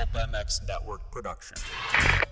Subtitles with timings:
[0.00, 1.58] Pulp MX Network production.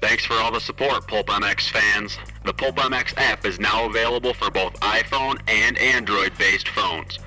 [0.01, 2.19] Thanks for all the support, Pulp MX fans.
[2.45, 7.19] The Pulp MX app is now available for both iPhone and Android based phones.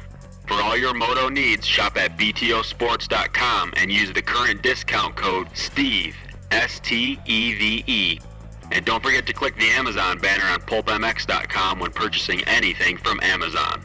[0.47, 6.15] For all your moto needs, shop at BTOsports.com and use the current discount code STEVE,
[6.49, 8.19] S T E V E.
[8.71, 13.83] And don't forget to click the Amazon banner on PulpMX.com when purchasing anything from Amazon.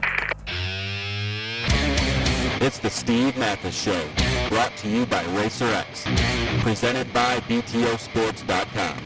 [2.62, 4.09] It's the Steve Matthes Show,
[4.48, 6.04] brought to you by RacerX,
[6.62, 9.04] presented by BTOsports.com.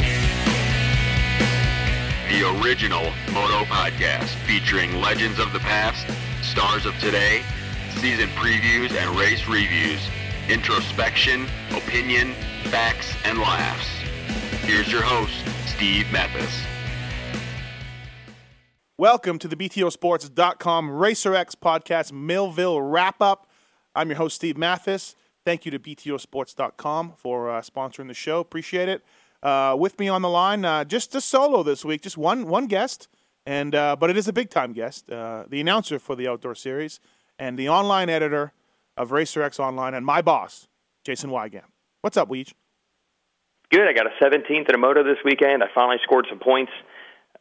[2.29, 6.07] The original Moto Podcast featuring legends of the past,
[6.43, 7.43] stars of today,
[7.97, 10.01] season previews and race reviews,
[10.49, 12.35] introspection, opinion,
[12.65, 13.87] facts, and laughs.
[14.65, 15.35] Here's your host,
[15.67, 16.63] Steve Matthes.
[18.99, 23.49] Welcome to the BTOsports.com RacerX podcast Millville wrap up.
[23.95, 25.17] I'm your host, Steve Matthes.
[25.45, 28.41] Thank you to BTOsports.com for uh, sponsoring the show.
[28.41, 29.05] Appreciate it.
[29.43, 32.67] Uh, with me on the line, uh, just a solo this week, just one one
[32.67, 33.09] guest,
[33.47, 36.55] and uh, but it is a big time guest, uh, the announcer for the outdoor
[36.55, 37.01] series
[37.39, 38.53] and the online editor
[38.99, 40.69] of RacerX Online, and my boss,
[41.05, 41.65] Jason Weigandt.
[42.03, 42.53] What's up, Weege?
[43.71, 43.89] Good.
[43.89, 45.63] I got a 17th at a moto this weekend.
[45.63, 46.73] I finally scored some points.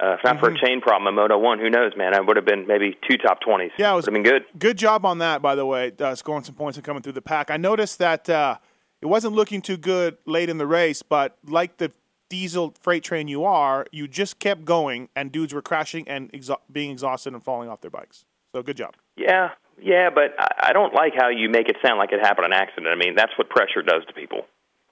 [0.02, 0.46] Uh, if not Mm-hmm.
[0.46, 2.14] for a chain problem in Moto 1, who knows, man?
[2.16, 3.72] I would have been maybe two top 20s.
[3.78, 4.46] Yeah, it was would have been good.
[4.58, 7.22] Good job on that, by the way, uh, scoring some points and coming through the
[7.22, 7.52] pack.
[7.52, 8.58] I noticed that uh,
[9.02, 11.92] it wasn't looking too good late in the race, but like the
[12.30, 16.60] diesel freight train you are, you just kept going, and dudes were crashing and exha-
[16.72, 18.24] being exhausted and falling off their bikes.
[18.56, 18.94] So good job.
[19.18, 19.50] Yeah,
[19.82, 22.54] yeah, but I, I don't like how you make it sound like it happened on
[22.54, 22.88] accident.
[22.88, 24.42] I mean, that's what pressure does to people.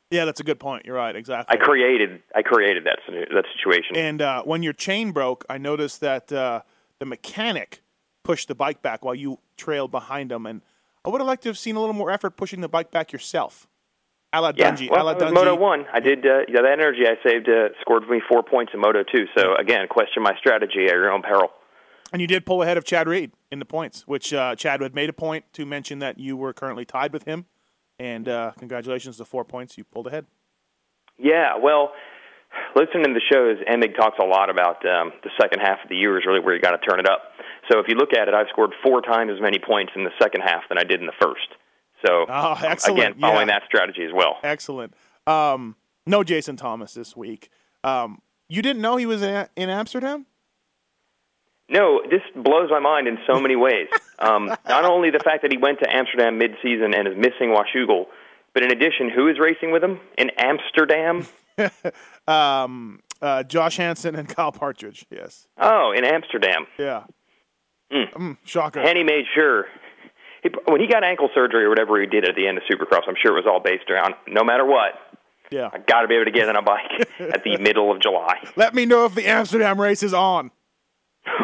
[0.09, 0.85] Yeah, that's a good point.
[0.85, 1.57] You're right, exactly.
[1.57, 3.97] I created, I created that that situation.
[3.97, 6.61] and uh, when your chain broke, I noticed that uh,
[6.99, 7.81] the mechanic
[8.23, 10.61] pushed the bike back while you trailed behind him, and
[11.03, 13.11] I would have liked to have seen a little more effort pushing the bike back
[13.11, 13.67] yourself.
[14.33, 14.89] A la yeah, Dungey.
[14.89, 15.33] well, la Dungey.
[15.33, 15.85] Moto 1.
[15.93, 19.03] I did, uh, yeah, that energy I saved uh, scored me four points in Moto
[19.03, 19.25] 2.
[19.37, 21.49] So, again, question my strategy at your own peril.
[22.11, 24.95] And you did pull ahead of Chad Reed in the points, which uh, Chad had
[24.95, 27.45] made a point to mention that you were currently tied with him.
[27.99, 30.25] And uh, congratulations, the four points you pulled ahead.
[31.17, 31.91] Yeah, well,
[32.75, 35.95] listening to the shows, Emig talks a lot about um, the second half of the
[35.95, 37.21] year is really where you got to turn it up.
[37.71, 40.11] So if you look at it, I've scored four times as many points in the
[40.21, 41.47] second half than I did in the first.
[42.05, 42.99] So Oh, um, excellent.
[42.99, 43.59] again, following Yeah.
[43.59, 44.37] that strategy as well.
[44.43, 44.93] Excellent.
[45.25, 45.75] Um,
[46.05, 47.49] no Jason Thomas this week.
[47.83, 50.27] Um, you didn't know he was in, in Amsterdam?
[51.69, 53.87] No, this blows my mind in so many ways.
[54.19, 58.07] Um, not only the fact that he went to Amsterdam mid-season and is missing Washougal,
[58.51, 61.27] but in addition, who is racing with him in Amsterdam?
[62.27, 65.05] Um, uh, Josh Hansen and Kyle Partridge.
[65.11, 65.47] Yes.
[65.57, 66.65] Oh, in Amsterdam.
[66.79, 67.03] Yeah.
[67.91, 68.11] Mm.
[68.11, 68.79] Mm, shocker.
[68.79, 69.65] And he made sure
[70.43, 73.01] he, when he got ankle surgery or whatever he did at the end of Supercross,
[73.07, 74.93] I'm sure it was all based around no matter what,
[75.49, 75.69] yeah.
[75.71, 78.39] I got to be able to get on a bike at the middle of July.
[78.55, 80.51] Let me know if the Amsterdam race is on.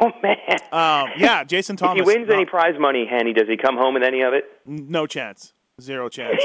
[0.00, 0.36] oh man!
[0.72, 2.00] Um, yeah, Jason Thomas.
[2.06, 4.44] if he wins any prize money, Hanny, does he come home with any of it?
[4.66, 5.52] no chance.
[5.80, 6.40] Zero chance.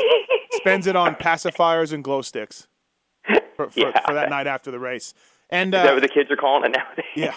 [0.53, 2.68] Spends it on pacifiers and glow sticks
[3.56, 4.00] for, for, Yeah.
[4.06, 5.13] for that night after the race.
[5.51, 7.06] And uh, what the kids are calling it nowadays?
[7.16, 7.35] yeah,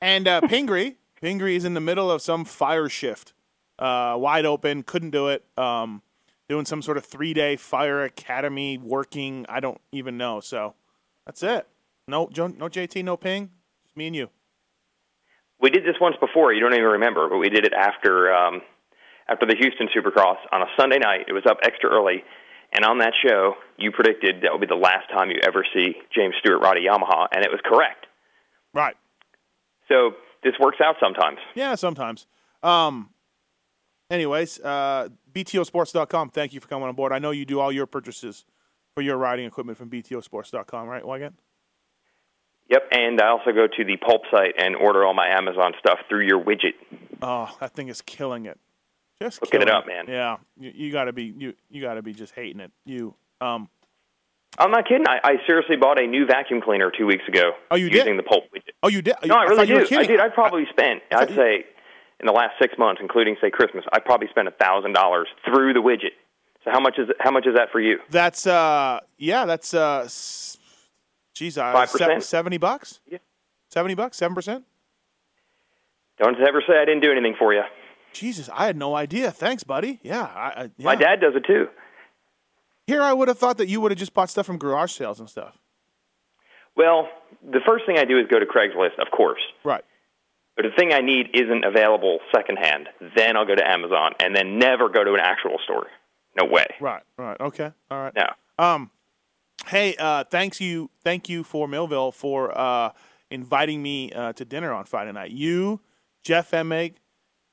[0.00, 3.32] and uh, Pingree, Pingree is in the middle of some fire shift,
[3.78, 5.44] uh, wide open, couldn't do it.
[5.56, 6.02] Um,
[6.48, 9.46] doing some sort of three day fire academy working.
[9.48, 10.40] I don't even know.
[10.40, 10.74] So
[11.24, 11.66] that's it.
[12.08, 13.50] No, no JT, no Ping.
[13.84, 14.28] Just me and you.
[15.60, 16.52] We did this once before.
[16.52, 18.62] You don't even remember, but we did it after um,
[19.28, 21.26] after the Houston Supercross on a Sunday night.
[21.28, 22.24] It was up extra early,
[22.72, 25.94] and on that show, you predicted that would be the last time you ever see
[26.14, 28.06] James Stewart ride a Yamaha, and it was correct.
[28.72, 28.96] Right.
[29.88, 30.12] So
[30.42, 31.38] this works out sometimes.
[31.54, 32.26] Yeah, sometimes.
[32.62, 33.10] Um,
[34.10, 37.12] anyways, uh, BTOsports.com, thank you for coming on board.
[37.12, 38.44] I know you do all your purchases
[38.94, 41.34] for your riding equipment from BTOsports.com, right, Weigandt?
[42.70, 45.98] Yep, and I also go to the Pulp site and order all my Amazon stuff
[46.08, 46.74] through your widget.
[47.20, 48.58] Oh, that thing is killing it.
[49.20, 50.04] Just Looking it killing up, man.
[50.08, 52.70] Yeah, you, you got to be you you got to be just hating it.
[52.86, 53.68] You um
[54.58, 55.06] I'm not kidding.
[55.06, 57.52] I, I seriously bought a new vacuum cleaner two weeks ago.
[57.70, 57.98] Oh, you did?
[57.98, 58.72] using the Pulp widget.
[58.82, 59.98] oh you did No, I really you were do.
[59.98, 60.20] I did.
[60.20, 61.02] I probably spent.
[61.10, 61.64] I thought I'd you- say
[62.20, 65.72] in the last six months, including say Christmas, I probably spent a thousand dollars through
[65.74, 66.12] the widget.
[66.64, 67.98] So how much is how much is that for you?
[68.10, 70.08] That's uh yeah, that's uh
[71.40, 71.88] geez, uh, 5%?
[71.88, 73.00] se- 70 bucks?
[73.08, 73.18] Yeah.
[73.68, 74.62] 70 bucks, 7%?
[76.18, 77.62] Don't ever say I didn't do anything for you.
[78.12, 79.30] Jesus, I had no idea.
[79.30, 80.00] Thanks, buddy.
[80.02, 80.84] Yeah, I, I yeah.
[80.84, 81.68] My dad does it too.
[82.86, 85.18] Here, I would have thought that you would have just bought stuff from garage sales
[85.20, 85.56] and stuff.
[86.76, 87.08] Well,
[87.42, 89.40] the first thing I do is go to Craigslist, of course.
[89.64, 89.84] Right.
[90.56, 92.88] But the thing I need isn't available secondhand.
[93.16, 95.86] Then I'll go to Amazon, and then never go to an actual store.
[96.38, 96.66] No way.
[96.80, 97.02] Right.
[97.16, 97.40] Right.
[97.40, 97.70] Okay.
[97.90, 98.12] All right.
[98.14, 98.26] No.
[98.58, 98.90] Um,
[99.66, 102.90] hey, uh, thanks you, thank you for Millville for uh,
[103.30, 105.30] inviting me uh, to dinner on Friday night.
[105.30, 105.80] You,
[106.22, 106.94] Jeff Emig,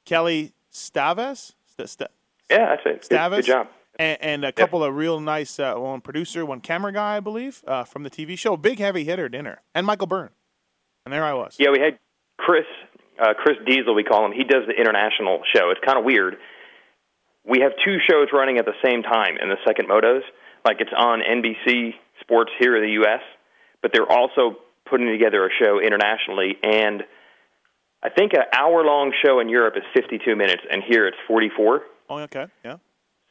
[0.05, 2.09] Kelly Stavast, St- St-
[2.49, 3.09] Yeah, that's it.
[3.09, 3.67] Good, good job.
[3.99, 7.63] and, and a couple of real nice uh, one producer, one camera guy, I believe,
[7.67, 8.57] uh, from the TV show.
[8.57, 10.31] Big heavy hitter dinner, and Michael Byrne,
[11.05, 11.55] and there I was.
[11.59, 11.97] Yeah, we had
[12.37, 12.65] Chris
[13.19, 14.31] uh, Chris Diesel, we call him.
[14.31, 15.71] He does the international show.
[15.71, 16.37] It's kind of weird.
[17.43, 20.21] We have two shows running at the same time in the second motos.
[20.67, 23.21] Like it's on NBC Sports here in the U.S.,
[23.81, 24.57] but they're also
[24.89, 26.57] putting together a show internationally.
[26.61, 27.03] And
[28.03, 31.81] I think an hour long show in Europe is 52 minutes, and here it's 44.
[32.09, 32.77] Oh, okay, yeah.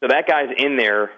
[0.01, 1.11] So that guy's in there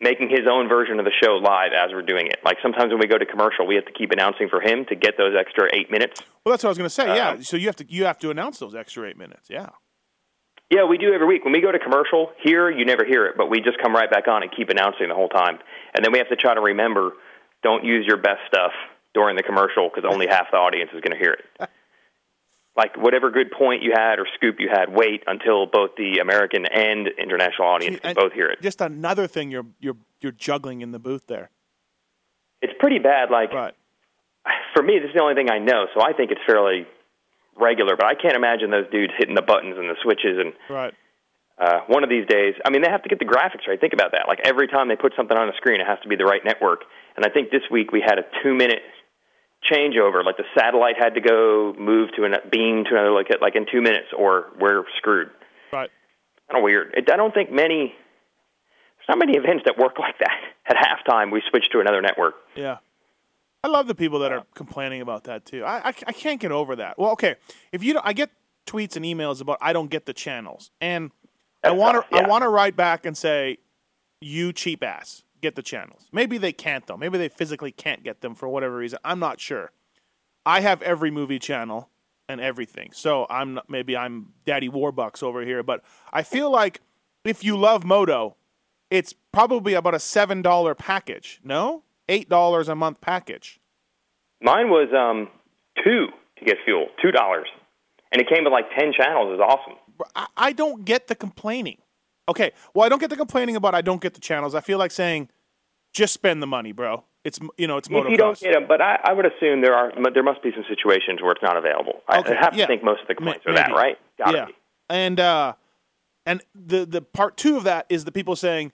[0.00, 2.38] making his own version of the show live as we're doing it.
[2.44, 4.94] Like sometimes when we go to commercial, we have to keep announcing for him to
[4.94, 6.22] get those extra eight minutes.
[6.44, 7.06] Well, that's what I was going to say.
[7.16, 9.48] Yeah, Um, so you have to you have to announce those extra eight minutes.
[9.50, 9.70] Yeah.
[10.70, 11.44] Yeah, we do every week.
[11.44, 14.10] When we go to commercial here, you never hear it, but we just come right
[14.10, 15.58] back on and keep announcing the whole time.
[15.94, 17.12] And then we have to try to remember
[17.62, 18.72] don't use your best stuff
[19.14, 21.70] during the commercial because only half the audience is going to hear it.
[22.76, 26.66] like whatever good point you had or scoop you had, wait until both the American
[26.66, 28.60] and international audience can both hear it.
[28.60, 31.50] Just another thing you're you're you're juggling in the booth there.
[32.62, 33.30] It's pretty bad.
[33.30, 33.74] Like Right.
[34.74, 36.86] for me, this is the only thing I know, so I think it's fairly
[37.56, 37.96] regular.
[37.96, 40.94] But I can't imagine those dudes hitting the buttons and the switches and Right.
[41.58, 43.80] uh, one of these days, I mean, they have to get the graphics right.
[43.80, 44.26] Think about that.
[44.28, 46.44] Like every time they put something on a screen, it has to be the right
[46.44, 46.82] network.
[47.16, 48.82] And I think this week we had a two-minute
[49.70, 50.24] changeover.
[50.24, 53.66] Like the satellite had to go move to a beam to another like like in
[53.70, 55.30] two minutes, or we're screwed.
[55.72, 55.90] Right.
[56.50, 56.94] Kind of weird.
[56.96, 57.94] It, I don't think many.
[58.98, 60.36] There's not many events that work like that.
[60.66, 62.34] At halftime, we switch to another network.
[62.56, 62.78] Yeah.
[63.64, 65.64] I love the people that are complaining about that too.
[65.64, 66.98] I, I, I can't get over that.
[66.98, 67.36] Well, okay,
[67.72, 68.30] if you don't, I get
[68.66, 71.10] tweets and emails about I don't get the channels, and
[71.62, 72.24] I want to yeah.
[72.24, 73.56] I want to write back and say,
[74.20, 76.08] you cheap ass, get the channels.
[76.12, 76.98] Maybe they can't though.
[76.98, 78.98] Maybe they physically can't get them for whatever reason.
[79.02, 79.72] I'm not sure.
[80.44, 81.88] I have every movie channel
[82.28, 85.82] and everything, so I'm not, maybe I'm Daddy Warbucks over here, but
[86.12, 86.82] I feel like
[87.24, 88.36] if you love Moto,
[88.90, 91.40] it's probably about a seven dollar package.
[91.42, 93.60] No, eight dollars a month package.
[94.42, 95.28] Mine was um,
[95.82, 96.08] two
[96.38, 97.48] to get fuel, two dollars,
[98.12, 99.28] and it came with like ten channels.
[99.32, 99.78] It was awesome.
[100.14, 101.78] I, I don't get the complaining.
[102.28, 104.54] Okay, well, I don't get the complaining about I don't get the channels.
[104.54, 105.28] I feel like saying,
[105.92, 107.04] just spend the money, bro.
[107.24, 109.74] It's you know it's If you don't get them, but I, I would assume there
[109.74, 112.02] are there must be some situations where it's not available.
[112.08, 112.66] I- Okay, I have to yeah.
[112.66, 113.96] think most of the complaints are that, right?
[114.18, 114.52] Gotta yeah, be.
[114.90, 115.54] and uh,
[116.26, 118.72] and the the part two of that is the people saying,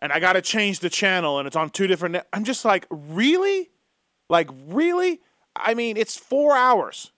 [0.00, 2.12] and I got to change the channel, and it's on two different.
[2.14, 2.28] Net-.
[2.32, 3.70] I'm just like, really,
[4.28, 5.20] like really.
[5.56, 7.10] I mean, it's four hours.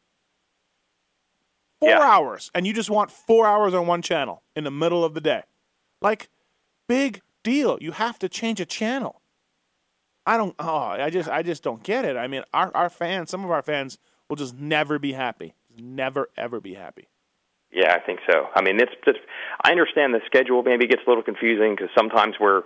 [1.81, 2.00] Four Yeah.
[2.00, 5.21] hours, and you just want four hours on one channel in the middle of the
[5.21, 5.43] day.
[6.03, 6.29] Like,
[6.88, 7.79] big deal.
[7.81, 9.21] You have to change a channel.
[10.26, 10.55] I don't.
[10.59, 12.17] Oh, I just, I just don't get it.
[12.17, 13.99] I mean, our our fans, some of our fans
[14.29, 15.55] will just never be happy.
[15.79, 17.09] Never ever be happy.
[17.72, 18.46] Yeah, I think so.
[18.55, 19.19] I mean, it's, it's
[19.62, 22.62] I understand the schedule maybe gets a little confusing because sometimes we're,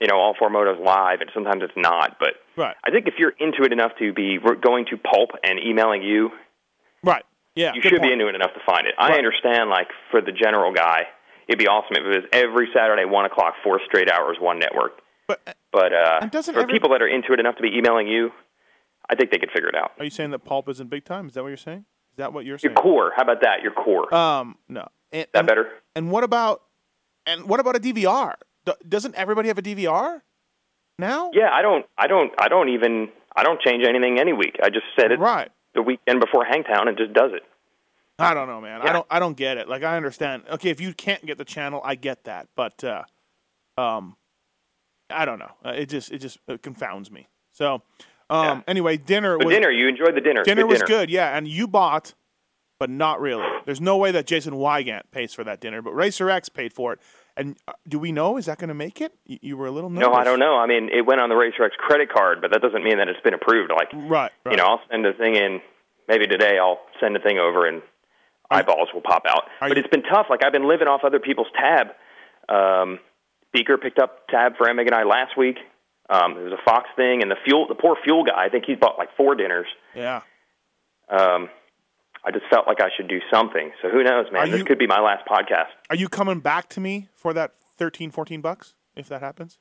[0.00, 2.16] you know, all four motos live and sometimes it's not.
[2.18, 2.74] But Right.
[2.84, 6.30] I think if you're into it enough to be going to Pulp and emailing you,
[7.04, 7.24] Right.
[7.54, 7.72] Yeah.
[7.74, 8.94] you should be into it enough to find it.
[8.98, 11.02] I understand, like for the general guy,
[11.48, 14.92] it'd be awesome if it was every Saturday one o'clock, four straight hours, one network.
[15.26, 18.08] But uh, But uh, for every- people that are into it enough to be emailing
[18.08, 18.30] you,
[19.10, 19.92] I think they could figure it out.
[19.98, 21.26] are you saying that pulp isn't big time?
[21.28, 21.84] Is that what you're saying?
[22.18, 22.74] Is that what you're saying?
[22.74, 23.62] Your core, how about that?
[23.62, 24.12] Your core.
[24.12, 24.88] Um, no.
[25.12, 25.68] And, that and, better?
[25.94, 26.62] and what about
[27.26, 28.34] and what about a DVR?
[28.64, 30.22] Do, doesn't everybody have a DVR
[30.98, 31.30] now?
[31.32, 34.56] Yeah, I don't, I don't, I don't even, I don't change anything any week.
[34.60, 35.48] I just set it Right.
[35.76, 37.44] the weekend before Hangtown and just does it.
[38.18, 38.82] I don't know, man.
[38.82, 39.06] I don't.
[39.08, 39.68] I don't get it.
[39.68, 40.42] Like I understand.
[40.50, 42.48] Okay, if you can't get the channel, I get that.
[42.56, 43.04] But uh,
[43.80, 44.16] um,
[45.08, 45.52] I don't know.
[45.64, 47.28] Uh, it just it just it confounds me.
[47.52, 47.80] So,
[48.30, 48.60] um, Yeah.
[48.68, 50.42] anyway, dinner was dinner, you enjoyed the dinner.
[50.42, 50.86] dinner good was dinner.
[50.88, 51.10] good.
[51.10, 52.14] Yeah, and you bought,
[52.78, 53.44] but not really.
[53.66, 56.92] There's no way that Jason Weigandt pays for that dinner, but Racer X paid for
[56.92, 57.00] it.
[57.36, 59.12] And uh, do we know is that going to make it?
[59.24, 60.08] You, you were a little nervous.
[60.08, 60.56] No, I don't know.
[60.56, 63.20] I mean, it went on the RacerX credit card, but that doesn't mean that it's
[63.20, 63.70] been approved.
[63.70, 64.32] Like, Right.
[64.44, 64.50] right.
[64.50, 65.60] you know, I'll send a thing in.
[66.08, 67.82] Maybe today I'll send a thing over and
[68.50, 69.44] eyeballs will pop out.
[69.60, 70.26] Are But you- it's been tough.
[70.30, 71.88] Like I've been living off other people's tab.
[72.48, 72.98] Um,
[73.52, 75.58] Beaker picked up tab for Emig and I last week.
[76.10, 78.44] Um, there was a Fox thing, and the fuel, the poor fuel guy.
[78.46, 79.66] I think he's bought like four dinners.
[79.94, 80.22] Yeah.
[81.10, 81.48] Um,
[82.24, 83.72] I just felt like I should do something.
[83.82, 84.42] So who knows, man?
[84.42, 85.68] Are this you- could be my last podcast.
[85.90, 89.58] Are you coming back to me for that 13, 14 bucks if that happens?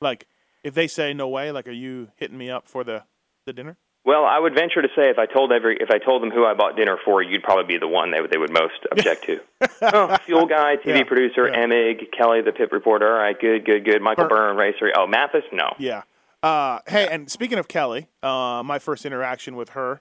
[0.00, 0.26] Like,
[0.64, 3.04] if they say no way, like, are you hitting me up for the
[3.46, 3.78] the dinner?
[4.08, 6.46] Well, I would venture to say if I told every if I told them who
[6.46, 9.24] I bought dinner for, you'd probably be the one they would they would most object
[9.24, 9.38] to.
[9.82, 11.66] oh, fuel guy, TV Yeah, producer, yeah.
[11.66, 13.06] Emig, Kelly, the pit reporter.
[13.06, 14.00] All right, good, good, good.
[14.00, 14.90] Michael Byrne, racer.
[14.96, 15.74] Oh, Matthes, no.
[15.78, 16.04] Yeah.
[16.42, 20.00] Uh, hey, and speaking of Kelly, uh, my first interaction with her,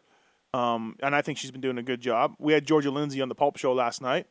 [0.53, 2.33] um, and I think she's been doing a good job.
[2.39, 4.27] We had Georgia Lindsay on the Pulp Show last night,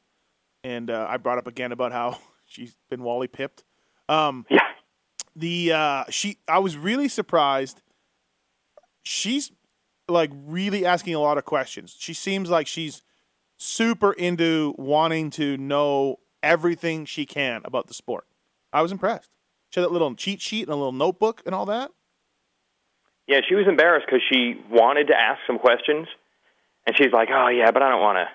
[0.65, 2.17] and uh, I brought up again about how
[2.47, 3.63] she's been Wally pipped.
[4.09, 4.61] Um, Yeah,
[5.35, 7.83] the uh, she, I was really surprised.
[9.03, 9.53] She's
[10.09, 11.97] like really asking a lot of questions.
[11.99, 13.03] She seems like she's
[13.57, 18.27] super into wanting to know everything she can about the sport.
[18.73, 19.31] I was impressed.
[19.71, 21.91] She had that little cheat sheet and a little notebook and all that.
[23.27, 23.41] yeah.
[23.49, 26.07] She was embarrassed because she wanted to ask some questions,
[26.87, 28.29] and she's like, "Oh yeah, but I don't want to."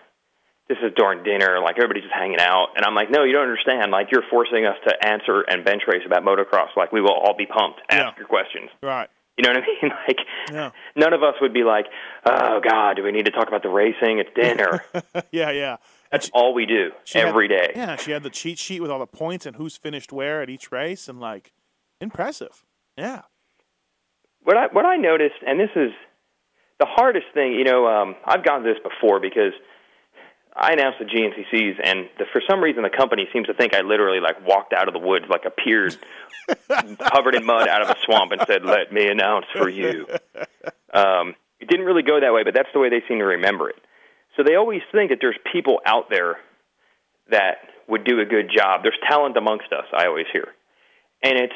[0.67, 3.43] This is during dinner, like everybody's just hanging out, and I'm like, "No, you don't
[3.43, 3.91] understand.
[3.91, 6.75] Like you're forcing us to answer and bench race about motocross.
[6.75, 7.81] Like we will all be pumped.
[7.89, 8.11] Ask Yeah.
[8.17, 9.09] your questions." Right.
[9.41, 9.91] You know what I mean?
[10.07, 10.17] Like,
[10.51, 10.71] Yeah.
[10.95, 11.85] none of us would be like,
[12.25, 14.19] "Oh God, do we need to talk about the racing?
[14.19, 14.83] at dinner."
[15.31, 15.77] yeah, yeah.
[16.11, 17.71] That's all we do She had- every day.
[17.75, 20.49] Yeah, she had the cheat sheet with all the points and who's finished where at
[20.49, 21.53] each race, and like,
[21.99, 22.63] impressive.
[22.97, 23.21] Yeah.
[24.43, 25.91] What I what I noticed, and this is
[26.79, 27.53] the hardest thing.
[27.53, 29.53] You know, um, I've gone through this before because
[30.55, 33.81] I announced the GNCCs, and the, for some reason the company seems to think I
[33.81, 35.97] literally like walked out of the woods, like appeared
[36.99, 40.07] covered in mud out of a swamp, and said, "Let me announce for you."
[40.93, 43.69] Um, it didn't really go that way, but that's the way they seem to remember
[43.69, 43.77] it.
[44.35, 46.37] So they always think that there's people out there
[47.29, 48.81] that would do a good job.
[48.83, 49.85] There's talent amongst us.
[49.95, 50.47] I always hear,
[51.23, 51.53] and it's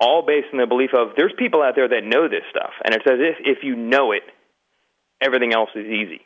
[0.00, 2.94] all based on the belief of there's people out there that know this stuff, and
[2.94, 4.22] it's as if if you know it,
[5.20, 6.25] everything else is easy.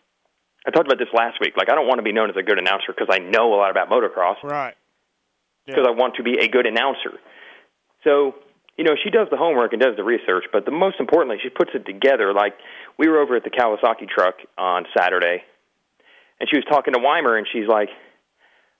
[0.66, 1.54] I talked about this last week.
[1.56, 3.56] Like I don't want to be known as a good announcer because I know a
[3.56, 4.74] lot about motocross Right.
[5.66, 7.18] because I want to be a good announcer.
[8.04, 8.34] So,
[8.76, 11.48] you know, she does the homework and does the research, but the most importantly, she
[11.50, 12.32] puts it together.
[12.32, 12.54] Like
[12.98, 15.44] we were over at the Kawasaki truck on Saturday,
[16.38, 17.88] and she was talking to Weimer, and she's like,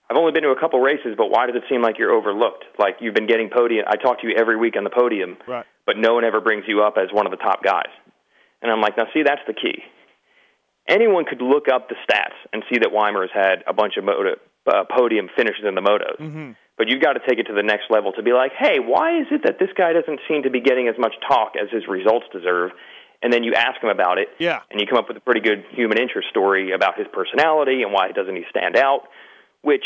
[0.08, 2.64] "I've only been to a couple races, but why does it seem like you're overlooked?
[2.78, 3.84] Like you've been getting podium.
[3.88, 5.66] I talk to you every week on the podium, Right.
[5.86, 7.88] but no one ever brings you up as one of the top guys."
[8.62, 9.82] And I'm like, "Now, see, that's the key."
[10.90, 14.04] Anyone could look up the stats and see that Weimer has had a bunch of
[14.04, 14.34] moto,
[14.66, 16.50] uh, podium finishes in the motos Mm-hmm.
[16.76, 19.20] but you've got to take it to the next level to be like, hey, why
[19.20, 21.86] is it that this guy doesn't seem to be getting as much talk as his
[21.88, 22.70] results deserve?
[23.22, 24.60] And then you ask him about it, Yeah.
[24.70, 27.92] and you come up with a pretty good human interest story about his personality and
[27.92, 29.02] why doesn't he stand out,
[29.62, 29.84] which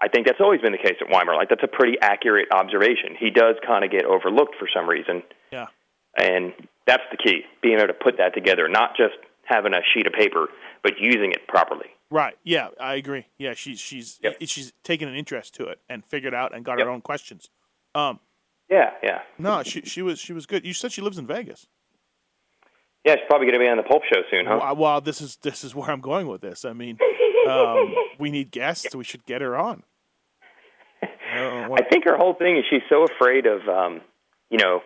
[0.00, 1.34] I think that's always been the case at Weimer.
[1.34, 3.16] Like that's a pretty accurate observation.
[3.18, 5.66] He does kind of get overlooked for some reason, Yeah.
[6.16, 6.52] and
[6.86, 10.12] that's the key: being able to put that together, not just having a sheet of
[10.12, 10.48] paper,
[10.82, 11.86] but using it properly.
[12.10, 12.36] Right.
[12.44, 13.26] Yeah, I agree.
[13.38, 14.36] Yeah, she's she's Yep.
[14.42, 16.86] she's taken an interest to it and figured out and got Yep.
[16.86, 17.50] her own questions.
[17.94, 18.20] Um,
[18.70, 20.64] Yeah, yeah, no, she she was she was good.
[20.66, 21.66] You said she lives in Vegas.
[23.04, 23.14] yeah.
[23.16, 24.58] She's probably going to be on the Pulp Show soon, huh?
[24.60, 26.64] Well, well, this is this is where I'm going with this.
[26.64, 26.98] I mean,
[27.48, 28.94] um, we need guests.
[28.94, 29.82] We should get her on.
[31.02, 31.08] I
[31.40, 34.00] don't know what- I think her whole thing is she's so afraid of, um,
[34.50, 34.82] you know,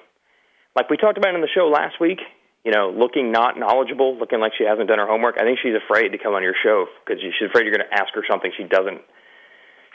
[0.75, 2.21] like we talked about in the show last week.
[2.65, 5.37] You know, looking not knowledgeable, looking like she hasn't done her homework.
[5.41, 7.95] I think she's afraid to come on your show because she's afraid you're going to
[7.95, 9.01] ask her something she doesn't.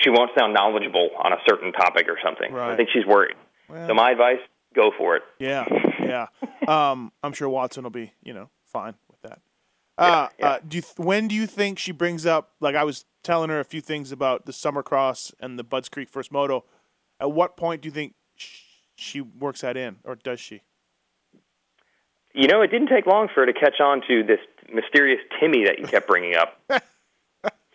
[0.01, 2.51] She won't sound knowledgeable on a certain topic or something.
[2.51, 2.73] Right.
[2.73, 3.35] I think she's worried.
[3.69, 4.39] Well- so my advice:
[4.75, 5.23] go for it.
[5.39, 5.65] Yeah,
[6.01, 6.27] yeah.
[6.67, 9.39] Um, I'm sure Watson will be, you know, fine with that.
[9.99, 10.47] Uh, Yeah, yeah.
[10.53, 12.53] Uh, do you th- when do you think she brings up?
[12.59, 15.87] Like I was telling her a few things about the Summer Cross and the Budds
[15.89, 16.65] Creek First Moto.
[17.19, 18.61] At what point do you think sh-
[18.95, 20.63] she works that in, or does she?
[22.35, 24.39] You know, it didn't take long for her to catch on to this
[24.73, 26.59] mysterious Timmy that you kept bringing up.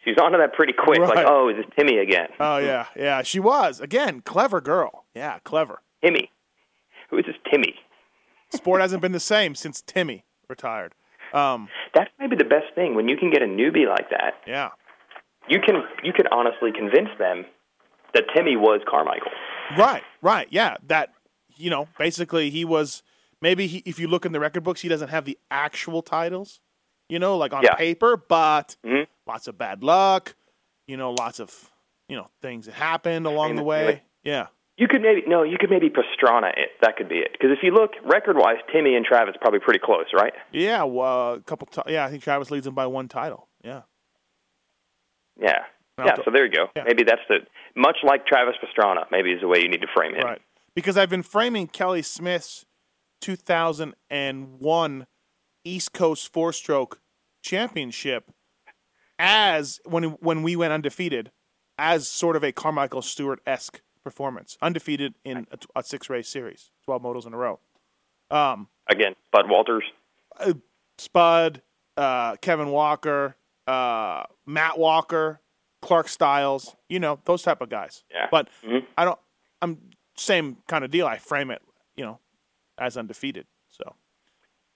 [0.04, 0.98] She's onto that pretty quick.
[0.98, 1.16] Right.
[1.16, 2.28] Like, oh, is this Timmy again?
[2.38, 3.22] Oh yeah, yeah.
[3.22, 5.04] She was again clever girl.
[5.14, 5.82] Yeah, clever.
[6.02, 6.30] Timmy.
[7.10, 7.74] Who is this Timmy?
[8.50, 10.94] Sport hasn't been the same since Timmy retired.
[11.32, 14.34] Um, That's maybe the best thing when you can get a newbie like that.
[14.46, 14.70] yeah,
[15.48, 17.44] you can you can honestly convince them
[18.14, 19.30] that Timmy was Carmichael.
[19.78, 20.48] right, right.
[20.50, 21.12] Yeah, that
[21.56, 23.02] you know, basically he was.
[23.42, 26.60] Maybe he, if you look in the record books, he doesn't have the actual titles,
[27.08, 27.74] you know, like on Yeah.
[27.74, 29.06] paper, but Mhm.
[29.26, 30.34] lots of bad luck,
[30.86, 31.70] you know, lots of
[32.08, 33.84] you know things that happened along the way.
[33.84, 34.02] Really?
[34.24, 36.70] Yeah, You could maybe no, you could maybe Pastrana it.
[36.82, 37.32] That could be it.
[37.32, 40.34] Because if you look record wise, Timmy and Travis probably pretty close, right?
[40.52, 40.82] yeah.
[40.82, 41.66] Well, a couple.
[41.68, 43.48] T- yeah, I think Travis leads him by one title.
[43.62, 43.82] Yeah,
[45.40, 45.64] Yeah.
[45.98, 46.16] Yeah.
[46.24, 46.68] So there you go.
[46.74, 46.84] Yeah.
[46.84, 49.04] Maybe that's the much like Travis Pastrana.
[49.10, 50.24] Maybe is the way you need to frame him.
[50.24, 50.40] Right.
[50.74, 52.64] Because I've been framing Kelly Smith's
[53.20, 55.06] 2001
[55.64, 57.00] East Coast four stroke
[57.42, 58.30] championship
[59.18, 61.30] as when when we went undefeated
[61.78, 66.70] as sort of a Carmichael Stewart esque performance, undefeated in a, a six race series,
[66.84, 67.58] 12 motos in a row.
[68.30, 69.84] Um, Again, Bud Walters.
[70.38, 70.54] uh,
[70.98, 71.62] Spud,
[71.96, 73.36] uh, Kevin Walker,
[73.66, 75.40] uh, Matt Walker,
[75.82, 78.04] Clark Stiles, you know, those type of guys.
[78.10, 78.28] Yeah.
[78.30, 78.86] But Mhm.
[78.96, 79.18] I don't.
[79.62, 79.78] I'm
[80.16, 81.06] same kind of deal.
[81.06, 81.62] I frame it,
[81.96, 82.18] you know,
[82.80, 83.46] as undefeated.
[83.68, 83.94] So.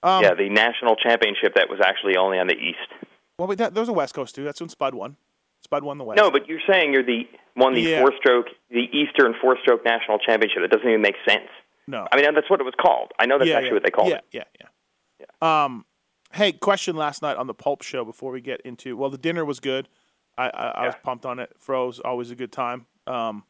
[0.05, 3.09] Um, yeah, the national championship that was actually only on the East.
[3.39, 4.45] Well, wait, that, there was a West Coast too.
[4.45, 5.17] That's when Spud won.
[5.63, 6.19] Spud won the West.
[6.19, 8.01] No, but you're saying you're the won the Yeah.
[8.01, 10.59] four stroke, the Eastern four stroke national championship.
[10.61, 11.49] That doesn't even make sense.
[11.87, 12.07] no.
[12.13, 13.13] I mean, that's what it was called.
[13.19, 13.75] I know that's yeah, actually yeah.
[13.75, 14.25] what they called yeah, it.
[14.33, 15.65] Yeah, yeah, yeah.
[15.65, 15.87] Um,
[16.35, 18.97] hey, question last night on the Pulp Show before we get into.
[18.97, 19.89] Well, the dinner was good.
[20.37, 21.51] I I, I was pumped on it.
[21.59, 22.87] Froze always a good time.
[23.07, 23.45] Um,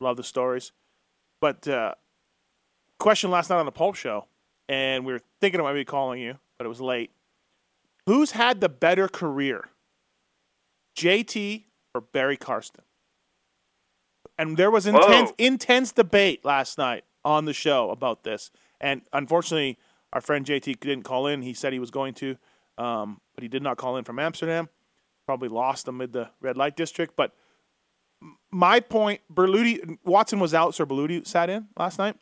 [0.00, 0.72] love the stories.
[1.40, 1.94] But uh,
[3.02, 4.26] question last night on the Pulp Show,
[4.68, 7.10] and we were thinking I might be calling you, but it was late.
[8.06, 9.68] Who's had the better career,
[10.96, 12.84] JT or Barry Carsten?
[14.38, 15.34] And there was intense Whoa.
[15.36, 18.50] intense debate last night on the show about this.
[18.80, 19.78] And unfortunately,
[20.12, 21.42] our friend JT didn't call in.
[21.42, 22.36] He said he was going to,
[22.78, 24.68] um, but he did not call in from Amsterdam.
[25.26, 27.14] Probably lost amid the red light district.
[27.16, 27.32] But
[28.50, 32.16] my point, Berluti Watson was out, so Berluti sat in last night.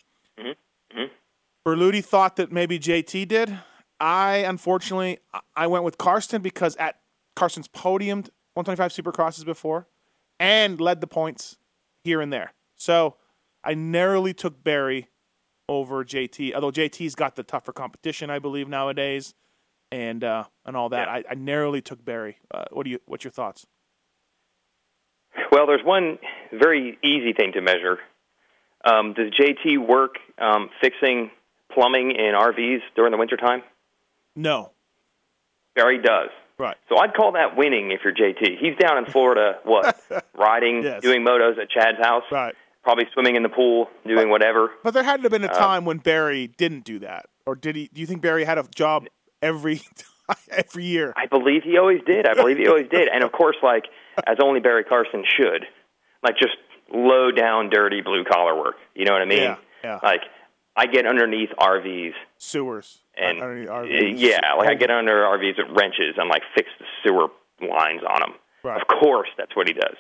[1.67, 3.59] Berluti thought that maybe JT did.
[3.99, 5.19] I unfortunately
[5.55, 7.01] I- went with Carsten because at
[7.37, 9.87] Carsten's podiumed 125 Supercrosses before
[10.39, 11.59] and led the points
[12.03, 12.53] here and there.
[12.77, 13.17] So
[13.63, 15.09] I narrowly took Barry
[15.69, 19.35] over JT, although JT's got the tougher competition, I believe nowadays,
[19.93, 21.09] and uh, and all that.
[21.09, 21.15] Yeah.
[21.15, 22.39] I, I narrowly took Barry.
[22.51, 22.99] Uh, what do you?
[23.07, 23.67] What's your thoughts?
[25.53, 26.19] Well, there's one
[26.53, 27.99] very easy thing to measure.
[28.85, 31.31] Um, does JT work um, fixing
[31.75, 33.63] plumbing in RVs during the wintertime?
[34.37, 34.71] No,
[35.75, 36.31] Barry does.
[36.59, 36.77] right.
[36.89, 38.59] So I'd call that winning if you're JT.
[38.61, 39.99] He's down in Florida, what,
[40.37, 41.03] riding, Yes.
[41.03, 42.55] doing motos at Chad's house, Right.
[42.83, 44.71] probably swimming in the pool, doing whatever.
[44.83, 47.55] But there had to have Uh, been a time when Barry didn't do that, or
[47.55, 47.89] did he?
[47.93, 49.07] Do you think Barry had a job
[49.43, 49.81] every
[50.51, 51.13] every year?
[51.17, 52.27] I believe he always did.
[52.27, 53.09] I believe he always did.
[53.09, 53.85] And of course, like
[54.27, 55.65] as only Barry Carsten should,
[56.23, 56.57] like just
[56.93, 58.77] low down, dirty blue collar work.
[58.95, 59.39] You know what I mean?
[59.43, 59.99] Yeah, yeah.
[60.03, 60.21] Like
[60.81, 64.15] I get underneath RVs Sewers and underneath uh, RVs.
[64.17, 67.29] yeah, like I get under RVs with wrenches and like fix the sewer
[67.61, 68.33] lines on them.
[68.63, 68.81] Right.
[68.81, 69.97] Of course, that's what he does.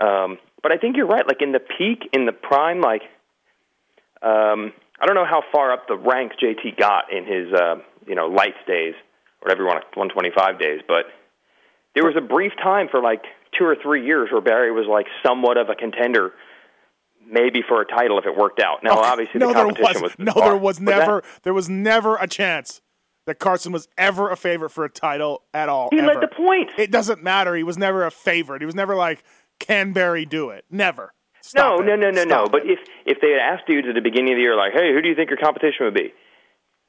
[0.00, 1.24] Um, but I think you're right.
[1.26, 3.02] Like in the peak, in the prime, like
[4.20, 8.16] um, I don't know how far up the ranks JT got in his uh, you
[8.16, 8.94] know lights days,
[9.40, 10.80] or whatever you want, 125 days.
[10.88, 11.06] But
[11.94, 13.22] there was a brief time for like
[13.56, 16.32] two or three years where Barry was like somewhat of a contender,
[17.30, 18.82] maybe for a title if it worked out.
[18.82, 20.48] Now, obviously, no, the there competition was, was no, bizarre.
[20.48, 22.80] there was never, there was never a chance
[23.26, 25.88] that Carsten was ever a favorite for a title at all.
[25.90, 26.72] He led the points.
[26.78, 27.54] It doesn't matter.
[27.54, 28.62] He was never a favorite.
[28.62, 29.22] He was never like,
[29.58, 30.64] can Barry do it?
[30.70, 31.12] Never.
[31.54, 31.86] No, it.
[31.86, 32.28] no, no, no, no.
[32.28, 34.72] Stop But if if they had asked dudes at the beginning of the year, like,
[34.72, 36.12] "Hey, who do you think your competition would be?"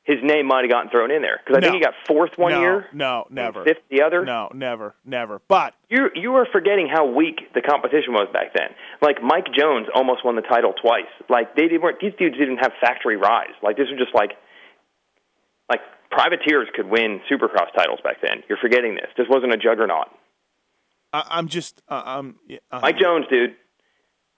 [0.03, 1.71] His name might have gotten thrown in there because I No.
[1.71, 4.25] think he got fourth one no, year, no, never, fifth the other.
[4.25, 5.41] no, never, never.
[5.47, 8.69] But You you are forgetting how weak the competition was back then.
[9.01, 11.05] Like Mike Jones almost won the title twice.
[11.29, 13.53] Like they did, weren't these dudes didn't have factory rise.
[13.61, 14.31] Like this was just like
[15.69, 18.43] like privateers could win Supercross titles back then.
[18.49, 19.07] You're forgetting this.
[19.17, 20.07] This wasn't a juggernaut.
[21.13, 23.55] I, I'm just, uh, yeah, uh, Mike Jones, dude.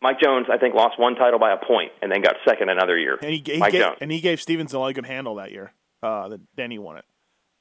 [0.03, 2.97] Mike Jones, I think, lost one title by a point and then got second another
[2.97, 3.17] year.
[3.21, 3.97] and he, he Mike gave, Jones.
[4.01, 5.71] and he gave Stevenson all he could handle that year.
[6.03, 7.05] Uh, then- then he won it.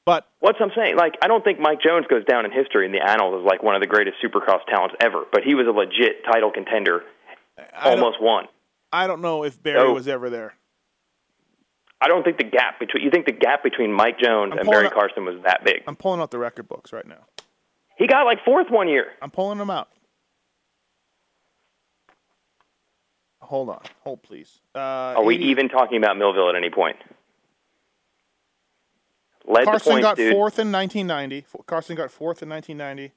[0.05, 0.97] But What's I'm saying?
[0.97, 3.63] Like, I don't think Mike Jones goes down in history in the annals as like
[3.63, 7.03] one of the greatest Supercross talents ever, but he was a legit title contender.
[7.57, 8.47] I Almost won.
[8.91, 9.93] I don't know if Barry No.
[9.93, 10.55] was ever there.
[12.01, 14.69] I don't think the gap between you think the gap between Mike Jones I'm and
[14.69, 15.83] Barry up- Carsten was that big.
[15.87, 17.25] I'm pulling out the record books right now.
[17.97, 19.05] He got like fourth one year.
[19.21, 19.87] I'm pulling them out.
[23.43, 23.81] Hold on.
[24.03, 24.59] Hold, please.
[24.73, 26.95] Uh, Are we 80 even talking about Millville at any point?
[29.45, 30.31] Led Carsten points, got dude.
[30.31, 31.45] fourth in 1990.
[31.65, 33.13] Carsten got fourth in 1990.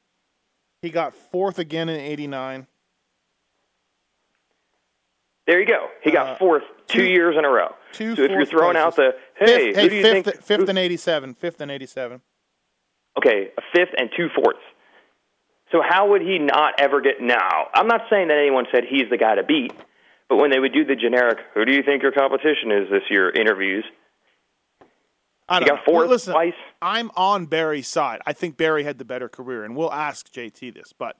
[0.83, 2.67] He got fourth again in 89.
[5.47, 5.87] There you go.
[6.03, 7.75] He got Uh, fourth two, two- years in a row.
[7.93, 10.43] two so if you're throwing out the hey, fifth, who do you fifth, think?
[10.43, 11.35] fifth and 87.
[11.35, 12.21] Fifth and 87.
[13.17, 14.59] okay, a fifth and two fourths.
[15.73, 17.69] So how would he not ever get now?
[17.75, 19.73] I'm not saying that anyone said he's the guy to beat,
[20.29, 23.03] but when they would do the generic, who do you think your competition is this
[23.11, 23.85] year interviews,
[25.49, 25.93] I he don't got know.
[25.93, 26.55] fourth Listen, twice.
[26.83, 28.21] I'm on Barry's side.
[28.27, 31.17] I think Barry had the better career, and we'll ask JT this, but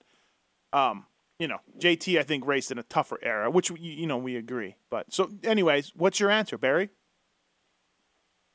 [0.73, 1.07] um,
[1.39, 4.37] you know, JT I think raced in a tougher era, which you, you know we
[4.37, 4.77] agree.
[4.91, 6.91] But so, anyways, what's your answer, Barry?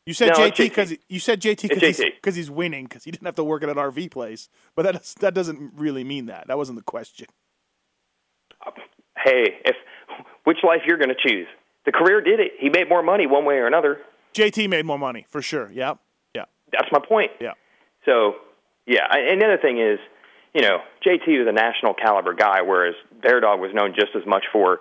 [0.05, 3.25] You said No, JT because you said JT because he's, he's winning because he didn't
[3.25, 6.47] have to work at an RV place, but that that doesn't really mean that.
[6.47, 7.27] That wasn't the question.
[9.17, 9.75] Hey, if
[10.43, 11.47] which life you're going to choose?
[11.85, 12.53] The career did it.
[12.59, 13.99] He made more money one way or another.
[14.33, 15.69] JT made more money for sure.
[15.73, 15.95] Yeah,
[16.35, 16.45] yeah.
[16.71, 17.31] That's my point.
[17.39, 17.53] Yeah.
[18.05, 18.35] So,
[18.85, 19.05] yeah.
[19.09, 19.99] I- And the other thing is,
[20.53, 24.25] you know, JT was a national caliber guy, whereas Bear Dog was known just as
[24.25, 24.79] much for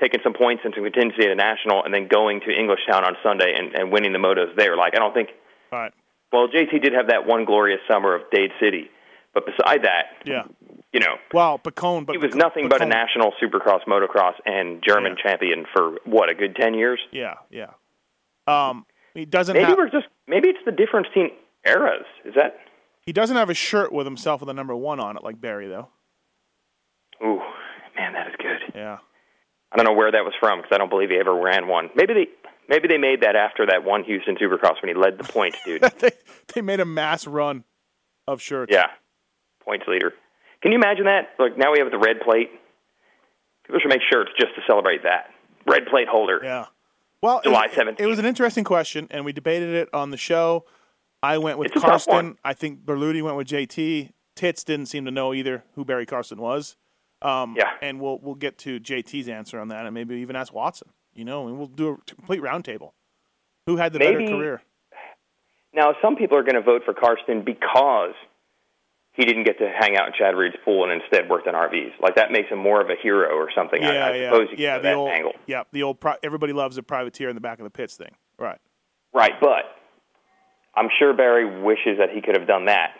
[0.00, 3.54] taking some points into contingency at a national and then going to Englishtown on Sunday
[3.56, 4.76] and, and winning the motos there.
[4.76, 5.28] Like, I don't think.
[5.72, 5.92] All right.
[6.32, 8.90] Well, JT did have that one glorious summer of Dade City,
[9.34, 10.44] but beside that, Yeah.
[10.92, 15.16] you know, Well, Pacone, but he was nothing but a national supercross motocross and German
[15.16, 15.22] Yeah.
[15.30, 17.00] champion for what a good ten years.
[17.12, 17.70] Yeah, yeah.
[18.46, 21.30] Um, he doesn't Maybe have we're just maybe it's the difference between
[21.66, 22.06] eras.
[22.24, 22.58] Is that?
[23.02, 25.68] he doesn't have a shirt with himself with a number one on it like Barry
[25.68, 25.88] though.
[27.22, 27.40] Ooh,
[27.96, 28.72] man, that is good.
[28.74, 28.98] Yeah.
[29.72, 31.90] I don't know where that was from because I don't believe he ever ran one.
[31.94, 32.26] Maybe they
[32.68, 35.82] maybe they made that after that one Houston Supercross when he led the point, dude.
[35.98, 36.10] they
[36.54, 37.64] they made a mass run
[38.26, 38.72] of shirts.
[38.72, 38.86] yeah,
[39.64, 40.12] points leader.
[40.62, 41.30] Can you imagine that?
[41.38, 42.50] Like now we have the red plate.
[43.66, 45.30] People should make shirts just to celebrate that
[45.66, 46.40] red plate holder.
[46.42, 46.66] Yeah.
[47.22, 48.00] Well, July it, 17th.
[48.00, 50.64] It was an interesting question, and we debated it on the show.
[51.22, 52.38] I went with It's Carsten.
[52.44, 54.10] I think Berluti went with JT.
[54.36, 56.76] Tits didn't seem to know either who Barry Carsten was.
[57.20, 57.68] Um, Yeah.
[57.82, 60.88] And we'll we'll get to JT's answer on that, and maybe even ask Watson.
[61.12, 62.92] You know, and we'll do a complete roundtable.
[63.66, 64.62] Who had the Maybe- better career?
[65.74, 68.14] Now some people are going to vote for Carsten because
[69.20, 71.92] he didn't get to hang out in Chad Reed's pool and instead worked on RVs.
[72.00, 73.84] Like that makes him more of a hero or something.
[73.84, 74.76] I, Yeah, I yeah, suppose you yeah.
[74.78, 75.32] go The that old, angle.
[75.46, 76.00] yeah, the old.
[76.00, 78.14] Pri- everybody loves a privateer in the back of the pits thing.
[78.38, 78.58] Right.
[79.12, 79.76] Right, but
[80.74, 82.92] I'm sure Barry wishes that he could have done that,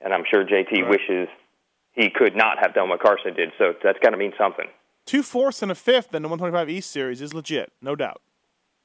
[0.00, 0.88] and I'm sure JT Right.
[0.90, 1.28] wishes
[1.92, 3.50] he could not have done what Carsten did.
[3.58, 4.66] So that's got to mean something.
[5.06, 8.20] Two fourths and a fifth in the 125 East Series is legit, no doubt.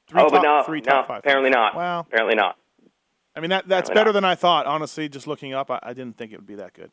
[0.08, 1.18] Three oh, top, but no, three no, five.
[1.18, 1.74] apparently not.
[1.74, 2.00] Wow.
[2.00, 2.56] apparently not.
[3.34, 4.66] I mean that that's better than I thought.
[4.66, 6.90] Honestly, just looking up, I, I didn't think it would be that good.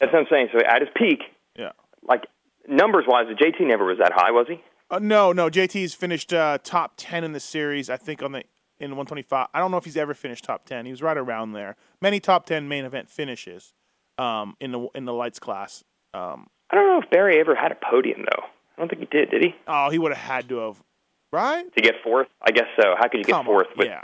[0.00, 0.48] That's what I'm saying.
[0.52, 1.20] So at his peak,
[1.58, 1.72] Yeah.
[2.02, 2.24] like
[2.68, 4.62] numbers wise, the JT never was that high, was he?
[4.90, 5.48] Uh, no, no.
[5.48, 7.88] JT's finished uh, top ten in the series.
[7.90, 8.44] I think on the
[8.80, 9.48] in 125.
[9.54, 10.84] I don't know if he's ever finished top ten.
[10.84, 11.76] He was right around there.
[12.00, 13.72] Many top ten main event finishes
[14.18, 15.84] um, in the in the lights class.
[16.12, 18.44] Um, I don't know if Barry ever had a podium though.
[18.76, 19.30] I don't think he did.
[19.30, 19.54] Did he?
[19.68, 20.82] oh, he would have had to have,
[21.32, 21.64] right?
[21.76, 22.94] To get fourth, I guess so.
[22.98, 23.74] How could you get fourth on.
[23.78, 24.02] with Yeah.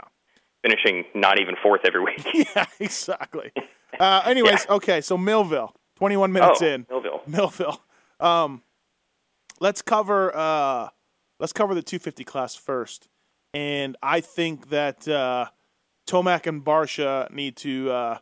[0.63, 2.25] Finishing not even fourth every week?
[2.55, 3.51] yeah, exactly.
[3.99, 5.01] Uh, anyways, okay.
[5.01, 6.85] So Millville, 21 minutes oh, in.
[6.89, 7.21] Millville.
[7.27, 7.81] Millville.
[8.19, 8.61] Um,
[9.59, 10.89] let's cover uh,
[11.39, 13.07] let's cover the 250 class first,
[13.53, 15.47] and I think that uh,
[16.07, 18.17] Tomac and Barcia need to uh,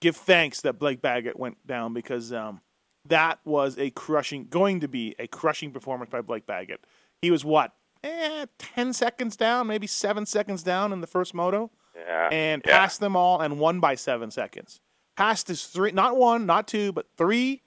[0.00, 2.60] give thanks that Blake Baggett went down because um,
[3.06, 6.84] that was a crushing, going to be a crushing performance by Blake Baggett.
[7.20, 7.72] He was what,
[8.04, 12.28] eh, 10 seconds down, maybe seven seconds down in the first moto Yeah.
[12.32, 12.78] and yeah.
[12.78, 14.80] passed them all and won by seven seconds.
[15.16, 17.62] Passed his three, not one, not two, but three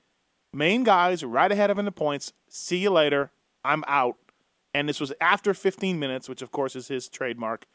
[0.53, 2.33] main guys right ahead of him in the points.
[2.49, 3.31] See you later.
[3.63, 4.17] I'm out.
[4.73, 7.65] And this was after 15 minutes, which of course is his trademark.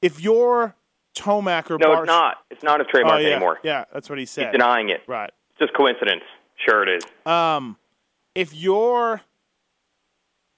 [0.00, 0.74] If you're
[1.14, 2.36] Tomac or No, Barsh- it's not.
[2.50, 3.58] It's not a Oh, trademark yeah, anymore.
[3.62, 4.50] yeah, that's what he He's said.
[4.50, 5.02] denying it.
[5.06, 5.30] Right.
[5.50, 6.22] It's just coincidence.
[6.66, 7.30] Sure, it is.
[7.30, 7.76] Um,
[8.34, 9.20] if you're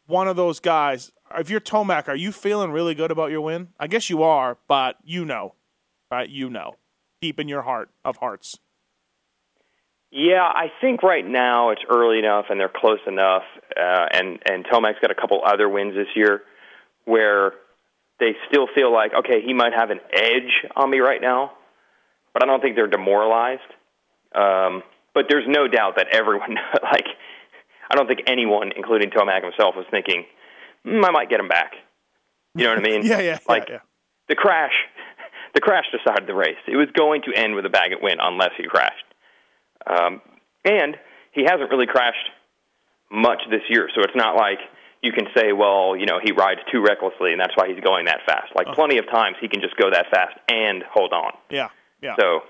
[0.06, 3.68] one of those guys, if you're Tomac, are you feeling really good about your win?
[3.78, 5.54] I guess you are, but you know,
[6.10, 6.28] right?
[6.28, 6.76] You know,
[7.20, 8.58] deep in your heart of hearts.
[10.10, 13.42] Yeah, I think right now it's early enough and they're close enough,
[13.76, 16.42] uh, and and Tomac's got a couple other wins this year
[17.04, 17.52] where
[18.20, 21.52] they still feel like okay, he might have an edge on me right now,
[22.32, 23.62] but I don't think they're demoralized.
[24.34, 24.82] Um,
[25.14, 27.06] but there's no doubt that everyone like
[27.90, 30.26] I don't think anyone, including Tomac himself, was thinking
[30.86, 31.72] mm, I might get him back.
[32.54, 33.06] You know what I mean?
[33.06, 33.80] Yeah, yeah, Like yeah, yeah.
[34.28, 34.72] the crash,
[35.54, 36.58] the crash decided the race.
[36.66, 39.04] It was going to end with a Baggett win unless he crashed.
[39.86, 40.22] Um,
[40.64, 40.96] and
[41.32, 42.30] he hasn't really crashed
[43.10, 44.58] much this year, so it's not like
[45.02, 48.06] you can say, well, you know, he rides too recklessly, and that's why he's going
[48.06, 48.54] that fast.
[48.56, 51.32] Like plenty of times, he can just go that fast and hold on.
[51.50, 51.68] Yeah,
[52.00, 52.16] yeah.
[52.18, 52.40] So,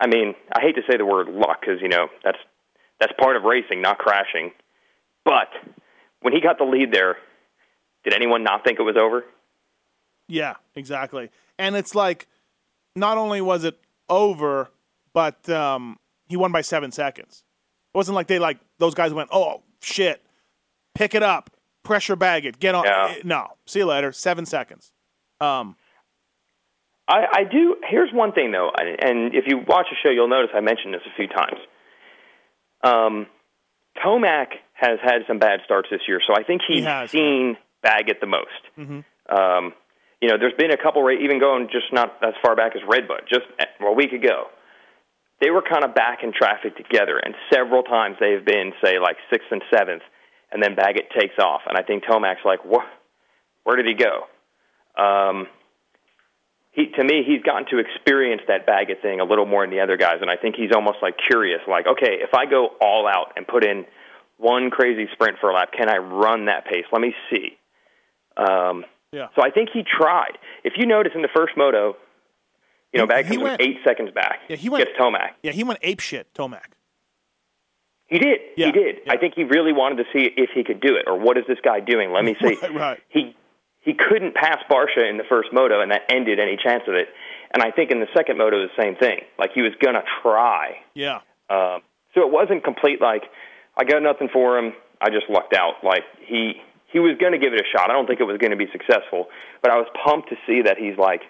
[0.00, 2.38] I mean, I hate to say the word luck because you know that's
[2.98, 4.50] that's part of racing, not crashing.
[5.24, 5.48] But
[6.22, 7.16] when he got the lead there,
[8.04, 9.24] did anyone not think it was over?
[10.28, 11.30] Yeah, exactly.
[11.58, 12.26] And it's like,
[12.96, 13.78] not only was it
[14.08, 14.70] over,
[15.12, 17.44] but um, he won by seven seconds.
[17.94, 20.22] It wasn't like they like those guys went, oh shit,
[20.94, 21.50] pick it up,
[21.82, 22.84] pressure bag it, get on.
[22.84, 23.14] Yeah.
[23.16, 24.12] Eh, No, see you later.
[24.12, 24.92] Seven seconds.
[25.40, 25.76] Um,
[27.08, 27.76] I, I do.
[27.88, 30.94] Here's one thing though, and and if you watch the show, you'll notice I mentioned
[30.94, 31.58] this a few times.
[32.82, 33.26] Um,
[33.98, 38.20] Tomac has had some bad starts this year, so I think he's He seen Baggett
[38.20, 38.62] the most.
[38.78, 39.04] Mhm.
[39.28, 39.74] Um,
[40.20, 43.22] you know, there's been a couple, even going just not as far back as Redbud,
[43.28, 43.46] just
[43.80, 44.48] a week ago.
[45.40, 49.16] They were kind of back in traffic together, and several times they've been, say, like
[49.30, 50.02] sixth and seventh,
[50.52, 52.86] and then Baggett takes off, and I think Tomac's like, "What?
[53.64, 54.26] Where did he go?"
[54.96, 55.48] Um,
[56.80, 59.80] he to me he's gotten to experience that Baggett thing a little more than the
[59.80, 63.06] other guys, and I think he's almost like curious, like okay, if I go all
[63.06, 63.84] out and put in
[64.38, 66.84] one crazy sprint for a lap, can I run that pace?
[66.92, 67.58] Let me see.
[68.36, 69.26] Um, Yeah.
[69.36, 70.38] So I think he tried.
[70.64, 71.96] If you notice in the first moto,
[72.92, 74.40] you know, Baggett he was went- eight seconds back.
[74.48, 75.30] Yeah, he went- Gets Tomac.
[75.42, 76.72] Yeah, he went ape shit, Tomac.
[78.06, 78.40] He did.
[78.56, 78.96] Yeah, He did.
[79.06, 79.12] yeah.
[79.12, 81.44] I think he really wanted to see if he could do it, or what is
[81.46, 82.12] this guy doing?
[82.12, 82.56] Let me see.
[82.62, 83.00] Right, right.
[83.08, 83.36] He
[83.80, 87.08] he couldn't pass Barcia in the first moto, and that ended any chance of it.
[87.52, 89.20] And I think in the second moto, the same thing.
[89.38, 90.76] Like he was gonna try.
[90.94, 91.20] Yeah.
[91.48, 91.82] Um,
[92.14, 93.00] so it wasn't complete.
[93.00, 93.22] Like
[93.76, 94.72] I got nothing for him.
[95.00, 95.82] I just lucked out.
[95.82, 96.54] Like he
[96.92, 97.88] he was going to give it a shot.
[97.88, 99.28] I don't think it was going to be successful,
[99.62, 101.22] but I was pumped to see that he's like,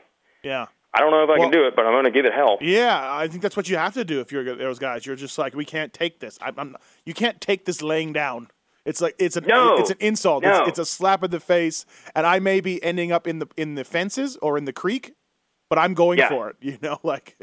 [0.42, 0.66] Yeah.
[0.94, 2.32] I don't know if I Well- can do it, but I'm going to give it
[2.32, 2.56] hell.
[2.62, 5.04] Yeah, I think that's what you have to do if you're those guys.
[5.04, 6.38] You're just like, we can't take this.
[6.40, 8.48] I, I'm, you can't take this laying down.
[8.84, 9.76] It's like it's an No.
[9.76, 10.42] it's an insult.
[10.42, 10.60] No.
[10.60, 13.46] It's, it's a slap in the face, and I may be ending up in the
[13.56, 15.14] in the fences or in the creek,
[15.68, 16.28] but I'm going Yeah.
[16.28, 16.56] for it.
[16.62, 17.36] You know, like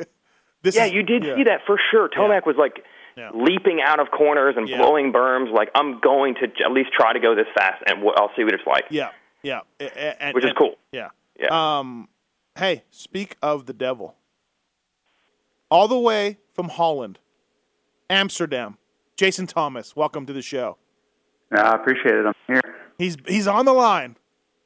[0.64, 0.76] this.
[0.76, 1.36] Yeah, is, you did yeah.
[1.36, 2.10] see that for sure.
[2.10, 2.84] Tomac was like
[3.16, 3.30] Yeah.
[3.36, 5.54] leaping out of corners and blowing berms.
[5.54, 8.54] Like I'm going to at least try to go this fast, and I'll see what
[8.54, 8.86] it's like.
[8.90, 9.10] Yeah,
[9.44, 10.76] yeah, and- Which is and- cool.
[10.92, 11.10] Yeah.
[11.40, 11.50] Yeah.
[11.80, 12.10] Um,
[12.58, 14.16] hey, speak of the devil.
[15.70, 17.20] All the way from Holland,
[18.10, 18.78] Amsterdam,
[19.16, 19.96] Jason Thomas.
[19.96, 20.78] Welcome to the show.
[21.52, 22.26] I appreciate it.
[22.26, 22.62] I'm here.
[22.98, 24.18] He's he's on the line.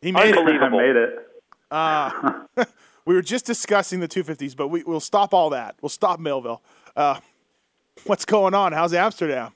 [0.02, 0.38] He made it.
[0.38, 0.80] Unbelievable.
[0.80, 1.28] I made it.
[1.70, 2.66] Uh,
[3.06, 5.76] we were just discussing the 250s, but we, we'll stop all that.
[5.82, 6.62] We'll stop Millville.
[6.96, 7.20] Uh,
[8.06, 8.74] what's going on?
[8.74, 9.54] How's Amsterdam?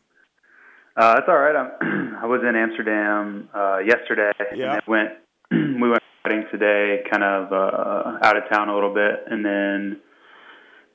[0.95, 1.55] Uh, it's all right.
[1.55, 4.31] I'm, I was in Amsterdam uh, yesterday.
[4.55, 4.75] Yeah.
[4.75, 5.09] And went.
[5.51, 10.01] we went riding today, kind of uh, out of town a little bit, and then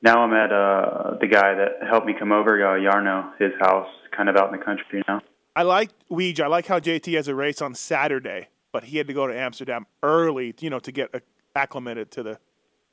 [0.01, 3.87] now I'm at uh, the guy that helped me come over, uh, Yarno, his house,
[4.15, 5.21] kind of out in the country now.
[5.55, 6.39] I like Weege.
[6.39, 9.37] I like how JT has a race on Saturday, but he had to go to
[9.37, 11.13] Amsterdam early, you know, to get
[11.55, 12.39] acclimated to the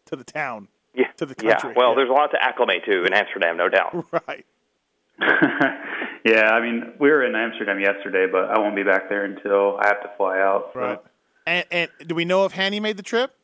[0.06, 1.08] to the town, Yeah.
[1.18, 1.48] to the country.
[1.50, 1.60] yeah.
[1.60, 1.74] country.
[1.76, 4.06] Well, there's a lot to acclimate to in Amsterdam, no doubt.
[4.28, 4.46] right.
[6.24, 9.76] yeah, I mean, we were in Amsterdam yesterday, but I won't be back there until
[9.78, 10.70] I have to fly out.
[10.72, 10.98] so- Right.
[11.46, 13.34] And, and do we know if Hanny made the trip?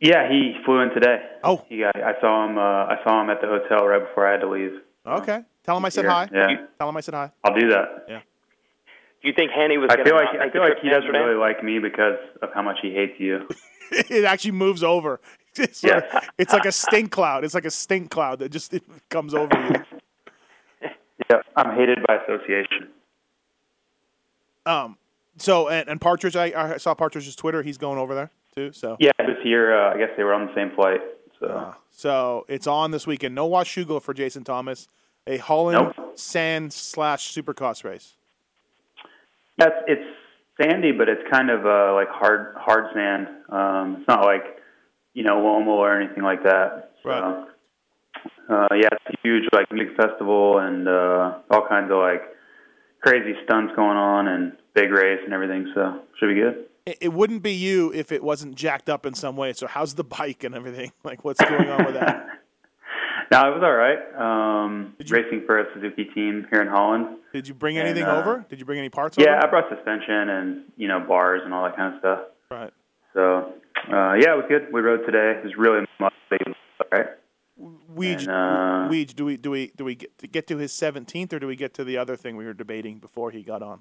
[0.00, 1.18] Yeah, he flew in today.
[1.44, 1.64] Oh.
[1.68, 2.56] he got, I saw him.
[2.58, 4.72] Uh, I saw him at the hotel right before I had to leave.
[5.06, 5.40] Okay.
[5.64, 6.10] Tell him I said Here.
[6.10, 6.28] hi.
[6.32, 6.66] Yeah.
[6.78, 7.30] Tell him I said hi.
[7.44, 8.22] I'll do that.
[9.22, 10.88] Do you think Hanny was I going feel to like not I feel like he
[10.88, 11.26] doesn't Amsterdam?
[11.28, 13.46] really like me because of how much he hates you.
[13.92, 15.20] it actually moves over.
[15.56, 16.02] It's, Yeah.
[16.14, 17.44] like, it's like a stink cloud.
[17.44, 20.88] It's like a stink cloud that just it comes over you.
[21.28, 22.88] yeah, I'm hated by association.
[24.66, 24.96] Um.
[25.38, 27.62] So and, and Partridge, I, I saw Partridge's Twitter.
[27.62, 28.72] He's going over there too.
[28.72, 31.00] So Yeah, this year uh, I guess they were on the same flight.
[31.40, 33.34] So Uh, so it's on this weekend.
[33.34, 34.86] No Washougal for Jason Thomas.
[35.26, 36.18] A Holland Nope.
[36.18, 38.14] sand slash supercross race.
[39.58, 40.02] Yeah, it's,
[40.60, 43.28] sandy, but it's kind of uh, like hard hard sand.
[43.48, 44.42] Um, it's not like
[45.14, 46.92] you know Lommel or anything like that.
[47.02, 47.46] So, Right.
[48.50, 52.22] Uh, yeah, it's a huge like music festival and uh, all kinds of like
[53.00, 55.70] crazy stunts going on and big race and everything.
[55.74, 56.66] So should be good.
[56.84, 59.52] It, it wouldn't be you if it wasn't jacked up in some way.
[59.52, 60.92] So how's the bike and everything?
[61.04, 62.26] Like what's going on with that?
[63.30, 63.98] No, it was all right.
[64.18, 67.16] Um, Did you- racing for a Suzuki team here in Holland.
[67.32, 68.44] Did you bring And, anything uh, over?
[68.48, 69.28] Did you bring any parts over?
[69.28, 72.20] Yeah, I brought suspension and you know bars and all that kind of stuff.
[72.50, 72.72] Right.
[73.14, 73.54] So
[73.88, 74.72] uh, yeah, it was good.
[74.72, 75.38] We rode today.
[75.38, 77.06] It was really much all right.
[77.94, 80.72] Weege, And, uh, Weege, do we do we do we get to get to his
[80.72, 83.62] seventeenth or do we get to the other thing we were debating before he got
[83.62, 83.80] on?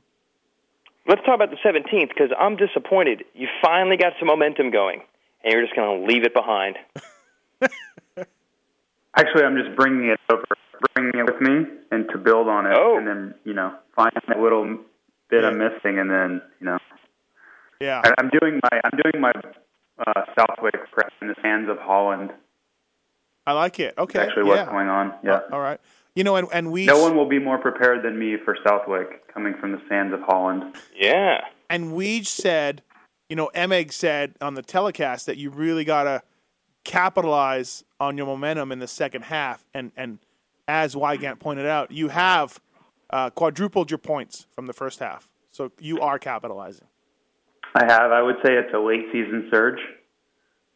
[1.07, 3.23] Let's talk about the 17th because I'm disappointed.
[3.33, 5.01] You finally got some momentum going,
[5.43, 6.77] and you're just going to leave it behind.
[9.19, 10.45] Actually, I'm just bringing it over,
[10.95, 12.97] bringing it with me, and to build on it, Oh.
[12.97, 14.77] and then you know find that little
[15.29, 16.77] bit I'm missing, and then you know
[17.81, 18.01] Yeah.
[18.03, 19.33] I- I'm doing my I'm doing my
[20.07, 22.31] uh, Southwick prep in the sands of Holland.
[23.45, 23.93] I like it.
[23.97, 24.19] Okay.
[24.19, 24.71] Actually, what's yeah.
[24.71, 25.13] going on?
[25.23, 25.41] Yeah.
[25.51, 25.79] All right.
[26.15, 29.27] You know, and and we No one will be more prepared than me for Southwick
[29.33, 30.75] coming from the sands of Holland.
[30.95, 31.41] Yeah.
[31.69, 32.81] and Weege said,
[33.29, 36.21] you know, Emig said on the telecast that you really gotta
[36.83, 40.19] capitalize on your momentum in the second half, and and
[40.67, 42.59] as Weigandt pointed out, you have
[43.09, 46.87] uh, quadrupled your points from the first half, so you are capitalizing.
[47.75, 48.11] I have.
[48.11, 49.79] I would say it's a late season surge.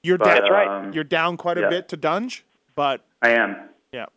[0.03, 0.35] You're But, down.
[0.35, 0.67] That's right.
[0.85, 1.69] um, You're down quite a yeah.
[1.69, 3.55] bit to Dunge, but I am.
[3.93, 4.07] yeah,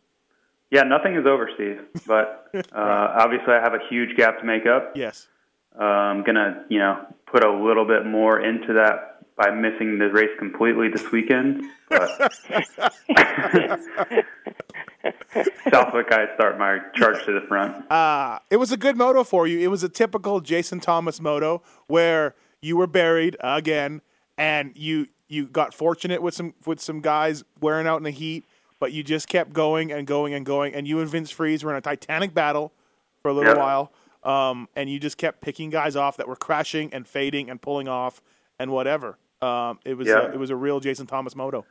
[0.71, 1.81] Yeah, nothing is over, Steve.
[2.07, 4.93] But uh, obviously, I have a huge gap to make up.
[4.97, 5.29] yes.
[5.79, 10.09] Uh, I'm gonna, you know, put a little bit more into that by missing the
[10.11, 11.65] race completely this weekend.
[11.89, 12.09] But
[15.71, 17.91] Southwick, I start my charge to the front.
[17.91, 19.59] Uh, it was a good moto for you.
[19.61, 24.01] It was a typical Jason Thomas moto where you were buried again,
[24.39, 28.45] and you you got fortunate with some with some guys wearing out in the heat,
[28.81, 30.75] but you just kept going and going and going.
[30.75, 32.73] And you and Vince Friese were in a titanic battle
[33.23, 33.59] for a little Yep.
[33.59, 33.93] while,
[34.25, 37.89] um, and you just kept picking guys off that were crashing and fading and pulling
[37.89, 38.21] off
[38.59, 39.19] and whatever.
[39.43, 40.29] Um, it was Yeah.
[40.29, 41.65] a, it was a real Jason Thomas moto.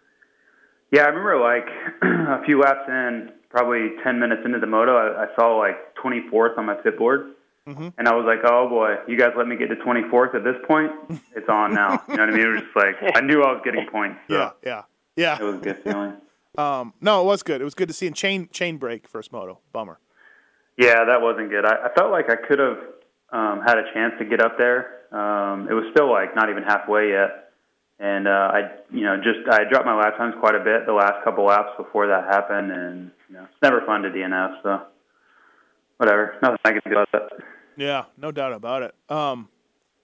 [0.91, 1.67] Yeah, I remember like
[2.41, 6.58] a few laps in, probably 10 minutes into the moto, I, I saw like 24th
[6.58, 7.32] on my pit board.
[7.67, 7.88] Mm-hmm.
[7.97, 10.56] And I was like, oh boy, you guys let me get to 24th at this
[10.67, 10.91] point?
[11.36, 12.04] It's on now.
[12.08, 12.45] You know what I mean?
[12.45, 14.19] It was just like, I knew I was getting points.
[14.30, 14.82] So Yeah, yeah,
[15.15, 15.38] yeah.
[15.39, 16.13] It was a good feeling.
[16.58, 17.60] Um, no, it was good.
[17.60, 18.08] It was good to see.
[18.08, 19.60] And chain chain break first moto.
[19.73, 19.99] Bummer.
[20.78, 21.65] Yeah, that wasn't good.
[21.65, 22.78] I, I felt like I could have
[23.34, 25.01] um, had a chance to get up there.
[25.12, 27.44] Um, it was still like not even halfway yet,
[27.99, 28.60] and uh, I,
[28.91, 31.69] you know, just I dropped my lap times quite a bit the last couple laps
[31.77, 34.62] before that happened, and you know, it's never fun to DNF.
[34.63, 34.81] So
[35.97, 37.29] whatever, nothing I can do about that.
[37.77, 38.95] Yeah, no doubt about it.
[39.10, 39.49] Um,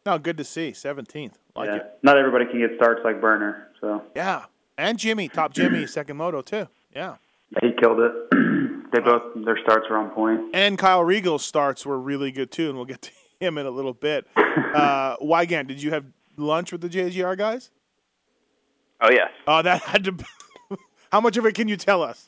[0.06, 0.74] no, good to see.
[0.74, 1.76] Seventeenth, like yeah.
[1.78, 2.00] it.
[2.02, 4.46] Not everybody can get starts like Burner, so Yeah,
[4.78, 6.68] and Jimmy, top Jimmy, second moto too.
[6.96, 7.16] Yeah,
[7.62, 8.12] he killed it.
[8.92, 10.54] they both their starts were on point.
[10.54, 13.72] and Kyle Regal's starts were really good too, and we'll get to him in a
[13.72, 14.28] little bit.
[14.52, 16.06] Uh, Weigandt, did you have
[16.38, 17.72] lunch with the JGR guys?
[19.02, 19.30] Oh yes.
[19.48, 20.16] Oh, that had to.
[21.12, 22.28] How much of it can you tell us?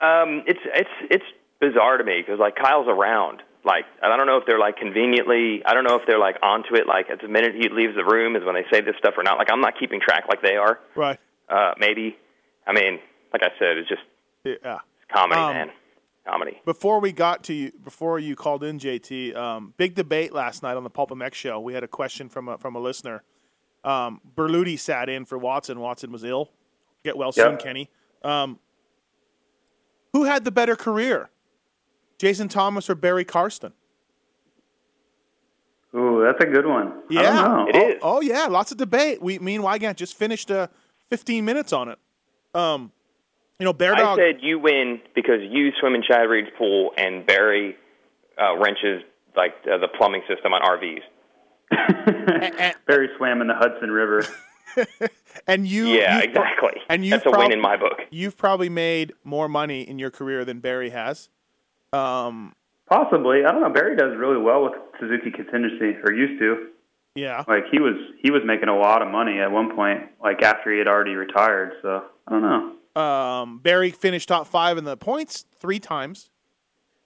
[0.00, 1.24] Um, it's it's it's
[1.60, 3.42] bizarre to me because like Kyle's around.
[3.64, 5.62] Like I don't know if they're like conveniently.
[5.66, 6.86] I don't know if they're like onto it.
[6.86, 9.22] Like at the minute he leaves the room is when they say this stuff or
[9.22, 9.36] not.
[9.38, 10.78] Like I'm not keeping track like they are.
[10.94, 11.18] Right.
[11.48, 12.16] Uh, maybe.
[12.66, 12.98] I mean,
[13.32, 14.02] like I said, it's just
[14.44, 14.78] Yeah.
[15.02, 15.70] it's comedy, Um, man.
[16.26, 16.60] Comedy.
[16.64, 20.76] Before we got to you, before you called in, JT, um, big debate last night
[20.76, 21.60] on the Pulp MX show.
[21.60, 23.22] We had a question from a from a listener.
[23.86, 25.80] Um, Berluti sat in for Watson.
[25.80, 26.50] Watson was ill.
[27.04, 27.62] Get well soon, Yep.
[27.62, 27.90] Kenny.
[28.24, 28.58] Um,
[30.12, 31.30] who had the better career,
[32.18, 33.72] Jason Thomas or Barry Carsten?
[35.94, 36.88] Ooh, that's a good one.
[36.88, 37.66] I Yeah, don't know.
[37.68, 37.98] It oh, is.
[38.02, 39.22] Oh yeah, lots of debate.
[39.22, 40.66] We, me and Weigandt just finished uh,
[41.10, 41.98] 15 minutes on it.
[42.54, 42.92] Um,
[43.58, 44.18] you know, Bear I Dog.
[44.18, 47.76] said you win because you swim in Chad Reed's pool and Barry
[48.40, 49.02] uh, wrenches
[49.36, 51.00] like uh, the plumbing system on RVs.
[52.86, 54.24] Barry swam in the Hudson River.
[55.46, 56.80] and you, Yeah, you've pro- exactly.
[56.88, 57.98] And you That's a win in my book.
[58.10, 61.28] You've probably made more money in your career than Barry has.
[61.92, 62.54] Um,
[62.88, 63.44] Possibly.
[63.44, 63.70] I don't know.
[63.70, 66.68] Barry does really well with Suzuki contingency, or used to.
[67.14, 67.42] yeah.
[67.48, 70.70] Like he was he was making a lot of money at one point, like after
[70.72, 71.72] he had already retired.
[71.82, 73.00] So I don't know.
[73.00, 76.30] Um, Barry finished top five in the points three times.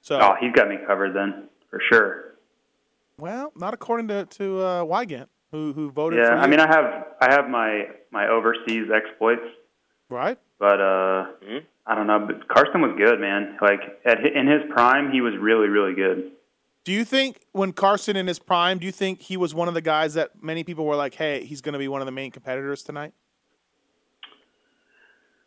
[0.02, 2.29] So, Oh, he's got me covered then for sure.
[3.20, 6.60] Well, not according to to uh, Weigandt, who who voted for Yeah, you, I mean,
[6.60, 9.42] I have I have my my overseas exploits,
[10.08, 10.38] right?
[10.58, 11.64] but uh, Mhm.
[11.86, 12.20] I don't know.
[12.26, 13.58] But Carsten was good, man.
[13.60, 16.32] Like at in his prime, he was really really good.
[16.84, 19.74] Do you think when Carsten in his prime, do you think he was one of
[19.74, 22.12] the guys that many people were like, "Hey, he's going to be one of the
[22.12, 23.12] main competitors tonight"?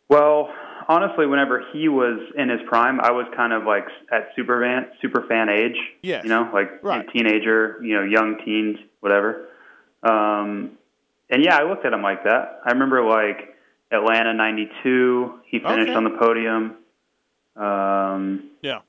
[0.09, 0.49] Well,
[0.87, 4.87] honestly, whenever he was in his prime, I was kind of like at super fan,
[5.01, 5.77] super fan age.
[6.01, 6.21] Yeah.
[6.23, 7.07] You know, like Right.
[7.07, 9.47] a teenager, you know, young teens, whatever.
[10.03, 10.71] Um,
[11.29, 12.61] and yeah, I looked at him like that.
[12.65, 13.55] I remember like
[13.91, 15.93] Atlanta '92, he finished Okay.
[15.95, 16.75] on the podium.
[17.55, 18.79] Um, Yeah.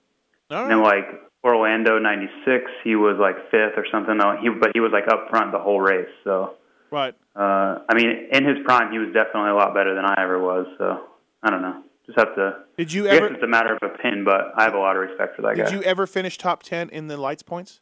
[0.51, 1.07] All and then like
[1.43, 4.19] Orlando '96, he was like fifth or something.
[4.41, 6.09] He, but he was like up front the whole race.
[6.25, 6.55] So,
[6.91, 7.15] Right.
[7.37, 10.39] uh, I mean, in his prime, he was definitely a lot better than I ever
[10.39, 10.67] was.
[10.79, 11.01] So,
[11.43, 11.83] I don't know.
[12.07, 12.57] Just have to.
[12.77, 14.97] Did you I guess it's a matter of a pin, but I have a lot
[14.97, 15.71] of respect for that did guy.
[15.71, 17.81] Did you ever finish top ten in the lights points?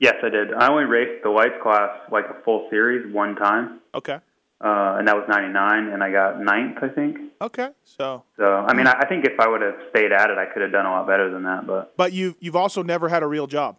[0.00, 0.52] Yes, I did.
[0.54, 4.14] I only raced the lights class like a full series one time, Okay.
[4.14, 7.18] uh, and that was '99, and I got ninth, I think.
[7.42, 7.68] Okay.
[7.84, 10.46] So, So, I mean, I I think if I would have stayed at it, I
[10.46, 11.66] could have done a lot better than that.
[11.66, 13.76] But but you you've also never had a real job,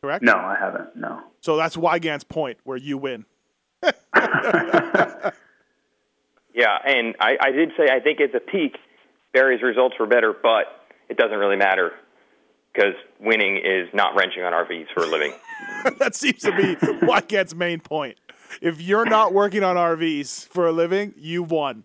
[0.00, 0.22] correct?
[0.24, 0.94] no, I haven't.
[0.96, 1.20] No.
[1.40, 3.24] So that's Weigandt's point, where you win.
[6.58, 8.78] Yeah, and I, I did say I think at the peak,
[9.32, 10.64] Barry's results were better, but
[11.08, 11.92] it doesn't really matter
[12.74, 15.34] because winning is not wrenching on RVs for a living.
[16.00, 16.74] that seems to be
[17.06, 18.18] Weigandt's main point.
[18.60, 21.84] If you're not working on RVs for a living, you won.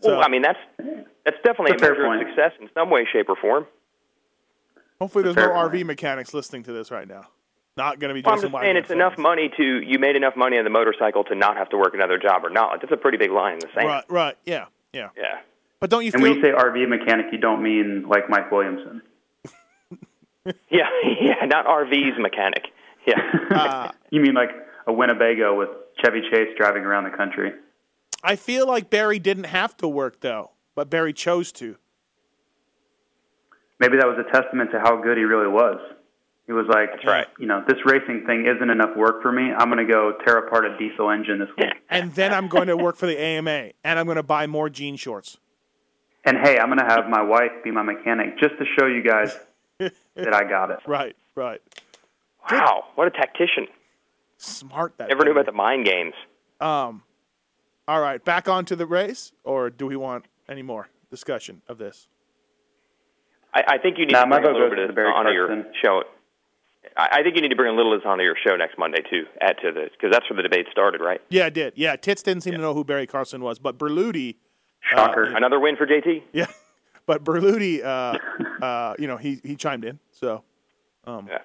[0.00, 0.58] So well, I mean that's
[1.26, 3.66] that's definitely a That's a measure of success in some way, shape, or form.
[4.98, 5.74] hopefully there's no point.
[5.74, 7.26] RV mechanics listening to this right now.
[7.76, 10.36] Not going to be Well, I'm just saying it's enough money to you made enough
[10.36, 12.80] money on the motorcycle to not have to work another job or not.
[12.82, 13.86] That's a pretty big line in the sand.
[13.86, 15.08] Right, right, yeah, yeah.
[15.16, 15.40] Yeah.
[15.80, 16.32] But don't you And feel?
[16.32, 19.02] when you say RV mechanic, you don't mean like Mike Williamson.
[20.44, 20.88] Yeah,
[21.20, 22.64] yeah, not RV's mechanic.
[23.06, 23.20] Yeah.
[23.54, 24.50] uh, You mean like
[24.88, 25.68] a Winnebago with
[26.02, 27.52] Chevy Chase driving around the country?
[28.24, 31.76] I feel like Barry didn't have to work though, but Barry chose to.
[33.78, 35.78] Maybe that was a testament to how good he really was.
[36.46, 37.26] He was like, That's right.
[37.38, 39.52] you know, this racing thing isn't enough work for me.
[39.56, 41.68] I'm going to go tear apart a diesel engine this week.
[41.88, 44.68] And then I'm going to work for the AMA, and I'm going to buy more
[44.70, 45.38] jean shorts.
[46.24, 49.02] And hey, I'm going to have my wife be my mechanic just to show you
[49.02, 49.36] guys
[49.78, 50.78] that I got it.
[50.86, 51.60] Right, right.
[52.50, 53.66] Wow, what a tactician!
[54.36, 55.08] Smart that.
[55.08, 56.14] Never knew about the mind games.
[56.60, 57.02] Um,
[57.86, 62.08] all right, back onto the race, or do we want any more discussion of this?
[63.54, 65.30] I, I think you need Nah, to my bring a little bit of Barry onto
[65.32, 66.02] your show.
[66.96, 68.78] I, I think you need to bring a little of this onto your show next
[68.78, 69.24] Monday too.
[69.40, 71.20] Add to this because that's where the debate started, right?
[71.30, 71.72] Yeah, I did.
[71.76, 74.36] Yeah, Tits didn't seem to know who Barry Carsten was, but Berluti,
[74.80, 75.24] Shocker.
[75.24, 76.22] Another win for JT.
[76.32, 76.46] yeah,
[77.06, 78.18] but Berluti, uh,
[78.64, 79.98] uh, you know, he he chimed in.
[80.10, 80.42] So,
[81.04, 81.38] um, Yeah.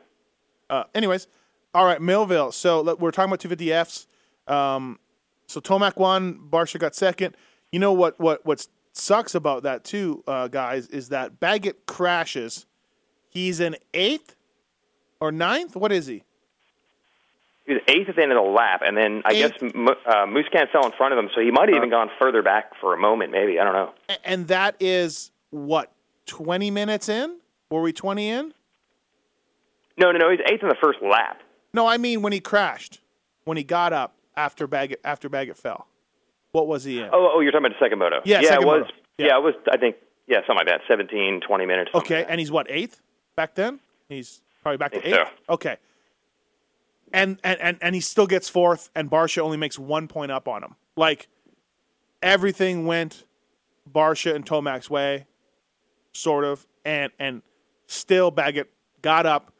[0.70, 1.28] uh, anyways,
[1.74, 2.52] all right, Millville.
[2.52, 4.08] So let- we're talking about 250Fs.
[4.52, 5.00] Um,
[5.46, 7.36] so Tomac won, Barcia got second.
[7.72, 8.20] You know what?
[8.20, 12.66] What what sucks about that too, uh, guys, is that Baggett crashes.
[13.30, 14.36] He's in eighth
[15.20, 15.76] or ninth.
[15.76, 16.24] What is he?
[17.66, 19.60] He was eighth at the end of the lap, and then I Eighth.
[19.60, 19.72] guess
[20.06, 22.72] uh, Musquin fell in front of him, so he might have even gone further back
[22.80, 23.60] for a moment, maybe.
[23.60, 23.94] I don't know.
[24.24, 25.92] And that is what
[26.26, 27.40] twenty minutes in.
[27.70, 28.54] Were we twenty in?
[29.98, 30.30] No, no, no.
[30.32, 31.42] He's eighth in the first lap.
[31.74, 33.02] No, I mean when he crashed,
[33.44, 35.88] when he got up after Baggett after Baggett fell.
[36.54, 37.10] What was he in?
[37.12, 38.22] Oh, oh, you're talking about the second moto.
[38.24, 38.86] Yeah, yeah, it was.
[39.18, 39.28] Yeah.
[39.28, 39.38] Yeah.
[39.38, 39.56] it was.
[39.70, 39.98] I think.
[40.26, 40.82] Yeah, something like that.
[40.90, 41.92] 17, 20 minutes.
[41.94, 43.02] okay, like and he's what eighth
[43.36, 43.80] back then?
[44.10, 45.28] He's probably back to Think eighth.
[45.48, 45.54] so.
[45.54, 45.78] Okay,
[47.14, 50.48] and, and and and he still gets fourth, and Barcia only makes one point up
[50.48, 50.76] on him.
[50.96, 51.28] Like
[52.22, 53.26] everything went
[53.90, 55.26] Barcia and Tomac's way,
[56.14, 57.42] sort of, and and
[57.88, 58.70] still Baggett
[59.02, 59.54] got up,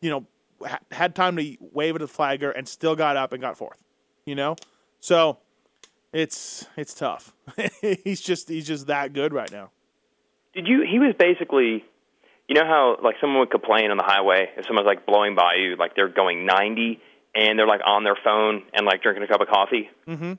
[0.00, 0.26] you know,
[0.66, 3.82] ha- had time to wave at the flagger, and still got up and got fourth.
[4.26, 4.56] You know,
[5.00, 5.38] so
[6.12, 7.32] it's it's tough.
[7.80, 9.70] he's just he's just that good right now.
[10.54, 10.84] Did you?
[10.90, 11.84] He was basically.
[12.48, 15.54] You know how like someone would complain on the highway if someone's like blowing by
[15.56, 16.98] you, like they're going 90
[17.34, 19.90] and they're like on their phone and like drinking a cup of coffee.
[20.06, 20.32] Mm-hmm.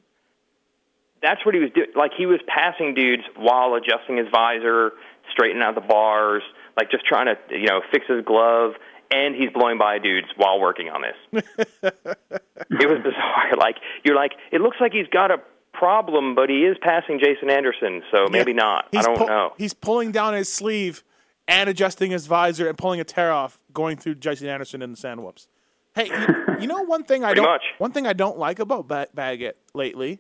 [1.22, 1.90] That's what he was doing.
[1.96, 4.94] Like he was passing dudes while adjusting his visor,
[5.32, 6.42] straightening out the bars,
[6.78, 8.74] like just trying to you know fix his glove,
[9.12, 11.44] and he's blowing by dudes while working on this.
[11.84, 13.36] it was bizarre.
[13.58, 15.38] Like you're like, it looks like he's got a
[15.74, 18.88] problem, but he is passing Jason Anderson, so maybe not.
[18.96, 19.54] I don't pull- know.
[19.58, 21.04] He's pulling down his sleeve
[21.50, 24.98] and adjusting his visor and pulling a tear off, going through Jason Anderson in the
[24.98, 25.48] sand whoops.
[25.96, 27.64] Hey, you, you know one thing I don't much.
[27.80, 30.20] one thing I don't like about ba- Baggett lately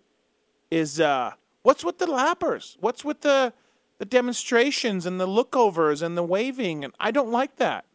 [0.71, 2.75] is uh, what's with the lappers?
[2.81, 3.53] What's with the
[3.99, 6.83] the demonstrations and the lookovers and the waving?
[6.83, 7.85] And I don't like that.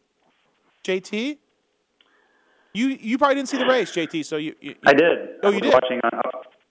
[0.85, 1.37] JT,
[2.73, 4.23] you you probably didn't see the race, JT.
[4.25, 5.17] So you, you I did.
[5.43, 5.73] Oh, I you was did?
[5.73, 6.11] Watching on,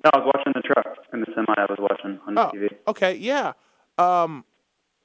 [0.04, 1.54] no, I was watching the truck in the semi.
[1.56, 2.68] I was watching on Oh, TV.
[2.88, 3.52] okay, yeah.
[3.98, 4.44] Um,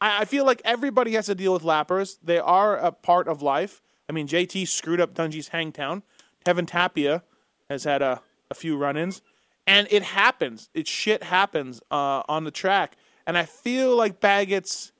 [0.01, 2.17] I, I feel like everybody has to deal with lappers.
[2.23, 3.81] They are a part of life.
[4.07, 6.03] I mean, JT screwed up Dungey's Hangtown.
[6.45, 7.23] Tevin Tapia
[7.69, 9.21] has had a, a few run-ins,
[9.67, 10.69] and it happens.
[10.73, 12.95] It shit happens uh, on the track,
[13.27, 14.91] and I feel like Baggett's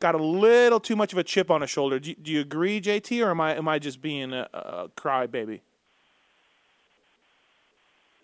[0.00, 1.98] got a little too much of a chip on his shoulder.
[1.98, 4.88] Do you, do you agree, JT, or am I am I just being a, a
[4.96, 5.60] crybaby?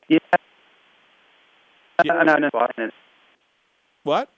[0.09, 0.19] Yeah.
[2.05, 2.23] Yeah.
[2.25, 2.95] Know watching it.
[4.03, 4.34] What?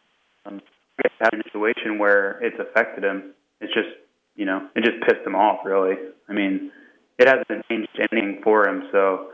[1.18, 3.32] Having a situation where it's affected him.
[3.60, 3.88] It's just,
[4.34, 5.64] you know, it just pissed him off.
[5.64, 5.94] Really.
[6.28, 6.70] I mean,
[7.18, 8.88] it hasn't changed anything for him.
[8.92, 9.30] So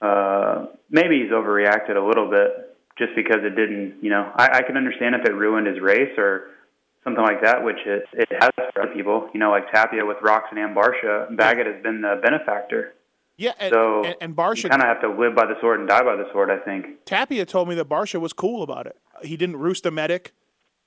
[0.00, 3.96] uh, maybe he's overreacted a little bit just because it didn't.
[4.02, 6.48] You know, I, I can understand if it ruined his race or
[7.04, 9.28] something like that, which it it has for other people.
[9.34, 11.34] You know, like Tapia with Roczen and Barcia.
[11.36, 12.94] Baggett has been the benefactor.
[13.38, 15.88] Yeah, and, So and, and Barcia kind of have to live by the sword and
[15.88, 16.50] die by the sword.
[16.50, 17.04] I think.
[17.04, 18.96] Tapia told me that Barcia was cool about it.
[19.22, 20.32] He didn't roost a medic,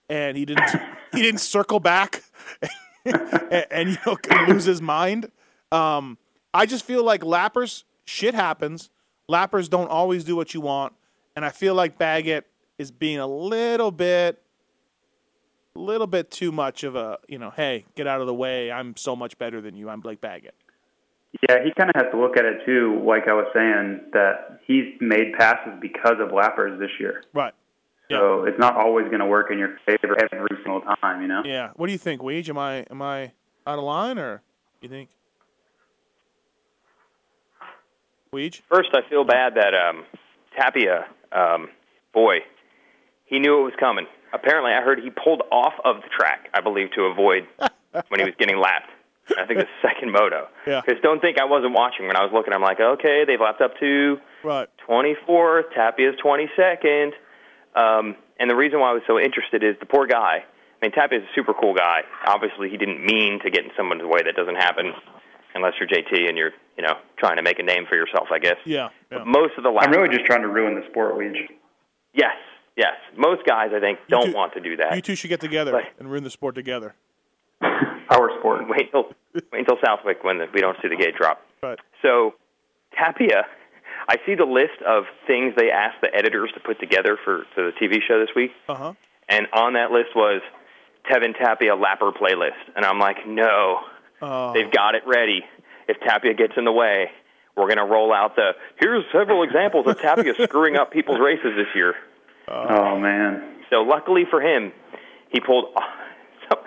[0.10, 0.70] and he didn't
[1.14, 2.24] he didn't circle back,
[3.06, 5.32] and, and, you know lose his mind.
[5.72, 6.18] Um,
[6.54, 8.90] I just feel like lappers shit happens.
[9.30, 10.94] Lappers don't always do what you want,
[11.36, 12.48] and I feel like Baggett
[12.78, 14.42] is being a little bit,
[15.76, 18.72] little bit too much of a you know, hey, get out of the way.
[18.72, 19.90] I'm so much better than you.
[19.90, 20.56] I'm Blake Baggett.
[21.48, 23.04] Yeah, he kind of has to look at it too.
[23.06, 27.24] Like I was saying, that he's made passes because of lappers this year.
[27.34, 27.54] Right.
[28.12, 31.22] So it's not always going to work in your favor every single time.
[31.22, 31.42] You know.
[31.46, 31.72] Yeah.
[31.76, 32.50] What do you think, Weege?
[32.50, 33.32] Am I am I
[33.68, 34.42] out of line, or
[34.82, 35.10] you think?
[38.34, 38.62] Weege?
[38.70, 40.06] First, I feel bad that um,
[40.58, 41.70] Tapia, um,
[42.14, 42.40] boy,
[43.26, 44.06] he knew it was coming.
[44.34, 47.48] Apparently, I heard he pulled off of the track, I believe, to avoid
[48.10, 48.90] when he was getting lapped.
[49.38, 50.48] I think the second moto.
[50.66, 50.82] Yeah.
[50.86, 52.54] Because don't think I wasn't watching when I was looking.
[52.54, 54.68] I'm like, okay, they've lapped up to Right.
[54.88, 55.74] 24th.
[55.76, 57.12] Tapia's 22nd.
[57.76, 60.44] Um, and the reason why I was so interested is the poor guy
[60.82, 62.04] I mean, Tapia's a super cool guy.
[62.26, 64.22] Obviously, he didn't mean to get in someone's way.
[64.24, 64.94] That doesn't happen
[65.54, 68.40] unless you're JT and you're, you know, trying to make a name for yourself, I
[68.40, 68.56] guess.
[68.66, 68.88] Yeah.
[69.10, 71.50] But most of the I'm really just trying to ruin the sport, Weege.
[72.14, 72.38] Yes,
[72.78, 72.94] yes.
[73.18, 74.96] Most guys, I think, don't two- want to do that.
[74.96, 75.92] You two should get together Right.
[76.00, 76.96] and ruin the sport together.
[77.62, 78.62] Our sport.
[78.70, 79.12] Wait till
[79.52, 81.42] wait until Southwick when the, we don't see the gate drop.
[81.60, 82.36] But So,
[82.98, 83.44] Tapia,
[84.08, 87.64] I see the list of things they asked the editors to put together for, for
[87.66, 88.94] the TV show this week, uh huh.
[89.28, 90.42] and on that list was
[91.10, 93.80] Tevin Tapia lapper playlist, and I'm like, no,
[94.22, 94.52] Oh.
[94.54, 95.46] they've got it ready.
[95.88, 97.10] If Tapia gets in the way,
[97.56, 101.54] we're going to roll out the here's several examples of Tapia screwing up people's races
[101.56, 101.96] this year.
[102.48, 103.56] Oh man.
[103.70, 104.72] So luckily for him,
[105.30, 105.66] he pulled.
[106.50, 106.58] So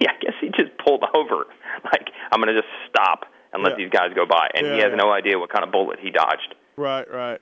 [0.00, 1.44] yeah, I guess he just pulled over.
[1.84, 3.76] Like I'm going to just stop and let Yeah.
[3.84, 4.96] these guys go by, and Yeah, he has yeah.
[4.96, 6.54] no idea what kind of bullet he dodged.
[6.76, 7.40] Right, right.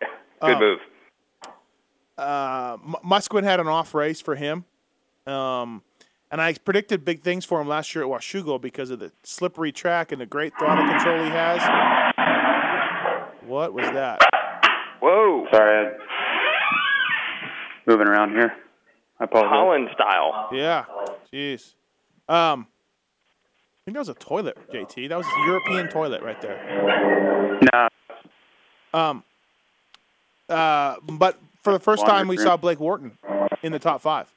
[0.00, 0.58] Good Oh.
[0.60, 0.78] move.
[2.18, 4.64] Uh, Musquin had an off race for him.
[5.26, 5.82] Um,
[6.30, 9.70] and I predicted big things for him last year at Washougal because of the slippery
[9.72, 11.60] track and the great throttle control he has.
[13.44, 14.20] What was that?
[15.00, 15.86] Whoa, Sorry.
[15.86, 15.92] I'm
[17.86, 18.54] moving around here.
[19.20, 19.50] I apologize.
[19.50, 20.48] Holland style.
[20.52, 20.84] Yeah.
[21.32, 21.74] Jeez.
[22.28, 22.75] Um, I
[23.86, 25.08] think that was a toilet, JT.
[25.08, 27.60] That was a European toilet right there.
[27.72, 27.88] Nah.
[28.92, 29.22] Um,
[30.48, 33.16] uh, but for the first time, we saw Blake Wharton
[33.62, 34.32] in the top five,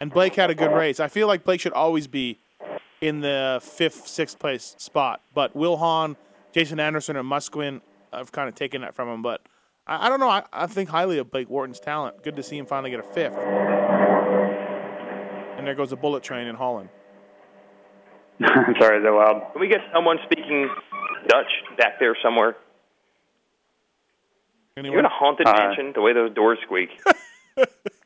[0.00, 0.98] and Blake had a good race.
[0.98, 2.38] I feel like Blake should always be
[3.00, 5.20] in the fifth, sixth place spot.
[5.32, 6.16] But Will Hahn,
[6.52, 9.22] Jason Anderson, and Musquin have kind of taken that from him.
[9.22, 9.42] But
[9.86, 10.28] I, I don't know.
[10.28, 12.24] I, I think highly of Blake Wharton's talent.
[12.24, 13.36] Good to see him finally get a fifth.
[15.56, 16.88] And there goes a bullet train in Holland.
[18.80, 19.48] Sorry, is that loud?
[19.52, 20.68] Can we get someone speaking
[21.28, 22.56] Dutch back there somewhere?
[24.76, 24.98] You're Anyone?
[25.00, 25.92] in a haunted Uh, mansion.
[25.94, 26.88] The way those doors squeak.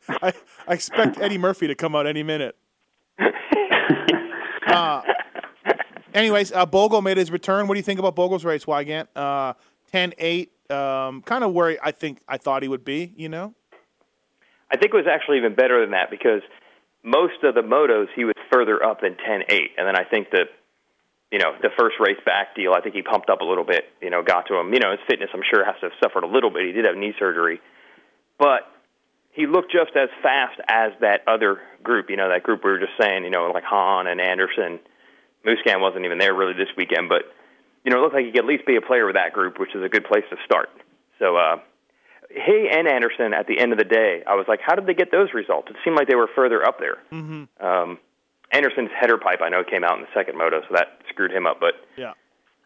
[0.09, 0.33] I,
[0.69, 2.57] I expect Eddie Murphy to come out any minute.
[4.67, 5.03] uh,
[6.15, 7.67] anyways, uh, Bogle made his return.
[7.69, 9.07] What do you think about Bogle's race, Weigandt?
[9.17, 9.55] Uh,
[9.93, 13.55] 10-8, um, kind of where I think I thought he would be, you know?
[14.71, 16.43] I think it was actually even better than that because
[17.05, 20.49] most of the motos he was further up than 10-8, and then I think that
[21.31, 23.85] you know the first race back deal, I think he pumped up a little bit.
[24.01, 24.73] You know, got to him.
[24.73, 26.67] You know, his fitness, I'm sure, has to have suffered a little bit.
[26.67, 27.61] He did have knee surgery,
[28.39, 28.63] but
[29.33, 32.09] he looked just as fast as that other group.
[32.09, 33.25] You know, that group we were just saying.
[33.25, 34.81] You know, like Hahn and Anderson.
[35.45, 37.23] Musquin wasn't even there really this weekend, but
[37.85, 39.61] you know, it looked like he could at least be a player with that group,
[39.61, 40.71] which is a good place to start.
[41.19, 41.37] So.
[41.37, 41.57] uh
[42.31, 44.95] he and Anderson at the end of the day, I was like, how did they
[44.95, 45.69] get those results?
[45.71, 46.99] It seemed like they were further up there.
[47.13, 47.65] Mm-hmm.
[47.65, 47.99] Um,
[48.53, 51.47] Anderson's header pipe, I know, came out in the second moto, so that screwed him
[51.47, 51.59] up.
[51.61, 52.13] But Yeah.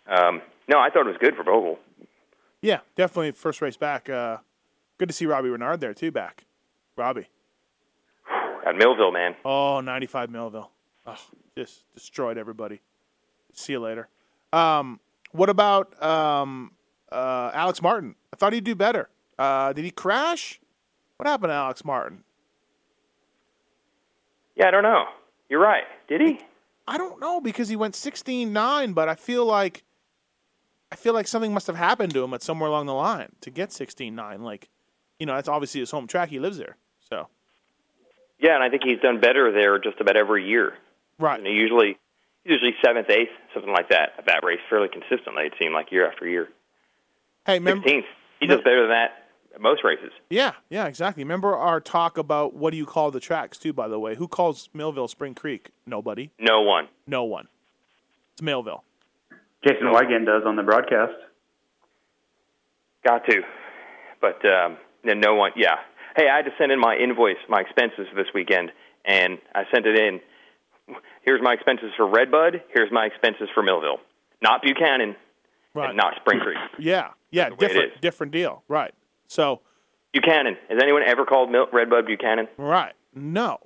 [0.06, 1.78] um, no, I thought it was good for Bogle.
[2.62, 4.08] Yeah, definitely first race back.
[4.10, 4.38] Uh,
[4.98, 6.44] good to see Robbie Reynard there, too, back.
[6.96, 7.28] Robbie.
[8.66, 9.34] At Millville, man.
[9.44, 10.70] Oh, 95 Millville.
[11.06, 11.16] Oh,
[11.56, 12.80] just destroyed everybody.
[13.54, 14.08] See you later.
[14.52, 15.00] Um,
[15.32, 16.72] what about um,
[17.10, 18.14] uh, Alex Martin?
[18.32, 19.08] I thought he'd do better.
[19.38, 20.60] Uh, did he crash?
[21.16, 22.22] What happened to Alex Martin?
[24.56, 25.06] Yeah, I don't know.
[25.50, 25.84] You're right.
[26.08, 26.40] Did he?
[26.88, 29.82] I don't know because he went 16-9, but I feel like
[30.92, 33.50] I feel like something must have happened to him at somewhere along the line to
[33.50, 34.40] get 16-9.
[34.40, 34.68] Like,
[35.20, 36.30] you know, that's obviously his home track.
[36.30, 36.76] He lives there.
[37.08, 37.28] So,
[38.40, 40.74] Yeah, and I think he's done better there just about every year.
[41.18, 41.38] right.
[41.38, 41.98] You know, usually,
[42.44, 45.44] usually seventh, eighth, something like that at that race, fairly consistently.
[45.44, 46.48] It seemed like year after year.
[47.46, 48.06] Hey, remember, Sixteenth.
[48.40, 49.19] He does better than that at
[49.58, 50.12] most races.
[50.28, 51.24] Yeah, yeah, exactly.
[51.24, 53.72] Remember our talk about what do you call the tracks too?
[53.72, 55.70] By the way, who calls Millville Spring Creek?
[55.86, 56.30] Nobody.
[56.38, 56.88] No one.
[57.06, 57.48] No one.
[58.34, 58.84] It's Millville.
[59.66, 61.12] Jason Weigandt does on the broadcast.
[63.06, 63.42] Got to.
[64.20, 65.76] But um, no one, yeah.
[66.16, 68.72] Hey, I had to send in my invoice, my expenses this weekend,
[69.04, 70.20] and I sent it in.
[71.22, 72.62] Here's my expenses for Redbud.
[72.74, 73.98] Here's my expenses for Millville.
[74.42, 75.14] Not Buchanan,
[75.74, 75.88] Right.
[75.90, 76.58] and not Spring Creek.
[76.78, 78.62] Yeah, yeah, the way it different, different deal.
[78.68, 78.92] Right.
[79.30, 79.60] So,
[80.12, 80.56] Buchanan.
[80.68, 82.48] Has anyone ever called Mil- Redbud Buchanan?
[82.56, 82.94] right.
[83.14, 83.58] No.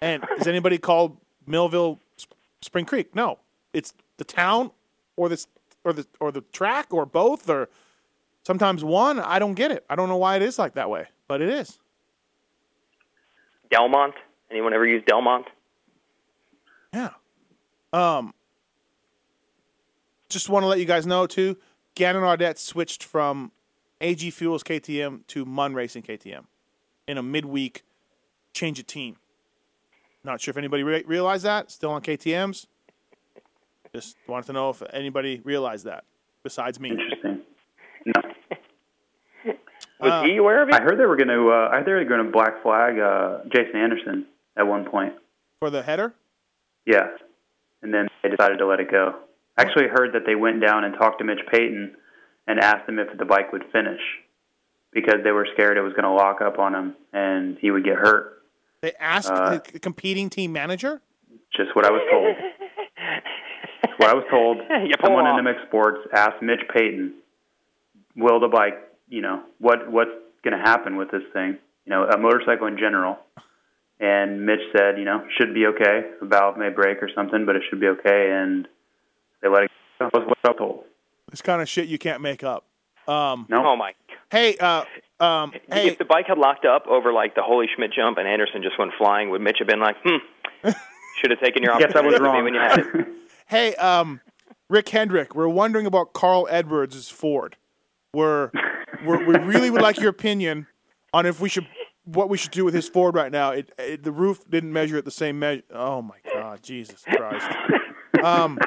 [0.00, 1.16] And has anybody called
[1.46, 3.14] Millville Sp- Spring Creek?
[3.14, 3.38] No.
[3.72, 4.72] It's the town,
[5.16, 5.44] or the
[5.84, 7.68] or the or the track, or both, or
[8.44, 9.20] sometimes one.
[9.20, 9.84] I don't get it.
[9.88, 11.78] I don't know why it is like that way, but it is.
[13.70, 14.14] Delmont.
[14.50, 15.46] Anyone ever use Delmont?
[16.92, 17.10] Yeah.
[17.92, 18.34] Um.
[20.28, 21.56] Just want to let you guys know too.
[21.94, 23.52] Gannon Audette switched from
[24.02, 26.44] AG Fuels KTM to Mun Racing KTM
[27.06, 27.82] in a midweek
[28.52, 29.16] change of team.
[30.24, 31.70] Not sure if anybody re- realized that.
[31.70, 32.66] Still on KTM's.
[33.94, 36.04] Just wanted to know if anybody realized that
[36.42, 36.90] besides me.
[36.90, 37.40] Interesting.
[38.06, 38.22] No,
[40.00, 40.74] Was Uh, he aware of it?
[40.74, 41.50] I heard they were going to.
[41.50, 44.26] Uh, I heard they were going to black flag uh, Jason Anderson
[44.56, 45.12] at one point.
[45.60, 46.14] for the header.
[46.86, 47.06] Yeah,
[47.82, 49.14] and then they decided to let it go.
[49.56, 51.94] I actually heard that they went down and talked to Mitch Payton
[52.46, 54.00] and asked him if the bike would finish
[54.92, 57.84] because they were scared it was going to lock up on him and he would
[57.84, 58.42] get hurt.
[58.82, 61.00] They asked Uh, the competing team manager.
[61.56, 62.36] Just what I was told.
[63.98, 64.58] what I was told.
[65.04, 65.38] Someone off.
[65.38, 67.14] in MX Sports asked Mitch Payton,
[68.16, 68.78] "Will the bike,
[69.08, 70.10] you know, what what's
[70.42, 71.58] going to happen with this thing?
[71.86, 73.18] You know, a motorcycle in general."
[74.00, 76.10] And Mitch said, "You know, should be okay.
[76.20, 78.66] A valve may break or something, but it should be okay." And
[79.42, 80.08] they let it go.
[80.10, 80.84] That was what I was told.
[81.32, 82.66] This kind of shit you can't make up.
[83.08, 83.94] Um, No, Oh my!
[84.30, 84.84] hey, uh,
[85.18, 88.28] um, hey, If the bike had locked up over like the Holy Schmidt jump and
[88.28, 90.18] Anderson just went flying, would Mitch have been like, "Hmm,
[91.20, 92.44] should have taken your guess I was wrong.
[92.44, 93.06] when you had it"?
[93.46, 94.20] hey, um,
[94.68, 97.56] Rick Hendrick, we're wondering about Carl Edwards' Ford.
[98.14, 98.50] We're,
[99.04, 100.66] we're we really would like your opinion
[101.12, 101.66] on if we should
[102.04, 103.50] what we should do with his Ford right now.
[103.52, 105.62] It, it the roof didn't measure at the same measure.
[105.72, 107.46] Oh my God, Jesus Christ.
[108.22, 108.58] Um.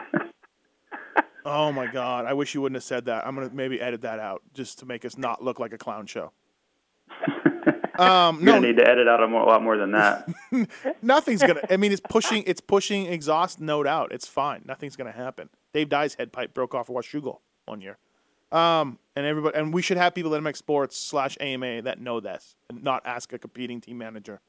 [1.45, 2.25] Oh my God!
[2.25, 3.25] I wish you wouldn't have said that.
[3.25, 6.07] I'm gonna maybe edit that out just to make us not look like a clown
[6.07, 6.31] show.
[7.97, 10.27] Um, You're no, gonna need to edit out a, more, a lot more than that.
[11.01, 11.61] nothing's gonna.
[11.69, 12.43] I mean, it's pushing.
[12.45, 14.11] It's pushing exhaust note out.
[14.11, 14.63] It's fine.
[14.65, 15.49] Nothing's gonna happen.
[15.73, 17.97] Dave Dye's head pipe broke off a Washougal one year.
[18.51, 22.19] Um, and everybody, and we should have people at MX Sports slash AMA that know
[22.19, 24.41] this and not ask a competing team manager.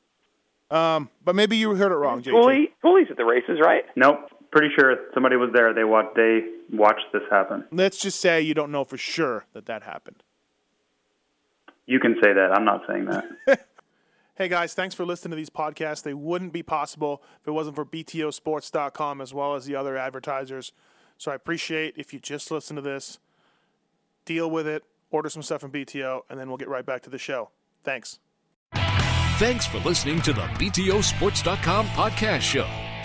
[0.71, 2.33] Um, but maybe you heard it wrong, JT.
[2.33, 3.85] Cooley, Cooley's at the races, right?
[3.95, 5.73] nope, pretty sure somebody was there.
[5.73, 6.17] They watched.
[6.17, 6.41] They
[6.73, 7.65] watched this happen.
[7.71, 10.23] Let's just say you don't know for sure that that happened.
[11.87, 12.53] You can say that.
[12.53, 13.67] I'm not saying that.
[14.37, 16.03] Hey guys, thanks for listening to these podcasts.
[16.03, 20.73] They wouldn't be possible if it wasn't for BTOsports.com as well as the other advertisers.
[21.17, 23.19] So I appreciate if you just listen to this,
[24.27, 27.11] deal with it, order some stuff from BTO, and then we'll get right back to
[27.11, 27.49] the show.
[27.83, 28.19] Thanks.
[28.75, 32.69] Thanks for listening to the BTOsports.com podcast show.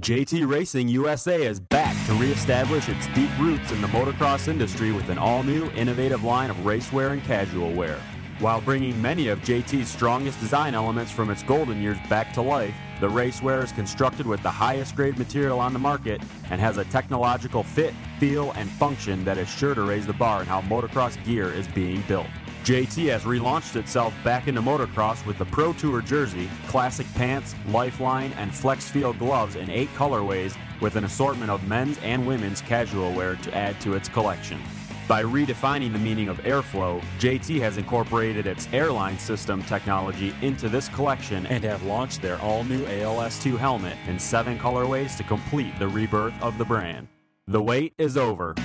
[0.00, 5.08] JT Racing USA is back to reestablish its deep roots in the motocross industry with
[5.08, 7.98] an all new, innovative line of racewear and casual wear.
[8.38, 12.74] While bringing many of JT's strongest design elements from its golden years back to life,
[13.00, 16.20] the racewear is constructed with the highest grade material on the market
[16.50, 20.42] and has a technological fit, feel, and function that is sure to raise the bar
[20.42, 22.26] in how motocross gear is being built.
[22.66, 28.32] JT has relaunched itself back into motocross with the Pro Tour jersey, classic pants, lifeline,
[28.32, 33.12] and flex field gloves in eight colorways with an assortment of men's and women's casual
[33.12, 34.60] wear to add to its collection.
[35.06, 40.88] By redefining the meaning of airflow, JT has incorporated its airline system technology into this
[40.88, 45.86] collection and have launched their all new ALS2 helmet in seven colorways to complete the
[45.86, 47.06] rebirth of the brand.
[47.46, 48.56] The wait is over.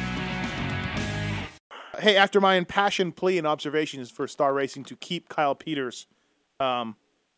[2.01, 6.07] Hey, after my impassioned plea and observations for Star Racing to keep Kyle Peters,
[6.59, 6.95] um,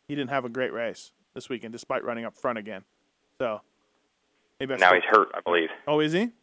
[0.07, 2.84] he didn't have a great race this weekend, despite running up front again.
[3.39, 3.59] So
[4.61, 5.68] maybe I Now he's hurt, I believe.
[5.86, 6.20] Oh, is he?
[6.20, 6.39] Yeah, Yeah, I think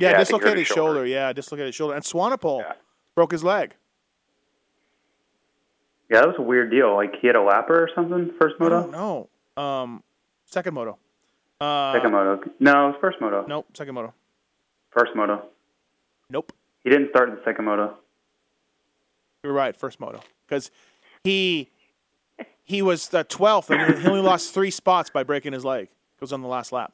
[0.00, 0.92] he hurt dislocated his shoulder.
[0.94, 1.06] shoulder.
[1.06, 1.94] Yeah, dislocated shoulder.
[1.94, 2.72] And Swanepoel Yeah.
[3.14, 3.74] broke his leg.
[6.10, 6.94] Yeah, that was a weird deal.
[6.94, 8.32] Like he had a lapper or something.
[8.40, 8.90] First I moto,
[9.56, 9.62] don't.
[9.62, 10.02] Um,
[10.46, 10.98] second moto.
[11.60, 12.42] Uh, second moto.
[12.58, 13.44] No, it was first moto.
[13.46, 14.14] Nope, second moto.
[14.92, 15.42] First moto.
[16.30, 16.52] Nope.
[16.84, 17.96] He didn't start in the second moto.
[19.42, 20.20] You're right, first moto.
[20.46, 20.70] Because
[21.24, 21.70] he
[22.62, 25.84] he was the 12th, and he only lost three spots by breaking his leg.
[25.84, 26.92] It was on the last lap.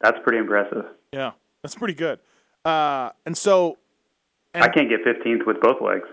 [0.00, 0.86] That's pretty impressive.
[1.12, 2.18] Yeah, that's pretty good.
[2.64, 3.78] Uh, and so,
[4.54, 6.08] I can't get 15th with both legs.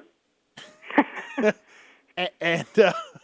[2.18, 2.68] and, and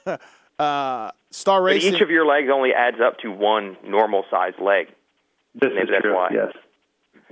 [0.07, 0.17] uh,
[0.61, 1.95] uh, Star But Racing.
[1.95, 4.87] each of your legs only adds up to one normal sized leg.
[5.55, 6.15] This is that's true.
[6.15, 6.29] why.
[6.33, 6.53] Yes.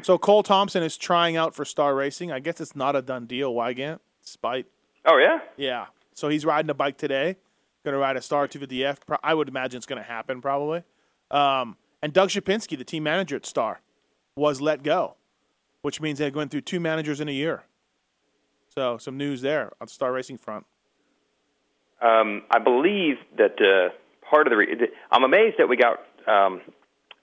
[0.04, 2.32] So Cole Thompson is trying out for Star Racing.
[2.32, 3.54] I guess it's not a done deal.
[3.54, 4.66] Weigandt, despite
[5.06, 5.86] Oh yeah, yeah.
[6.14, 7.38] So he's riding a bike today.
[7.84, 8.97] Going to ride a Star 250F.
[9.08, 10.84] Pro- I would imagine it's going to happen probably.
[11.32, 13.82] Um, and Doug Shapinski, the team manager at Star,
[14.36, 15.16] was let go,
[15.82, 17.64] which means they're going through two managers in a year.
[18.70, 20.66] So some news there on the Star Racing front.
[22.02, 23.93] um, I believe that uh,
[24.30, 24.58] part of the.
[24.58, 26.62] Re- I'm amazed that we got um,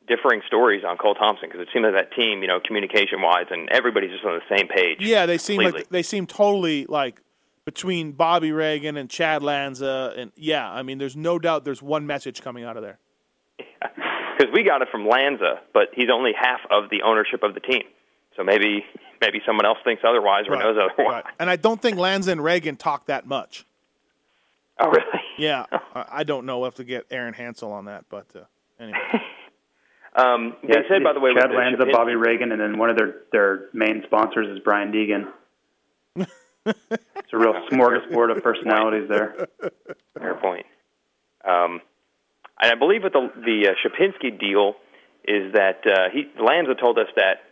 [0.09, 3.47] differing stories on Cole Thompson because it seemed like that team, you know, communication wise,
[3.51, 4.99] and everybody's just on the same page.
[5.01, 5.81] Yeah, they seem completely.
[5.81, 7.21] like they seem totally like
[7.65, 12.07] between Bobby Regan and Chad Lanza, and yeah, I mean, there's no doubt there's one
[12.07, 12.99] message coming out of there.
[14.39, 17.61] because we got it from Lanza, but he's only half of the ownership of the
[17.61, 17.83] team.
[18.37, 18.85] So maybe
[19.21, 21.25] maybe someone else thinks otherwise or Right, knows otherwise.
[21.25, 21.35] right.
[21.41, 23.67] And I don't think Lanza and Regan talk that much.
[24.81, 25.21] Oh, really?
[25.37, 26.59] Yeah, I I don't know.
[26.59, 28.41] We'll have to get Aaron Hansel on that, but uh,
[28.81, 28.99] anyway.
[30.19, 32.61] Um, they Yeah, said, by the way, Chad with the Lanza, Shapinsky- Bobby Regan, and
[32.61, 35.29] then one of their their main sponsors is Brian Deegan.
[36.17, 39.49] it's a real smorgasbord of personalities there.
[40.19, 40.67] Fair point.
[41.45, 41.81] Um,
[42.61, 44.75] and I believe with the the uh, Shapinsky deal
[45.25, 47.43] is that uh, he Lanza told us that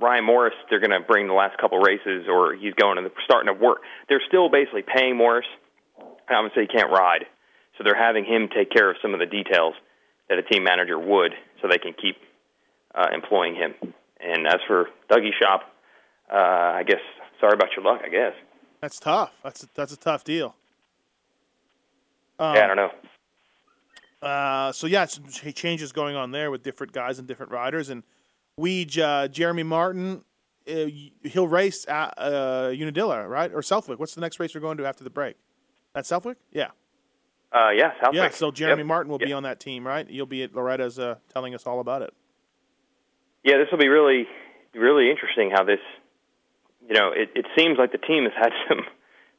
[0.00, 3.54] Ryan Morais they're going to bring the last couple races, or he's going and starting
[3.54, 3.78] to work.
[4.08, 5.46] They're still basically paying Morais.
[5.98, 7.26] and Obviously, he can't ride,
[7.78, 9.74] so they're having him take care of some of the details
[10.28, 12.16] that a team manager would, so they can keep
[12.94, 13.74] uh, employing him.
[14.20, 15.62] And as for Dougie Shop,
[16.32, 17.00] uh, I guess
[17.40, 18.00] sorry about your luck.
[18.04, 18.32] I guess.
[18.80, 19.32] That's tough.
[19.42, 20.54] That's a, that's a tough deal.
[22.38, 22.90] Um, yeah, I don't know.
[24.22, 27.90] Uh, so yeah, some changes going on there with different guys and different riders.
[27.90, 28.02] And
[28.58, 30.24] Weege, uh, Jeremy Martin,
[30.68, 30.86] uh,
[31.22, 33.52] he'll race at uh, Unadilla, right?
[33.52, 33.98] Or Southwick.
[33.98, 35.36] What's the next race we're going to after the break?
[35.94, 36.38] At Southwick?
[36.52, 36.70] Yeah.
[37.56, 37.92] Uh, yeah.
[38.12, 38.86] Yeah, so Jeremy Yep.
[38.86, 40.08] Martin will be on that team, right?
[40.08, 42.12] You'll be at Loretta's uh, telling us all about it.
[43.44, 44.26] Yeah, this will be really,
[44.74, 45.50] really interesting.
[45.50, 45.78] How this,
[46.86, 48.80] you know, it, it seems like the team has had some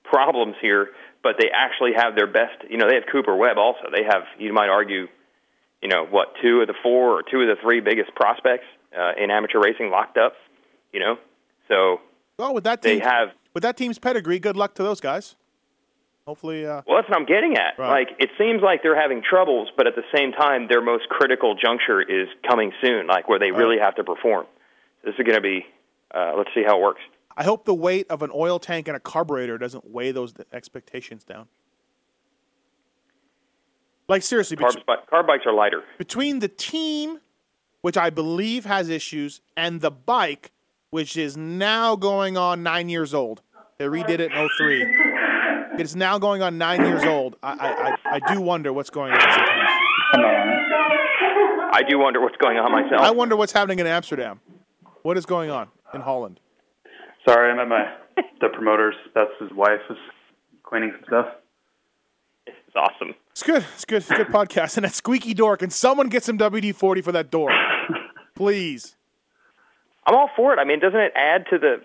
[0.03, 0.88] problems here,
[1.22, 2.63] but they actually have their best.
[2.70, 3.89] You know, they have Cooper Webb also.
[3.95, 5.07] They have, you might argue,
[5.82, 8.65] you know, what two of the four or two of the three biggest prospects
[8.97, 10.34] uh, in amateur racing locked up.
[10.93, 11.15] You know,
[11.68, 11.99] so
[12.39, 13.30] Well, with that team, they have.
[13.53, 15.36] with that team's pedigree, good luck to those guys.
[16.28, 17.80] Hopefully, uh, Well, that's what I'm getting at.
[17.80, 18.05] Right.
[18.05, 21.55] Like, it seems like they're having troubles, but at the same time, their most critical
[21.55, 24.45] juncture is coming soon, like where they really have to perform.
[25.05, 25.65] This is going to be.
[26.13, 26.99] Uh, let's see how it works.
[27.38, 31.23] I hope the weight of an oil tank and a carburetor doesn't weigh those expectations
[31.23, 31.47] down.
[34.09, 35.84] Like seriously, bet- Carb, bi- carb bikes are lighter.
[35.97, 37.19] between the team,
[37.82, 40.51] which I believe has issues, and the bike,
[40.89, 43.41] which is now going on nine years old.
[43.78, 45.06] They redid it in 03.
[45.80, 47.36] It's now going on nine years old.
[47.43, 49.69] I, I, I, I do wonder what's going on sometimes.
[51.73, 53.01] I do wonder what's going on myself.
[53.01, 54.39] I wonder what's happening in Amsterdam.
[55.03, 56.39] What is going on in Holland?
[57.28, 57.93] Sorry, I'm at my
[58.41, 58.95] the promoter's.
[59.13, 59.97] That's his wife is
[60.63, 61.25] cleaning some stuff.
[62.47, 63.13] It's awesome.
[63.32, 63.65] It's good.
[63.75, 63.97] It's good.
[63.97, 64.78] It's a good podcast.
[64.78, 65.57] And that squeaky door.
[65.57, 67.51] Can someone get some WD 40 for that door?
[68.36, 68.95] Please.
[70.05, 70.59] I'm all for it.
[70.59, 71.82] I mean, doesn't it add to the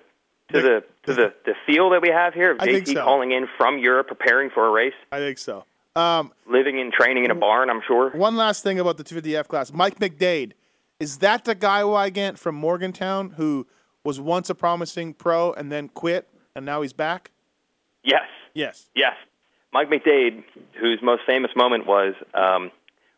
[0.55, 3.05] to the to the the feel that we have here of JT so.
[3.05, 5.65] calling in from Europe, preparing for a race, I think so.
[5.95, 7.69] Um, living and training in a barn?
[7.69, 8.11] I'm sure.
[8.11, 9.73] one last thing about the 250F class.
[9.73, 10.53] Mike McDade.
[11.01, 13.67] Is that the guy Weigandt from Morgantown who
[14.05, 17.33] was once a promising pro and then quit and now he's back?
[18.05, 18.23] Yes,
[18.55, 18.89] Yes.
[18.95, 19.15] yes.
[19.73, 20.45] Mike McDade,
[20.81, 22.71] whose most famous moment was um,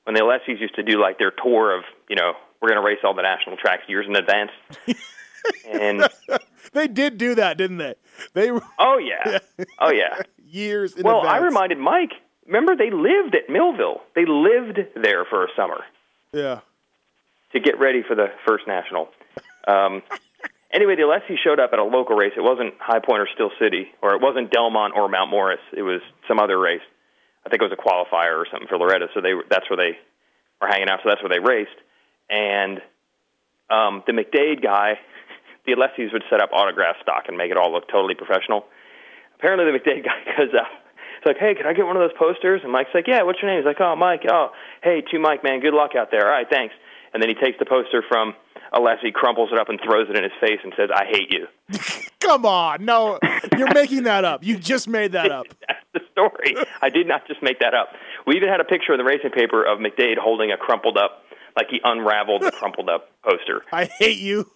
[0.05, 2.33] when the Alessis used to do like their tour of, you know,
[2.63, 4.51] we're going to race all the national tracks years in advance.
[5.69, 6.09] and
[6.75, 7.95] They did do that, didn't they?
[8.35, 9.39] They oh yeah,
[9.81, 10.21] oh yeah.
[10.45, 11.35] years in Well, advance.
[11.41, 12.13] I reminded Mike.
[12.47, 14.03] Remember, they lived at Millville.
[14.15, 15.81] They lived there for a summer.
[16.33, 16.61] Yeah.
[17.53, 19.09] to get ready for the first national.
[19.69, 20.03] Um,
[20.73, 22.33] anyway, the Alessi showed up at a local race.
[22.37, 25.61] It wasn't High Point or Steel City, or it wasn't Delmont or Mount Morris.
[25.73, 26.83] It was some other race.
[27.47, 29.07] I think it was a qualifier or something for Loretta.
[29.15, 29.97] So they that's where they
[30.61, 31.01] were hanging out.
[31.05, 31.77] So that's where they raced.
[32.29, 32.81] And
[33.71, 34.99] um, the McDade guy,
[35.67, 38.67] the Alessis would set up autograph stock and make it all look totally professional.
[39.39, 40.71] Apparently, the McDade guy goes up.
[41.19, 42.61] It's like, hey, can I get one of those posters?
[42.63, 43.61] And Mike's like, yeah, what's your name?
[43.61, 44.23] He's like, oh, Mike.
[44.31, 44.49] Oh,
[44.83, 46.27] hey, to Mike, man, good luck out there.
[46.27, 46.75] All right, thanks.
[47.13, 48.35] And then he takes the poster from
[48.75, 51.47] Alessi, crumples it up, and throws it in his face and says, I hate you.
[52.21, 52.85] Come on.
[52.85, 53.19] No,
[53.57, 54.43] you're making that up.
[54.43, 55.47] You just made that up.
[55.69, 56.57] That's the story.
[56.83, 57.89] I did not just make that up.
[58.27, 61.23] We even had a picture in the racing paper of McDade holding a crumpled up,
[61.57, 63.63] like he unraveled the crumpled up poster.
[63.73, 64.51] I hate you.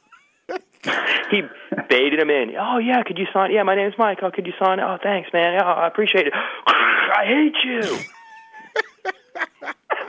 [1.31, 1.43] He
[1.91, 2.55] baited him in.
[2.59, 3.53] Oh yeah, could you sign?
[3.53, 4.21] Yeah, my name's Mike.
[4.23, 4.81] Oh, could you sign?
[4.81, 5.61] Oh, thanks, man.
[5.63, 6.33] Oh, I appreciate it.
[6.67, 7.99] I hate you.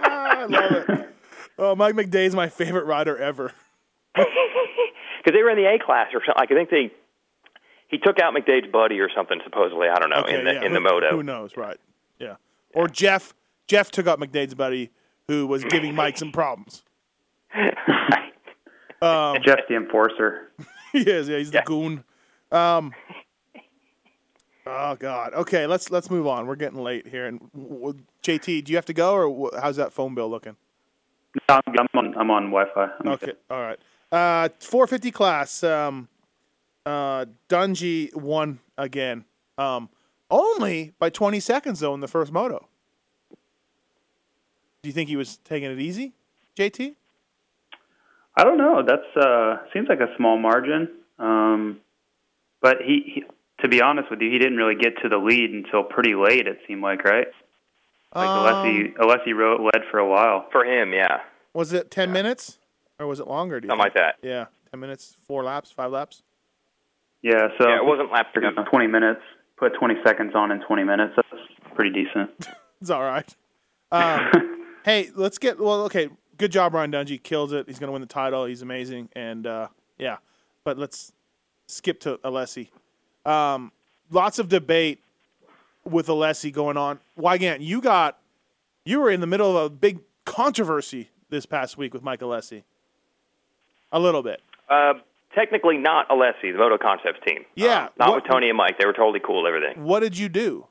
[0.02, 1.16] Ah, I love it.
[1.58, 3.52] Oh, Mike McDade's my favorite rider ever.
[4.16, 6.36] because they were in the A class or something.
[6.38, 6.92] Like I think they
[7.90, 9.40] he took out McDade's buddy or something.
[9.44, 10.66] Supposedly, I don't know in the yeah.
[10.66, 11.10] in the who, moto.
[11.12, 11.78] Who knows, right?
[12.18, 12.36] Yeah.
[12.74, 13.34] Or Jeff.
[13.68, 14.90] Jeff took out McDade's buddy,
[15.28, 16.84] who was giving Mike some problems.
[19.02, 20.52] Um, Jeff the enforcer.
[20.92, 21.30] he is.
[21.30, 22.04] Yeah, he's the goon.
[22.52, 22.94] Um.
[24.66, 25.34] Oh God.
[25.34, 26.46] Okay, let's let's move on.
[26.48, 27.26] We're getting late here.
[27.26, 27.40] And
[28.24, 30.56] JT, do you have to go, or how's that phone bill looking?
[31.48, 32.16] No, I'm on.
[32.18, 32.90] I'm on Wi-Fi.
[33.02, 33.26] I'm Okay.
[33.28, 33.38] good.
[33.50, 33.80] All right.
[34.12, 35.64] Uh, 450 class.
[35.64, 36.08] Um,
[36.86, 39.26] uh, Dungey won again.
[39.58, 39.90] Um,
[40.32, 42.68] only by 20 seconds though in the first moto.
[44.82, 46.14] Do you think he was taking it easy,
[46.58, 46.96] JT?
[48.36, 48.84] I don't know.
[48.86, 50.90] That's uh, seems like a small margin.
[51.18, 51.80] Um,
[52.62, 53.24] but he, he,
[53.62, 56.48] to be honest with you, he didn't really get to the lead until pretty late.
[56.48, 57.28] It seemed like, right?
[58.16, 60.48] Like Um, Alessi, Alessi wrote led for a while.
[60.52, 61.20] For him, yeah,
[61.54, 62.58] Was it ten minutes
[63.00, 63.60] or was it longer?
[63.60, 64.16] Do you something like that.
[64.22, 66.24] Yeah, ten minutes, four laps, five laps.
[67.22, 69.22] Yeah, so Yeah, it wasn't lap you 20 minutes.
[69.58, 71.14] Put 20 seconds on in 20 minutes.
[71.18, 71.44] That's
[71.76, 72.32] pretty decent.
[72.82, 73.36] It's all right.
[73.92, 74.32] Um,
[74.86, 75.82] hey, let's get well.
[75.84, 76.08] Okay,
[76.40, 77.22] good job, Ryan Dungey.
[77.22, 77.68] Kills it.
[77.68, 78.46] He's going to win the title.
[78.46, 79.68] He's amazing, and uh,
[80.00, 80.18] yeah.
[80.64, 81.14] But let's
[81.68, 82.70] skip to Alessi.
[83.26, 83.72] Um,
[84.10, 85.04] lots of debate
[85.84, 87.00] with Alessi going on.
[87.18, 88.18] Weigandt, you got
[88.86, 92.64] you were in the middle of a big controversy this past week with Mike Alessi.
[93.92, 94.42] A little bit.
[94.70, 94.94] Uh,
[95.36, 97.46] technically not Alessi, the Moto Concepts team.
[97.56, 98.78] Yeah, Um, not what- with Tony and Mike.
[98.80, 99.46] They were totally cool.
[99.48, 99.84] Everything.
[99.84, 100.68] What did you do?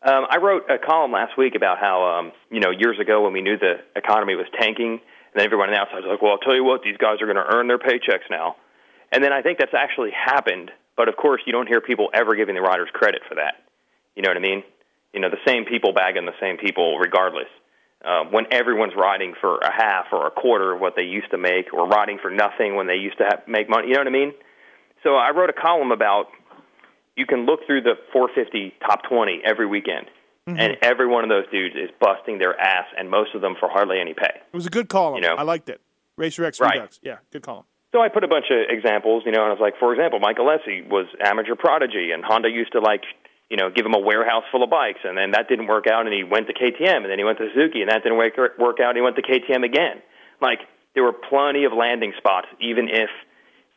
[0.00, 3.32] Um, I wrote a column last week about how, um, you know, years ago when
[3.32, 6.32] we knew the economy was tanking, and then everyone on the outside was like, well,
[6.32, 8.54] I'll tell you what, these guys are going to earn their paychecks now.
[9.10, 12.36] And then I think that's actually happened, but of course you don't hear people ever
[12.36, 13.54] giving the riders credit for that.
[14.14, 14.62] You know what I mean?
[15.12, 17.48] You know, the same people bagging the same people regardless.
[18.04, 21.38] Uh, when everyone's riding for a half or a quarter of what they used to
[21.38, 23.88] make, or riding for nothing when they used to have, make money.
[23.88, 24.32] You know what I mean?
[25.02, 26.26] So I wrote a column about
[27.18, 30.06] you can look through the 450 top 20 every weekend,
[30.46, 30.58] mm-hmm.
[30.58, 33.68] and every one of those dudes is busting their ass, and most of them for
[33.68, 34.30] hardly any pay.
[34.30, 35.16] It was a good column.
[35.16, 35.34] You know.
[35.34, 35.80] I liked it.
[36.16, 36.74] Racer X Right.
[36.74, 37.00] Redux.
[37.02, 37.64] Yeah, good column.
[37.92, 40.20] So I put a bunch of examples, you know, and I was like, for example,
[40.20, 43.02] Mike Alessi was amateur prodigy, and Honda used to like,
[43.50, 46.06] you know, give him a warehouse full of bikes, and then that didn't work out,
[46.06, 48.36] and he went to KTM, and then he went to Suzuki, and that didn't work
[48.58, 50.02] work out, and he went to KTM again.
[50.40, 50.60] Like
[50.94, 53.08] there were plenty of landing spots, even if,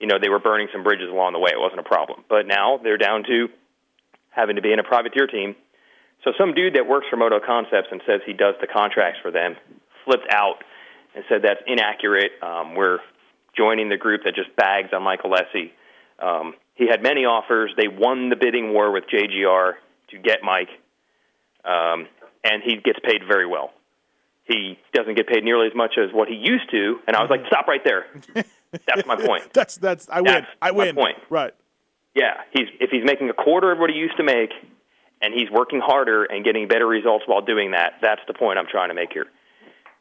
[0.02, 1.52] you know, they were burning some bridges along the way.
[1.54, 2.26] It wasn't a problem.
[2.28, 3.47] But now they're down to
[4.32, 5.56] having to be in a privateer team.
[6.24, 9.32] So some dude that works for Moto Concepts and says he does the contracts for
[9.32, 9.56] them
[10.06, 10.64] flipped out
[11.16, 12.32] and said that's inaccurate.
[12.41, 12.99] Um, we're
[13.56, 15.72] joining the group that just bags on Mike Alessi.
[16.20, 17.74] Um, he had many offers.
[17.78, 19.74] They won the bidding war with JGR
[20.12, 20.70] to get Mike,
[21.66, 22.08] um,
[22.43, 23.72] and he gets paid very well.
[24.45, 27.30] He doesn't get paid nearly as much as what he used to, and I was
[27.30, 28.06] like, "Stop right there."
[28.72, 29.43] That's my point.
[29.53, 30.34] That's that's I win.
[30.34, 30.95] That's I my win.
[30.95, 31.17] point.
[31.30, 31.53] Right.
[32.15, 34.51] Yeah, he's if he's making a quarter of what he used to make,
[35.22, 37.93] and he's working harder and getting better results while doing that.
[38.01, 39.28] That's the point I'm trying to make here.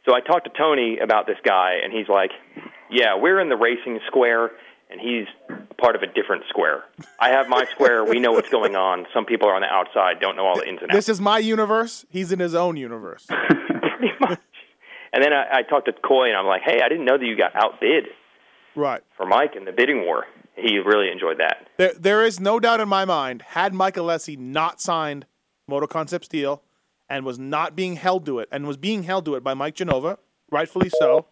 [0.07, 2.31] So I talked to Tony about this guy, and he's like,
[2.91, 4.51] "Yeah, we're in the racing square,
[4.91, 5.27] and he's
[5.79, 6.85] part of a different square.
[7.19, 8.05] I have my square.
[8.05, 9.07] We know what's going on.
[9.15, 11.21] Some people are on the outside, don't know all the ins and outs." This is
[11.21, 12.07] my universe.
[12.09, 13.27] He's in his own universe.
[13.29, 14.41] pretty much.
[15.13, 17.25] And then I, I talked to Coy, and I'm like, "Hey, I didn't know that
[17.27, 18.07] you got outbid
[18.77, 19.03] right.
[19.17, 21.69] for Mike in the bidding war." He really enjoyed that.
[21.79, 23.41] There, there is no doubt in my mind.
[23.43, 25.25] Had Mike Alessi not signed
[25.67, 26.63] Moto Concepts deal
[27.09, 29.75] and was not being held to it, and was being held to it by Mike
[29.75, 30.19] Genova,
[30.51, 31.27] rightfully so,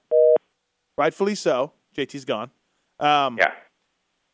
[0.97, 1.73] rightfully so.
[1.97, 2.51] JT's gone.
[3.01, 3.53] Um, Yeah.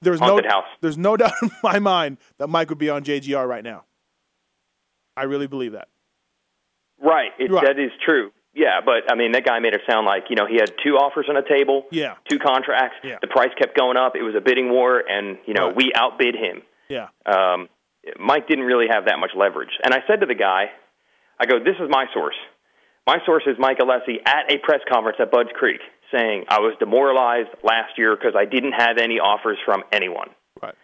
[0.00, 0.64] there's no house.
[0.80, 3.84] there's no doubt in my mind that Mike would be on JGR right now.
[5.16, 5.88] I really believe that.
[7.00, 7.30] Right.
[7.38, 7.64] It, Right.
[7.66, 8.30] That is true.
[8.55, 10.94] Yeah, but I mean, that guy made it sound like you know he had two
[10.96, 12.14] offers on the table, Yeah.
[12.28, 12.96] two contracts.
[13.02, 13.18] Yeah.
[13.20, 14.14] The price kept going up.
[14.16, 15.76] It was a bidding war, and you know Right.
[15.76, 16.62] we outbid him.
[16.88, 17.09] Yeah.
[17.26, 17.68] Um,
[18.18, 19.70] Mike didn't really have that much leverage.
[19.82, 20.70] And I said to the guy,
[21.40, 22.36] I go, "This is my source.
[23.07, 25.80] My source is Mike Alessi at a press conference at Budds Creek,
[26.14, 30.30] saying I was demoralized last year because I didn't have any offers from anyone.
[30.62, 30.74] Right.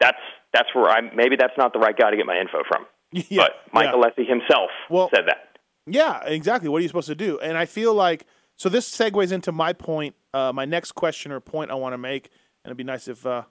[0.00, 0.18] That's
[0.52, 2.86] that's where I maybe that's not the right guy to get my info from.
[3.12, 3.42] Yeah.
[3.44, 4.00] but Mike yeah.
[4.00, 5.48] Alessi himself Well- said that.
[5.90, 6.68] Yeah, exactly.
[6.68, 7.38] What are you supposed to do?
[7.40, 8.26] And I feel like
[8.56, 11.98] so this segues into my point, uh, my next question or point I want to
[11.98, 12.26] make,
[12.62, 13.44] and it'd be nice if uh,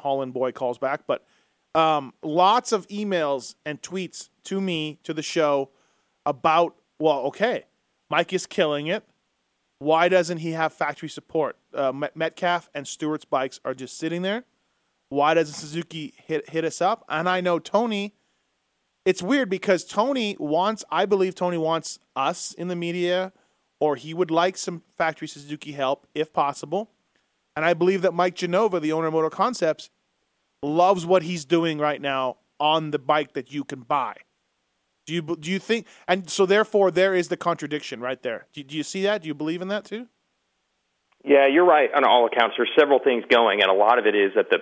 [0.00, 1.02] Holland boy calls back.
[1.06, 1.24] But
[1.74, 5.70] um, lots of emails and tweets to me to the show
[6.24, 7.64] about well, okay,
[8.08, 9.04] Mike is killing it.
[9.80, 11.58] Why doesn't he have factory support?
[11.74, 14.44] Uh, Metcalfe and Stewart's bikes are just sitting there.
[15.10, 17.04] Why doesn't Suzuki hit hit us up?
[17.08, 18.14] And I know Tony
[19.04, 23.32] it's weird because Tony wants, I believe Tony wants us in the media,
[23.80, 26.90] or he would like some factory Suzuki help if possible.
[27.56, 29.90] And I believe that Mike Genova, the owner of Moto Concepts,
[30.62, 34.16] loves what he's doing right now on the bike that you can buy.
[35.06, 35.86] Do you do you think?
[36.08, 38.46] And so therefore, there is the contradiction right there.
[38.54, 39.20] Do, do you see that?
[39.20, 40.06] Do you believe in that too?
[41.22, 42.54] Yeah, you're right on all accounts.
[42.56, 44.58] There's several things going, and a lot of it is that the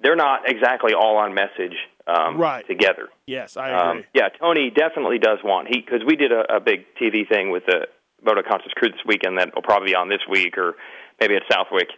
[0.00, 1.74] they're not exactly all on message
[2.08, 2.66] um, Right.
[2.66, 3.08] together.
[3.26, 4.00] Yes, I agree.
[4.00, 7.50] Um, yeah, Tony definitely does want he because we did a, a big TV thing
[7.50, 7.86] with the
[8.24, 10.74] Moto Concepts crew this weekend that will probably be on this week or
[11.20, 11.88] maybe at Southwick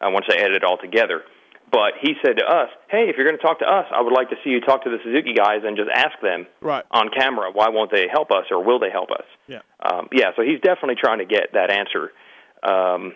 [0.00, 1.22] uh, once they edit it all together.
[1.72, 4.12] But he said to us, "Hey, if you're going to talk to us, I would
[4.12, 6.84] like to see you talk to the Suzuki guys and just ask them Right.
[6.90, 9.60] on camera why won't they help us or will they help us?" Yeah.
[9.78, 12.10] Um, yeah, so he's definitely trying to get that answer.
[12.62, 13.14] Um,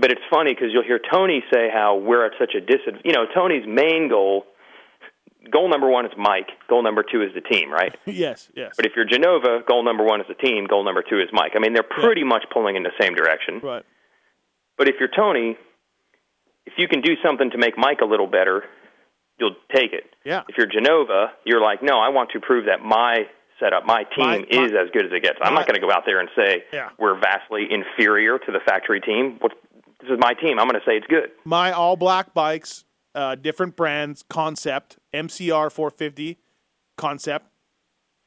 [0.00, 3.02] but it's funny because you'll hear Tony say how we're at such a disadvantage.
[3.04, 4.46] You know, Tony's main goal,
[5.50, 6.48] goal number one is Mike.
[6.68, 7.94] Goal number two is the team, right?
[8.06, 8.74] yes, yes.
[8.76, 10.66] But if you're Genova, goal number one is the team.
[10.66, 11.52] Goal number two is Mike.
[11.56, 13.60] I mean, they're pretty much pulling in the same direction.
[13.62, 13.84] right.
[14.76, 15.56] But if you're Tony,
[16.66, 18.64] if you can do something to make Mike a little better,
[19.38, 20.04] you'll take it.
[20.24, 20.42] Yeah.
[20.48, 23.26] If you're Genova, you're like, no, I want to prove that my
[23.60, 25.38] setup, my team My- my- is as good as it gets.
[25.40, 26.88] I'm my- not going to go out there and say Yeah.
[26.98, 29.36] we're vastly inferior to the factory team.
[29.40, 29.52] What,
[30.00, 30.58] this is my team.
[30.58, 31.30] I'm going to say it's good.
[31.44, 32.84] My all black bikes,
[33.14, 36.38] uh, different brands, concept, MCR 450
[36.96, 37.46] concept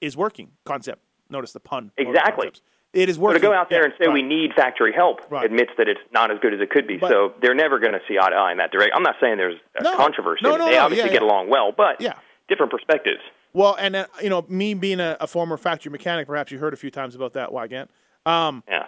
[0.01, 0.51] is working.
[0.65, 1.01] Concept.
[1.29, 1.91] Notice the pun.
[1.97, 2.51] Exactly.
[2.93, 3.41] It is working.
[3.41, 4.13] to go out there Yeah, and say right.
[4.13, 5.45] we need factory help Right.
[5.45, 6.97] admits that it's not as good as it could be.
[6.97, 8.93] But- so they're never going to see eye to eye in that direction.
[8.95, 9.95] I'm not saying there's a No.
[9.97, 10.39] controversy.
[10.43, 11.27] No, no, they obviously Yeah, get yeah.
[11.27, 12.13] along well, but Yeah.
[12.47, 13.19] different perspectives.
[13.53, 16.73] Well, and uh, you know, me being a, a former factory mechanic, perhaps you heard
[16.73, 17.89] a few times about that, Weigandt.
[18.25, 18.87] Um, Yeah.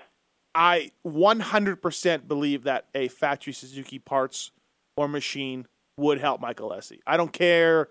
[0.55, 4.51] I 100% believe that a factory Suzuki parts
[4.95, 5.67] or machine
[5.99, 6.99] would help Mike Alessi.
[7.05, 7.89] I don't care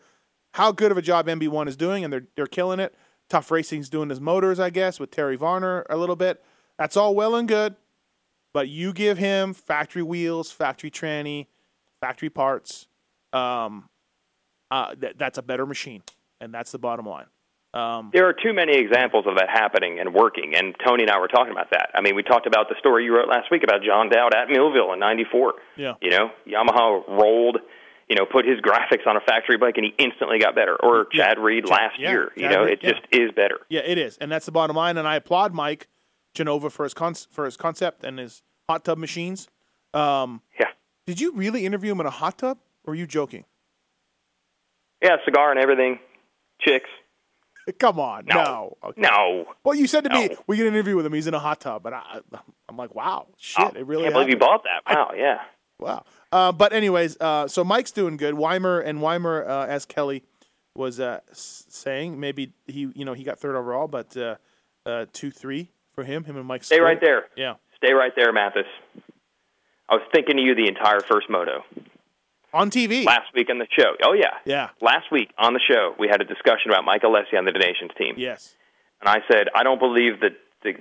[0.55, 2.95] how good of a job MB1 is doing, and they're they're killing it.
[3.29, 6.43] Tough Racing's doing his motors, I guess, with Terry Varner a little bit.
[6.79, 7.77] That's all well and good,
[8.55, 11.47] but you give him factory wheels, factory tranny,
[12.01, 12.87] factory parts.
[13.33, 13.89] Um,
[14.71, 16.03] uh, th- that's a better machine,
[16.41, 17.27] and that's the bottom line.
[17.75, 21.19] Um, There are too many examples of that happening and working, and Tony and I
[21.19, 21.91] were talking about that.
[21.95, 24.49] I mean, we talked about the story you wrote last week about John Dowd at
[24.49, 25.53] Millville in '94.
[25.77, 25.95] Yeah.
[26.01, 27.59] You know, Yamaha rolled,
[28.09, 30.77] you know, put his graphics on a factory bike, and he instantly got better.
[30.83, 32.33] Or Chad Reed last yeah, year.
[32.37, 33.61] You know, Reed, it just is better.
[33.69, 34.97] Yeah, it is, and that's the bottom line.
[34.97, 35.89] And I applaud Mike
[36.35, 39.49] Genova for his con- for his concept and his hot tub machines.
[39.95, 40.69] Um, Yeah.
[41.07, 43.45] did you really interview him in a hot tub, or were you joking?
[45.03, 45.99] Yeah, cigar and everything,
[46.61, 46.91] chicks.
[47.79, 48.35] Come on, no.
[48.35, 48.77] No.
[48.85, 49.01] Okay.
[49.03, 49.45] No.
[49.63, 51.13] Well, you said to me we get an interview with him.
[51.13, 52.21] He's in a hot tub, and I,
[52.69, 54.05] I'm like, wow, shit, Oh, it really.
[54.05, 54.93] can't believe you bought that.
[54.95, 55.39] Wow, yeah.
[55.79, 56.05] Wow.
[56.33, 58.35] Uh, but anyways, uh, so Mike's doing good.
[58.35, 60.24] Weimer and Weimer, uh, as Kelly
[60.74, 64.37] was uh, saying, maybe he, you know, he got third overall, but uh,
[64.85, 66.24] uh, two three for him.
[66.24, 66.64] Him and Mike.
[66.64, 67.26] Stay split right there.
[67.37, 67.55] Yeah.
[67.76, 68.66] Stay right there, Matthes.
[69.89, 71.64] I was thinking of you the entire first moto.
[72.53, 73.05] On TV.
[73.05, 73.95] Last week on the show.
[74.03, 74.35] Oh, yeah.
[74.45, 74.70] Yeah.
[74.81, 77.59] Last week on the show, we had a discussion about Mike Alessi on the Des
[77.59, 78.14] Nations team.
[78.16, 78.57] Yes.
[79.01, 80.33] And I said, I don't believe that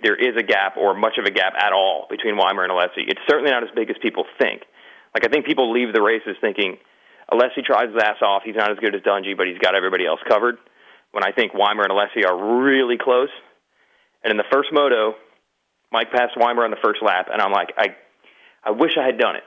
[0.02, 3.06] there is a gap or much of a gap at all between Weimer and Alessi.
[3.08, 4.64] It's certainly not as big as people think.
[5.14, 6.78] Like, I think people leave the races thinking
[7.32, 8.44] Alessi tries his ass off.
[8.46, 10.58] He's not as good as Dungey, but he's got everybody else covered.
[11.12, 13.32] When I think Weimer and Alessi are really close.
[14.24, 15.16] And in the first moto,
[15.92, 17.96] Mike passed Weimer on the first lap, and I'm like, I,
[18.64, 19.44] I wish I had done it.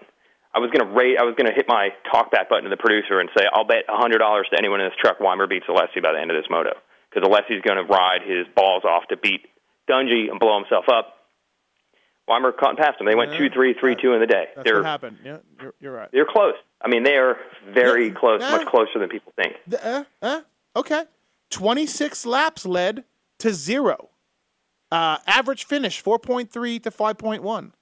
[0.52, 1.14] I was gonna rate.
[1.14, 3.96] I was gonna hit my talkback button to the producer and say, I'll bet a
[3.96, 6.50] hundred dollars to anyone in this truck Weimer beats Alessi by the end of this
[6.50, 6.74] moto
[7.06, 9.46] because Alessi's gonna ride his balls off to beat
[9.88, 11.19] Dungey and blow himself up.
[12.30, 13.06] Weimer caught and passed him.
[13.06, 13.38] They went Yeah.
[13.38, 14.46] two, three, three, two in the day.
[14.54, 15.18] That's they're what happened.
[15.24, 16.08] Yeah, you're, you're right.
[16.12, 16.54] they're close.
[16.80, 17.36] I mean, they are
[17.74, 18.14] very Yeah.
[18.14, 18.52] close, Yeah.
[18.52, 19.56] much closer than people think.
[19.82, 20.40] Uh, uh,
[20.76, 21.04] okay.
[21.50, 23.04] 26 laps led
[23.40, 24.10] to zero.
[24.92, 27.72] Uh, average finish 4.3 to 5.1.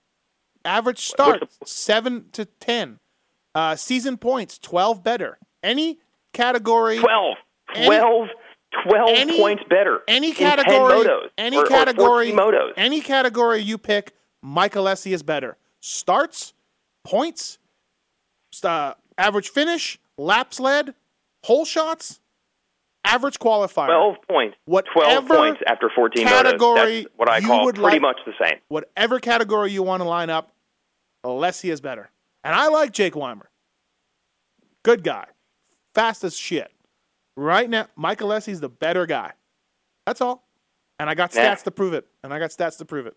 [0.65, 2.99] Average start the- 7 to 10.
[3.55, 5.39] Uh, season points 12 better.
[5.63, 6.01] Any
[6.33, 6.99] category.
[6.99, 7.37] 12,
[7.75, 8.29] Any- 12,
[8.85, 10.03] 12 any- points better.
[10.09, 10.95] Any in 10 category.
[11.05, 12.31] motos, any or, or category.
[12.33, 12.73] 14 motos.
[12.77, 14.13] Any category you pick,
[14.43, 15.57] Mike Alessi is better.
[15.81, 16.55] Starts,
[17.05, 17.59] points,
[18.65, 20.95] uh, average finish, laps led,
[21.45, 22.21] hole shots,
[23.05, 23.87] average qualifier.
[23.87, 24.57] 12 points.
[24.67, 27.03] 12 Whatever points after 14 category motos.
[27.05, 28.59] That's what I you call would pretty like- much the same.
[28.69, 30.53] whatever category you want to line up,
[31.25, 32.11] Alessi is better.
[32.45, 33.51] And I like Jake Weimer.
[34.85, 35.27] Good guy.
[35.95, 36.71] Fast as shit.
[37.37, 39.33] Right now, Mike Alessi's the better guy.
[40.07, 40.45] That's all.
[40.99, 41.55] And I got Yeah.
[41.55, 42.07] stats to prove it.
[42.23, 43.17] And I got stats to prove it.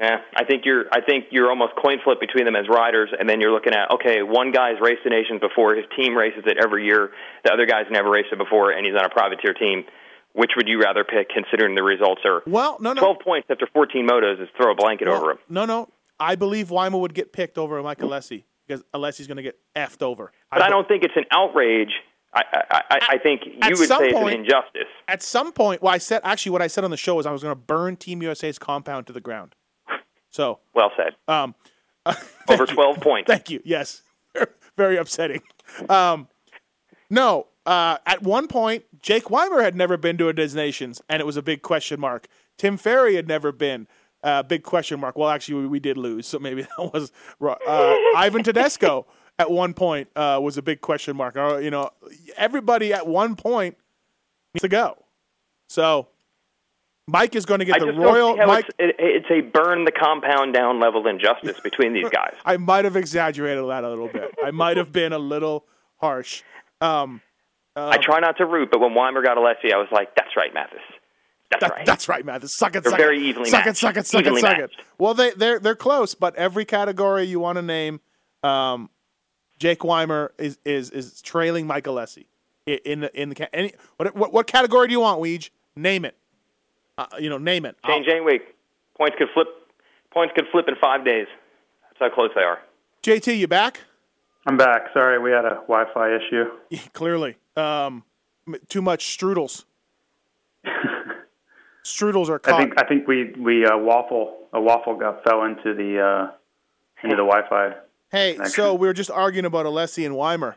[0.00, 0.86] Yeah, I think you're.
[0.90, 3.90] I think you're almost coin flip between them as riders, and then you're looking at
[3.90, 7.10] okay, one guy's raced the nations before, his team races it every year.
[7.44, 9.84] The other guy's never raced it before, and he's on a privateer team.
[10.32, 13.00] Which would you rather pick, considering the results are Well, no, no.
[13.02, 15.38] 12 points after 14 motos is throw a blanket Well, over him.
[15.48, 15.88] No, no.
[16.20, 20.02] I believe Weimer would get picked over Mike Alessi because Alessi's going to get effed
[20.02, 20.30] over.
[20.52, 21.90] But I, be- don't think it's an outrage.
[22.32, 24.88] I I, I, I think at you would say it's point- an injustice.
[25.08, 27.32] At some point, well, I said actually what I said on the show is I
[27.32, 29.56] was going to burn Team USA's compound to the ground.
[30.30, 31.14] So, Well said.
[31.28, 31.54] um,
[32.48, 33.28] Over 12 points.
[33.28, 33.60] Thank you.
[33.64, 34.02] Yes,
[34.76, 35.42] very upsetting.
[35.88, 36.28] Um,
[37.10, 41.20] no, uh, at one point, Jake Weimer had never been to a Des Nations, and
[41.20, 42.26] it was a big question mark.
[42.56, 43.86] Tim Ferry had never been.
[44.22, 45.16] Uh, big question mark.
[45.16, 47.56] Well, actually, we, we did lose, so maybe that was wrong.
[47.66, 49.06] Uh, Ivan Tedesco
[49.38, 51.36] at one point uh, was a big question mark.
[51.36, 51.90] Uh, you know,
[52.36, 53.76] everybody at one point
[54.54, 54.98] needs to go.
[55.68, 56.08] So
[57.10, 58.28] Mike is going to get I the royal.
[58.28, 61.92] don't see how Mike, it's, it, it's a burn the compound down level injustice between
[61.92, 62.34] these guys.
[62.44, 64.34] I might have exaggerated that a little bit.
[64.44, 65.64] I might have been a little
[65.96, 66.42] harsh.
[66.80, 67.20] Um,
[67.76, 70.52] I try not to root, but when Weimer got Alessi, I was like, "That's right,
[70.52, 70.80] Matthes.
[71.50, 72.46] That's that- right." That's right, man.
[72.46, 73.22] Suck it, They're suck very it.
[73.22, 73.78] evenly suck it, matched.
[73.78, 74.70] suck it, suck Evenly it, suck it.
[74.98, 78.00] Well, they they're they're close, but every category you want to name,
[78.42, 78.90] um,
[79.58, 82.26] Jake Weimer is is is trailing Mike Alessi
[82.66, 85.50] in in the in the any what what, what category do you want, Weege?
[85.76, 86.16] Name it.
[87.00, 87.76] Uh, you know, name it.
[87.86, 88.42] Change Jane week.
[88.94, 89.46] points could flip.
[90.12, 91.26] Points could flip in five days.
[91.82, 92.58] That's how close they are.
[93.02, 93.80] JT, you back?
[94.46, 94.88] I'm back.
[94.92, 96.44] Sorry, we had a Wi-Fi issue.
[96.68, 97.36] Yeah, clearly.
[97.56, 98.04] Um,
[98.68, 99.64] too much strudels.
[101.84, 102.54] strudels are caught.
[102.54, 106.30] I think I think we we uh, waffle a waffle got fell into the uh,
[107.02, 107.76] into the Wi-Fi.
[108.10, 108.54] Hey, connection.
[108.54, 110.56] so we were just arguing about Alessi and Weimer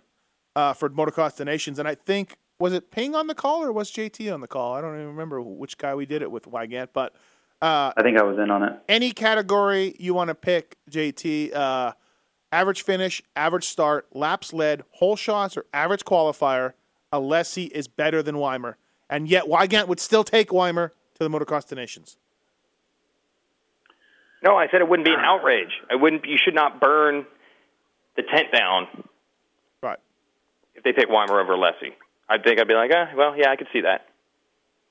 [0.57, 3.73] uh, for Motocross des Nations, and I think was it Ping on the call or
[3.73, 4.73] was JT on the call?
[4.73, 7.13] I don't even remember which guy we did it with Weigandt, but
[7.61, 8.71] uh, I think I was in on it.
[8.87, 11.53] any category you want to pick, JT.
[11.53, 11.91] Uh,
[12.53, 16.71] average finish, average start, laps led, whole shots, or average qualifier.
[17.11, 18.77] Alessi is better than Weimer,
[19.09, 22.15] and yet Weigandt would still take Weimer to the Motocross des Nations.
[24.41, 25.81] No, I said it wouldn't be an outrage.
[25.91, 26.23] I wouldn't.
[26.23, 27.25] You should not burn
[28.15, 28.87] the tent down
[29.81, 29.99] Right.
[30.75, 31.91] if they pick Weimer over Alessi.
[32.29, 34.07] I think I'd be like, eh, well, yeah, I could see that.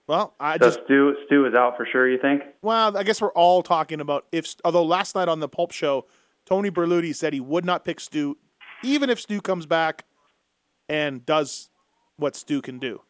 [0.07, 2.09] Well, I So just Stu Stu is out for sure.
[2.09, 2.43] You think?
[2.61, 4.55] Well, I guess we're all talking about if.
[4.64, 6.07] Although last night on the Pulp Show,
[6.45, 8.37] Tony Berluti said he would not pick Stu,
[8.83, 10.05] even if Stu comes back
[10.89, 11.70] and does
[12.16, 13.03] what Stu can do.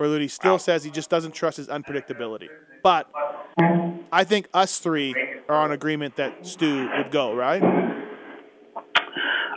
[0.00, 2.48] Berluti still says he just doesn't trust his unpredictability.
[2.82, 3.10] But
[4.12, 5.14] I think us three
[5.48, 7.62] are on agreement that Stu would go, right?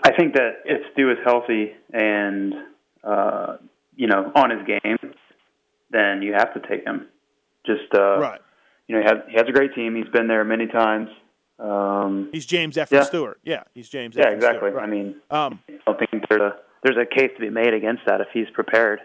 [0.03, 2.53] I think that if Stu is healthy and
[3.03, 3.57] uh,
[3.99, 4.97] you know on his game,
[5.91, 7.07] then you have to take him.
[7.65, 8.39] Just uh, Right.
[8.87, 9.93] You know, he has, he has a great team.
[9.95, 11.09] He's been there many times.
[11.59, 12.89] Um, He's James F.
[12.91, 13.03] Yeah.
[13.03, 13.39] Stewart.
[13.43, 14.15] Yeah, he's James.
[14.15, 14.33] yeah, F.
[14.33, 14.69] exactly.
[14.69, 17.73] Stewart, I mean, um, I don't think there's a there's a case to be made
[17.73, 18.99] against that if he's prepared.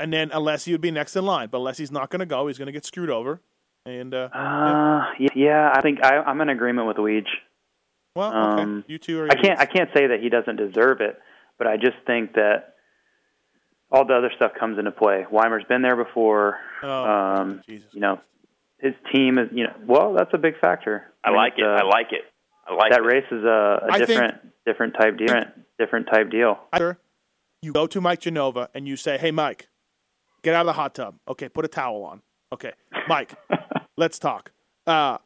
[0.00, 2.48] and then Alessi would be next in line, but Alessi's not going to go.
[2.48, 3.40] He's going to get screwed over.
[3.86, 7.28] And uh, Uh, yeah, yeah I think I, I'm in agreement with Weege.
[8.16, 9.30] well, okay, um, you two are.
[9.30, 11.16] I can't I can't say that he doesn't deserve it,
[11.56, 12.74] but I just think that
[13.90, 15.24] all the other stuff comes into play.
[15.30, 16.58] Weimer's been there before.
[16.82, 18.20] Oh, um, Jesus you know,
[18.78, 21.04] his team is you know well that's a big factor.
[21.24, 21.62] I mean, like it.
[21.62, 22.22] it's, I uh, like it.
[22.68, 23.06] I like that it.
[23.06, 24.34] race is a, think- different
[24.66, 25.26] different type deal.
[25.26, 26.58] Different, different type deal.
[26.72, 26.98] Either
[27.62, 29.68] you go to Mike Genova and you say, "Hey, Mike,
[30.42, 31.16] get out of the hot tub.
[31.28, 32.22] Okay, put a towel on.
[32.52, 32.72] Okay,
[33.08, 33.34] Mike,
[33.96, 34.52] let's talk.
[34.86, 35.18] Uh,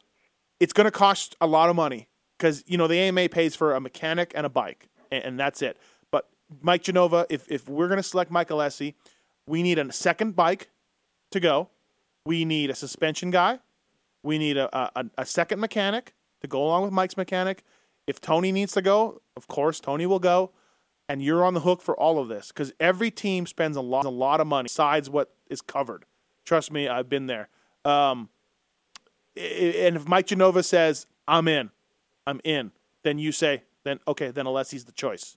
[0.59, 2.09] it's going to cost a lot of money
[2.39, 5.63] because you know the AMA pays for a mechanic and a bike, and, and that's
[5.63, 5.77] it.
[6.61, 8.95] Mike Genova, if if we're going to select Mike Alessi,
[9.47, 10.71] we need a second bike
[11.31, 11.69] to go.
[12.25, 13.61] We need a suspension guy.
[14.23, 17.65] We need a, a, a second mechanic to go along with Mike's mechanic.
[18.07, 20.51] If Tony needs to go, of course Tony will go,
[21.09, 24.05] and you're on the hook for all of this because every team spends a lot,
[24.05, 26.05] a lot of money besides what is covered.
[26.45, 27.49] Trust me, I've been there.
[27.85, 28.29] Um,
[29.37, 31.71] and if Mike Genova says I'm in,
[32.27, 32.73] I'm in,
[33.03, 35.37] then you say then okay, then Alessi's the choice.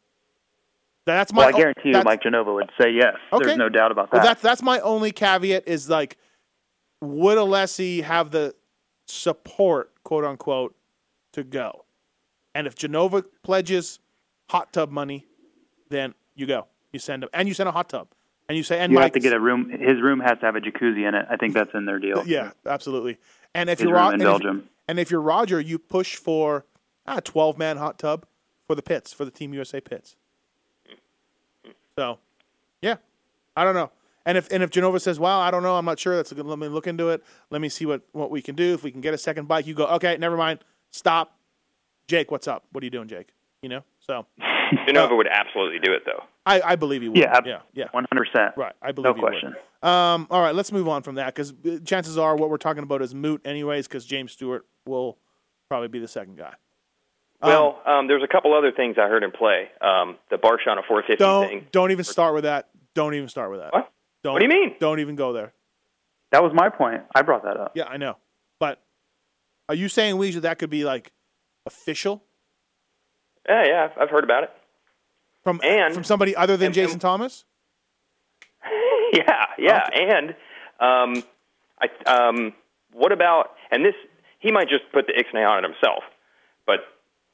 [1.06, 1.46] That's my.
[1.48, 3.16] Well, I guarantee you, Mike Genova would say yes.
[3.32, 3.46] Okay.
[3.46, 4.18] There's no doubt about that.
[4.18, 6.18] Well, that's that's my only caveat is like,
[7.02, 8.56] would Alessi have the
[9.08, 10.76] support, quote unquote,
[11.34, 11.86] to go?
[12.56, 14.00] And if Genova pledges
[14.50, 15.26] hot tub money,
[15.90, 16.68] then you go.
[16.92, 18.10] You send him, and you send a hot tub,
[18.48, 19.70] and you say, and you Mike have to get a room.
[19.72, 21.26] His room has to have a jacuzzi in it.
[21.30, 22.24] I think that's in their deal.
[22.28, 23.18] Yeah, absolutely.
[23.56, 24.70] And if His you're room in and if- Belgium.
[24.88, 26.66] and if you're Roger, you push for
[27.08, 28.26] a 12 man hot tub
[28.68, 30.16] for the pits for the Team USA pits.
[31.98, 32.20] So,
[32.82, 32.96] yeah,
[33.56, 33.92] I don't know.
[34.26, 36.16] And if and if Genova says, "Well, I don't know, I'm not sure.
[36.16, 36.46] That's a good.
[36.46, 37.24] Let me look into it.
[37.50, 38.74] Let me see what what we can do.
[38.74, 39.86] If we can get a second bike, you go.
[39.88, 40.60] Okay, never mind.
[40.92, 41.38] Stop.
[42.08, 42.64] Jake, what's up?
[42.72, 43.34] What are you doing, Jake?
[43.62, 43.84] You know.
[44.00, 44.26] So
[44.88, 46.24] Genova would absolutely do it, though.
[46.46, 47.18] I, I believe he would.
[47.18, 47.86] Yeah, yeah, yeah.
[47.92, 48.54] One hundred percent.
[48.58, 49.32] Right, I believe No you would.
[49.32, 49.56] question.
[49.82, 51.54] Um, all right, let's move on from that because
[51.86, 53.88] chances are what we're talking about is moot, anyways.
[53.90, 55.18] Because James Stewart will
[55.70, 56.54] probably be the second guy.
[57.44, 59.70] Well, um, there's a couple other things I heard in play.
[59.82, 61.68] Um, the Barshawn 450 Don't thing.
[61.72, 62.70] don't even start with that.
[62.94, 63.74] Don't even start with that.
[63.74, 63.92] What?
[64.24, 64.76] Don't, What do you mean?
[64.80, 65.52] Don't even go there.
[66.32, 67.04] That was my point.
[67.14, 67.74] I brought that up.
[67.76, 68.18] Yeah, I know.
[68.60, 68.82] But
[69.70, 71.12] are you saying, Weege, that that could be like
[71.66, 72.24] official
[73.48, 74.52] Yeah, yeah, I've heard about it.
[75.44, 77.46] from And- from somebody other than and- Jason and- Thomas?
[79.14, 80.30] yeah, yeah, and
[80.80, 81.24] um,
[81.82, 82.54] I um,
[82.94, 83.94] what about and this?
[84.40, 86.04] He might just put the ixnay on it himself,
[86.66, 86.80] but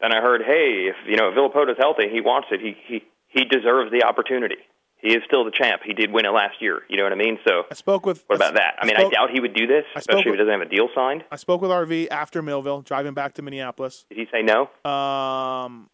[0.02, 2.60] then I heard, hey, if you know Villopoto's healthy, he wants it.
[2.62, 4.56] He he he deserves the opportunity.
[5.02, 5.82] He is still the champ.
[5.86, 6.82] He did win it last year.
[6.90, 7.38] You know what I mean?
[7.48, 8.24] So I spoke with.
[8.28, 8.76] what about that?
[8.82, 10.62] I mean, spoke, I doubt he would do this, I especially if he doesn't have
[10.62, 11.24] a deal signed.
[11.32, 14.06] I spoke with RV after Millville, driving back to Minneapolis.
[14.10, 14.70] Did he say no?
[14.90, 15.90] Um,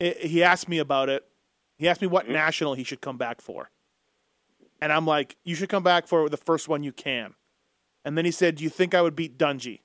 [0.00, 1.24] it, he asked me about it.
[1.78, 2.32] He asked me what Mm-hmm.
[2.34, 3.70] national he should come back for,
[4.82, 7.34] and I'm like, "You should come back for the first one you can."
[8.04, 9.80] And then he said, "Do you think I would beat Dungey?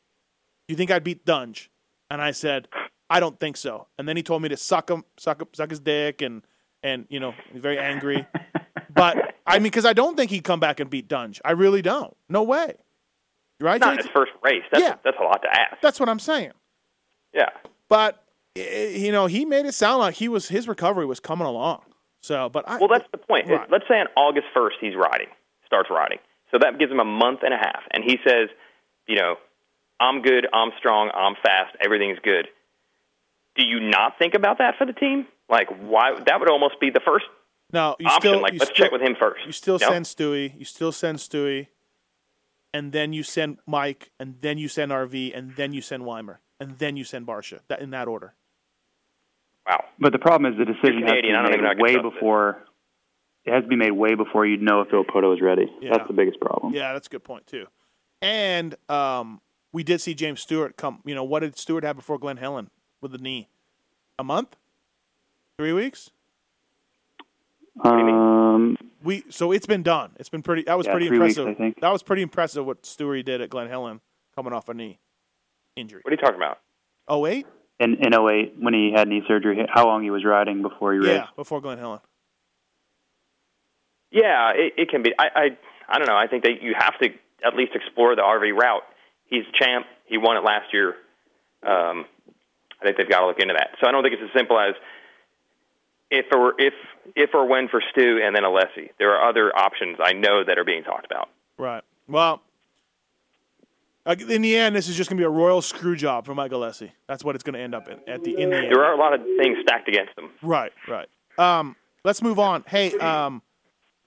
[0.68, 1.70] Do you think I'd beat Dunge?"
[2.10, 2.68] And I said,
[3.10, 5.70] "I don't think so." And then he told me to suck him, suck him, suck
[5.70, 6.44] his dick, and
[6.84, 8.26] and you know, he's very angry.
[8.94, 11.42] but I mean, because I don't think he'd come back and beat Dunge.
[11.44, 12.16] I really don't.
[12.30, 12.76] No way.
[13.60, 13.80] Right?
[13.80, 14.04] Not JT?
[14.04, 14.64] his first race.
[14.72, 14.96] That's Yeah.
[15.04, 15.82] that's a lot to ask.
[15.82, 16.52] That's what I'm saying.
[17.34, 17.50] Yeah.
[17.90, 18.24] But
[18.56, 21.82] you know, he made it sound like he was his recovery was coming along.
[22.22, 23.48] So, but I Well, that's the point.
[23.48, 23.70] Right.
[23.70, 25.28] Let's say on August 1st he's riding,
[25.66, 26.18] starts riding.
[26.52, 27.84] So that gives him a month and a half.
[27.92, 28.50] And he says,
[29.08, 29.36] you know,
[30.00, 32.48] I'm good, I'm strong, I'm fast, everything's good.
[33.56, 35.28] Do you not think about that for the team?
[35.50, 36.12] Like, why?
[36.26, 37.26] That would almost be the first
[37.72, 37.96] no.
[38.00, 38.22] You option.
[38.22, 39.46] still like, you let's still, check with him first.
[39.46, 39.90] You still No?
[39.90, 40.58] send Stewie.
[40.58, 41.68] You still send Stewie,
[42.74, 46.42] and then you send Mike, and then you send RV, and then you send Weimer,
[46.60, 47.60] and then you send Barcia.
[47.68, 48.34] That in that order.
[49.68, 49.86] Wow.
[50.00, 51.94] But the problem is the decision has to Canadian, I don't be even made way
[51.94, 52.14] trust it.
[52.14, 52.64] before.
[53.46, 55.72] It has to be made way before you'd know if Poto is ready.
[55.80, 55.92] Yeah.
[55.94, 56.74] That's the biggest problem.
[56.74, 57.68] Yeah, that's a good point too.
[58.22, 59.42] And um,
[59.72, 61.02] we did see James Stewart come.
[61.06, 62.70] You know, what did Stewart have before Glen Helen
[63.02, 63.48] with the knee?
[64.20, 64.56] A month?
[65.58, 66.12] Three weeks?
[67.84, 70.12] Um, We so it's been done.
[70.18, 70.64] It's been pretty.
[70.64, 71.56] That was Yeah, pretty three weeks, impressive.
[71.60, 71.82] I think.
[71.82, 74.00] That was pretty impressive what Stewie did at Glen Helen,
[74.36, 75.00] coming off a knee
[75.76, 76.02] injury.
[76.04, 76.60] What are you talking about?
[77.08, 77.46] Oh eight,
[77.80, 81.00] in in 08 when he had knee surgery, how long he was riding before he
[81.00, 81.10] raced?
[81.12, 82.00] yeah, before Glen Helen.
[84.12, 85.12] Yeah, it, it can be.
[85.20, 85.58] I, I
[85.90, 86.16] I don't know.
[86.16, 87.10] I think that you have to
[87.46, 88.84] at least explore the RV route.
[89.28, 89.86] He's champ.
[90.06, 90.96] He won it last year.
[91.62, 92.06] Um,
[92.82, 93.72] I think they've got to look into that.
[93.82, 94.76] So I don't think it's as simple as
[96.12, 96.74] if or if
[97.16, 98.90] if or when for Stu and then Alessi.
[99.00, 101.30] There are other options I know that are being talked about.
[101.58, 101.84] Right.
[102.08, 102.42] Well,
[104.06, 106.36] uh, in the end, this is just going to be a royal screw job for
[106.36, 106.92] Mike Alessi.
[107.08, 108.68] That's what it's going to end up in at the in the end.
[108.72, 110.30] There are a lot of things stacked against them.
[110.42, 111.08] Right, right.
[111.38, 112.64] Um, let's move on.
[112.68, 113.42] Hey, um,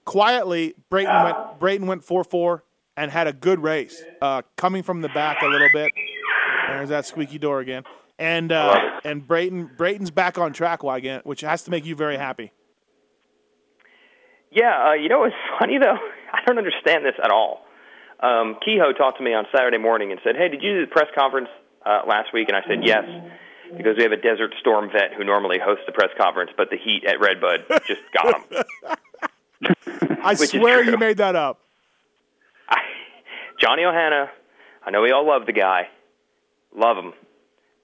[0.05, 2.63] quietly, Brayton went Brayton went four four
[2.95, 5.91] and had a good race, uh, coming from the back a little bit.
[6.67, 7.83] There's that squeaky door again,
[8.19, 12.17] and uh, and Brayton Brayton's back on track again, which has to make you very
[12.17, 12.51] happy.
[14.51, 15.97] Yeah, uh, you know what's funny though?
[16.31, 17.65] I don't understand this at all.
[18.19, 20.91] Um, Kehoe talked to me on Saturday morning and said, "Hey, did you do the
[20.91, 21.47] press conference
[21.85, 23.05] uh, last week?" And I said, "Yes."
[23.77, 26.75] Because we have a Desert Storm vet who normally hosts the press conference, but the
[26.75, 28.63] heat at Redbud just got him.
[30.23, 31.59] I swear you made that up.
[32.67, 32.77] I,
[33.61, 34.29] Johnny Ohana,
[34.83, 35.87] I know we all love the guy,
[36.75, 37.13] love him,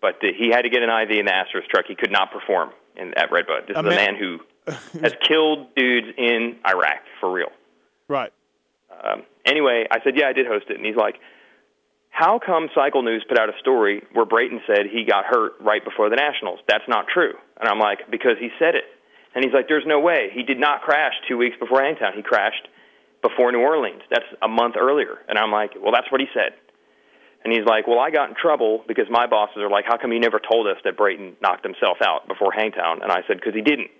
[0.05, 1.85] but he had to get an IV in the Astros truck.
[1.87, 3.67] He could not perform in, at Redbud.
[3.67, 4.39] This A is a man- man who
[5.01, 7.51] has killed dudes in Iraq for real.
[8.07, 8.31] Right.
[8.91, 10.77] Um, anyway, I said, yeah, I did host it.
[10.77, 11.15] And he's like,
[12.09, 15.83] how come Cycle News put out a story where Brayton said he got hurt right
[15.83, 16.59] before the Nationals?
[16.67, 17.33] That's not true.
[17.59, 18.85] And I'm like, because he said it.
[19.33, 20.29] And he's like, there's no way.
[20.33, 22.13] He did not crash two weeks before Hangtown.
[22.15, 22.69] He crashed
[23.21, 24.01] before New Orleans.
[24.09, 25.17] That's a month earlier.
[25.27, 26.55] And I'm like, well, that's what he said.
[27.45, 30.11] And he's like, well, I got in trouble because my bosses are like, how come
[30.11, 33.03] you never told us that Brayton knocked himself out before Hangtown?
[33.03, 33.91] And I said, because he didn't.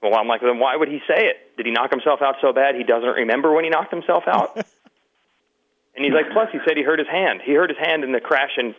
[0.00, 1.56] Well, I'm like, then why would he say it?
[1.56, 4.54] Did he knock himself out so bad he doesn't remember when he knocked himself out?
[5.96, 7.40] and he's like, plus he said he hurt his hand.
[7.44, 8.76] He hurt his hand in the crash in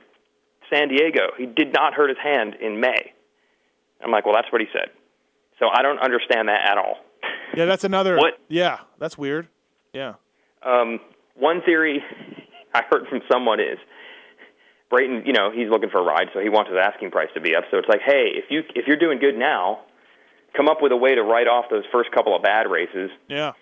[0.72, 1.36] San Diego.
[1.38, 3.12] He did not hurt his hand in May.
[4.02, 4.92] I'm like, well, that's what he said.
[5.60, 7.04] So I don't understand that at all.
[7.54, 8.16] Yeah, that's another.
[8.24, 8.40] What?
[8.48, 9.50] Yeah, that's weird.
[9.92, 10.14] Yeah.
[10.62, 11.02] Um,
[11.36, 12.02] one theory
[12.74, 13.78] I heard from someone is
[14.90, 17.42] Brayton, you know, he's looking for a ride, so he wants his asking price to
[17.42, 17.64] be up.
[17.72, 19.82] So it's like, hey, if you if you're doing good now,
[20.56, 23.10] come up with a way to write off those first couple of bad races.
[23.28, 23.54] Yeah.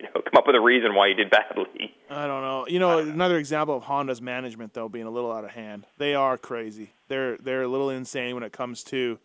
[0.00, 1.92] You know, come up with a reason why you did badly.
[2.08, 2.66] I don't know.
[2.68, 5.86] You know, another example of Honda's management though being a little out of hand.
[5.98, 6.92] They are crazy.
[7.08, 9.18] They're they're a little insane when it comes to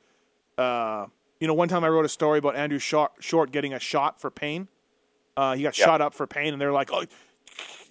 [0.57, 1.05] uh
[1.39, 4.21] you know, one time I wrote a story about Andrew Short, Short getting a shot
[4.21, 4.67] for pain.
[5.35, 5.85] Uh, he got Yeah.
[5.85, 7.03] shot up for pain, and they're like, "Oh,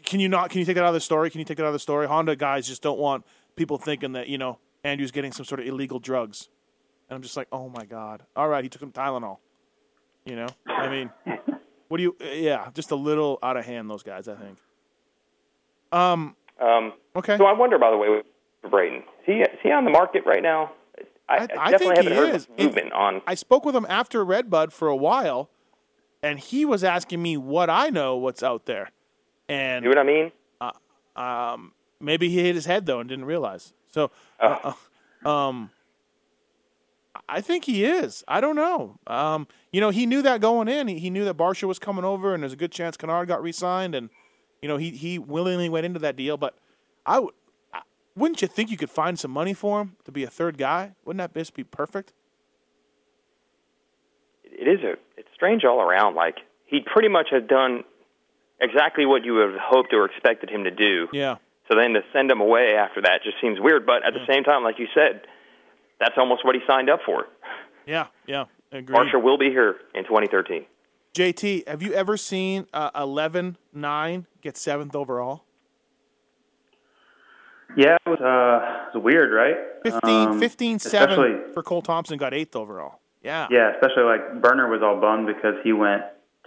[0.04, 0.50] can you not?
[0.50, 1.30] Can you take that out of the story?
[1.30, 3.24] Can you take that out of the story?" Honda guys just don't want
[3.56, 6.48] people thinking that you know Andrew's getting some sort of illegal drugs,
[7.08, 8.24] and I'm just like, "Oh my god!
[8.36, 9.38] All right, he took some Tylenol."
[10.24, 11.10] You know, I mean,
[11.88, 12.16] what do you?
[12.20, 13.90] Yeah, just a little out of hand.
[13.90, 14.58] Those guys, I think.
[15.90, 16.36] Um.
[16.60, 17.36] Um, Okay.
[17.36, 18.22] So I wonder, by the way,
[18.62, 20.72] for Brayton, is he is he on the market right now?
[21.28, 22.48] I, I- I definitely haven't heard is.
[22.58, 23.20] movement on.
[23.26, 25.50] I spoke with him after Redbud for a while,
[26.22, 28.90] and he was asking me what I know, what's out there,
[29.52, 30.32] and You know what I mean?
[31.54, 33.72] um, maybe he hit his head though and didn't realize.
[33.88, 34.10] So,
[34.40, 34.72] uh,
[35.24, 35.70] uh, um,
[37.28, 38.24] I think he is.
[38.26, 38.98] I don't know.
[39.06, 40.88] Um, you know, he knew that going in.
[40.88, 43.42] He, he knew that Barcia was coming over, and there's a good chance Canard got
[43.42, 44.08] re-signed, and
[44.62, 46.36] you know he he willingly went into that deal.
[46.38, 46.56] But
[47.04, 47.32] I w-
[47.74, 47.82] I-
[48.16, 50.92] wouldn't you think you could find some money for him to be a third guy?
[51.04, 52.12] Wouldn't that just be perfect?
[54.44, 56.14] It is a it's strange all around.
[56.14, 57.84] Like he pretty much has done
[58.62, 61.08] exactly what you would have hoped or expected him to do.
[61.12, 61.36] Yeah.
[61.70, 63.84] So then to send him away after that just seems weird.
[63.86, 65.22] But at the same time, like you said,
[66.00, 67.26] that's almost what he signed up for.
[67.86, 68.90] Yeah, yeah, agreed.
[68.94, 70.66] Marshall will be here in 2013.
[71.14, 75.44] JT, have you ever seen uh, 11-9 get seventh overall?
[77.76, 79.56] Yeah, it was, uh, it was weird, right?
[79.82, 83.00] 15, Um, 15 7 for Cole Thompson got eighth overall.
[83.22, 83.46] Yeah.
[83.50, 86.02] Yeah, especially like Burner was all bummed because he went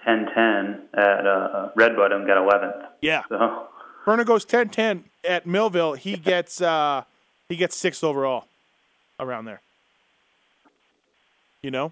[0.08, 2.88] 10-10 at uh, Redbud and got 11th.
[3.02, 3.24] Yeah.
[3.30, 3.68] So
[4.06, 5.94] Burner goes 10-10 at Millville.
[5.94, 7.04] He gets uh,
[7.50, 8.46] he gets sixth overall
[9.20, 9.62] around there.
[11.62, 11.92] You know?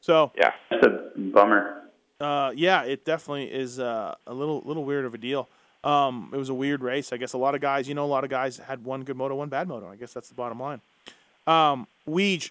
[0.00, 0.52] So, Yeah.
[0.70, 1.82] it's a bummer.
[2.20, 5.48] uh, yeah, it definitely is uh, a little little weird of a deal.
[5.84, 7.12] Um, it was a weird race.
[7.12, 9.16] I guess a lot of guys, you know, a lot of guys had one good
[9.16, 9.88] moto, one bad moto.
[9.88, 10.80] I guess that's the bottom line.
[11.46, 12.50] Um, Weege,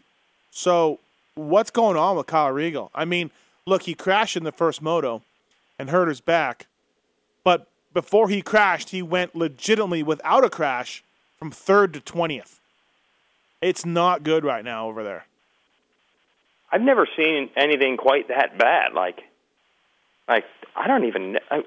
[0.52, 1.00] so
[1.36, 2.90] what's going on with Kyle Regal?
[2.96, 3.30] I mean,
[3.68, 5.22] look, he crashed in the first moto
[5.78, 6.66] and hurt his back,
[7.44, 11.04] but before he crashed, he went legitimately without a crash
[11.38, 12.60] from third to twentieth.
[13.62, 15.26] It's not good right now over there.
[16.72, 18.94] I've never seen anything quite that bad.
[18.94, 19.22] Like,
[20.28, 20.46] like
[20.76, 21.38] I don't even.
[21.50, 21.64] I,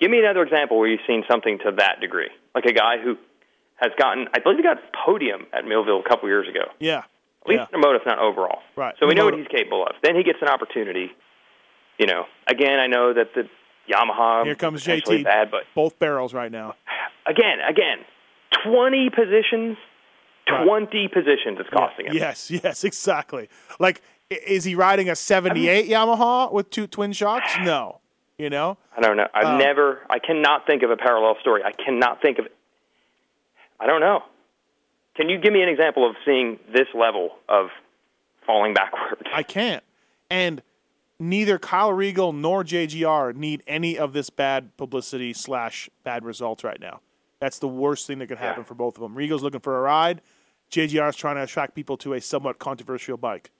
[0.00, 2.30] give me another example where you've seen something to that degree.
[2.54, 3.16] Like a guy who
[3.76, 6.72] has gotten, I believe he got podium at Millville a couple years ago.
[6.78, 7.02] Yeah,
[7.42, 8.60] At least yeah, in the moto, if not overall.
[8.76, 8.94] Right.
[8.98, 9.94] So we know what he's capable of.
[10.02, 11.10] Then he gets an opportunity.
[11.98, 13.48] You know, again, I know that the
[13.92, 15.24] Yamaha Here comes JT.
[15.24, 16.74] bad, but both barrels right now.
[17.26, 17.98] again, again,
[18.64, 19.76] twenty positions,
[20.48, 20.64] Right.
[20.64, 22.14] twenty positions it's costing him.
[22.14, 23.48] Yes, yes, exactly.
[23.80, 27.50] Like, is he riding a 78 Yamaha with two twin shocks?
[27.62, 28.00] No.
[28.38, 28.76] You know?
[28.96, 29.28] I don't know.
[29.32, 30.02] I've Um, never.
[30.10, 31.62] I cannot think of a parallel story.
[31.64, 32.46] I cannot think of.
[33.80, 34.22] I don't know.
[35.16, 37.68] Can you give me an example of seeing this level of
[38.46, 39.22] falling backwards?
[39.32, 39.82] I can't.
[40.30, 40.60] And
[41.18, 46.80] neither Kyle Regal nor JGR need any of this bad publicity slash bad results right
[46.80, 47.00] now.
[47.40, 48.66] That's the worst thing that could happen Yeah.
[48.66, 49.14] for both of them.
[49.14, 50.22] Regal's looking for a ride.
[50.70, 53.50] JGR is trying to attract people to a somewhat controversial bike.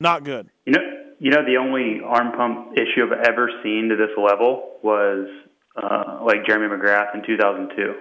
[0.00, 0.48] Not good.
[0.66, 0.80] You know,
[1.20, 5.28] you know, the only arm pump issue I've ever seen to this level was
[5.76, 7.94] uh, like Jeremy McGrath in 2002.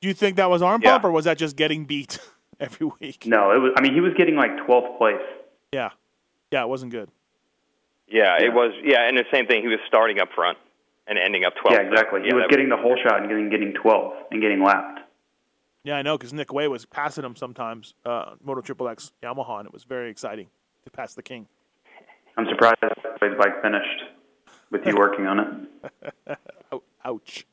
[0.00, 0.92] Do you think that was arm Yeah.
[0.92, 2.18] pump or was that just getting beat
[2.60, 3.24] every week?
[3.26, 3.72] No, it was.
[3.76, 5.22] I mean, he was getting like 12th place.
[5.72, 5.90] Yeah.
[6.54, 7.10] Yeah, it wasn't good.
[8.06, 8.46] yeah, Yeah.
[8.46, 8.70] it was.
[8.84, 9.62] Yeah, and the same thing.
[9.62, 10.56] He was starting up front
[11.08, 11.72] and ending up 12.
[11.76, 12.20] Yeah, exactly.
[12.20, 15.00] He Yeah, was that getting the whole shot and getting getting 12 and getting lapped.
[15.82, 19.58] Yeah, I know because Nick Wey was passing him sometimes, uh, Moto Triple X Yamaha,
[19.58, 20.46] and it was very exciting
[20.84, 21.48] to pass the king.
[22.36, 22.76] I'm surprised
[23.20, 24.04] his bike finished
[24.70, 25.68] with you working on
[26.28, 26.38] it.
[27.04, 27.46] Ouch.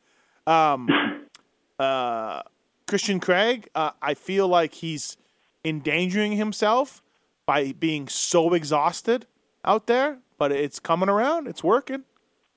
[0.45, 0.87] Um,
[1.79, 2.43] uh,
[2.87, 5.17] Christian Craig, uh, I feel like he's
[5.65, 7.01] endangering himself
[7.45, 9.25] by being so exhausted
[9.65, 11.47] out there, but it's coming around.
[11.47, 12.03] It's working.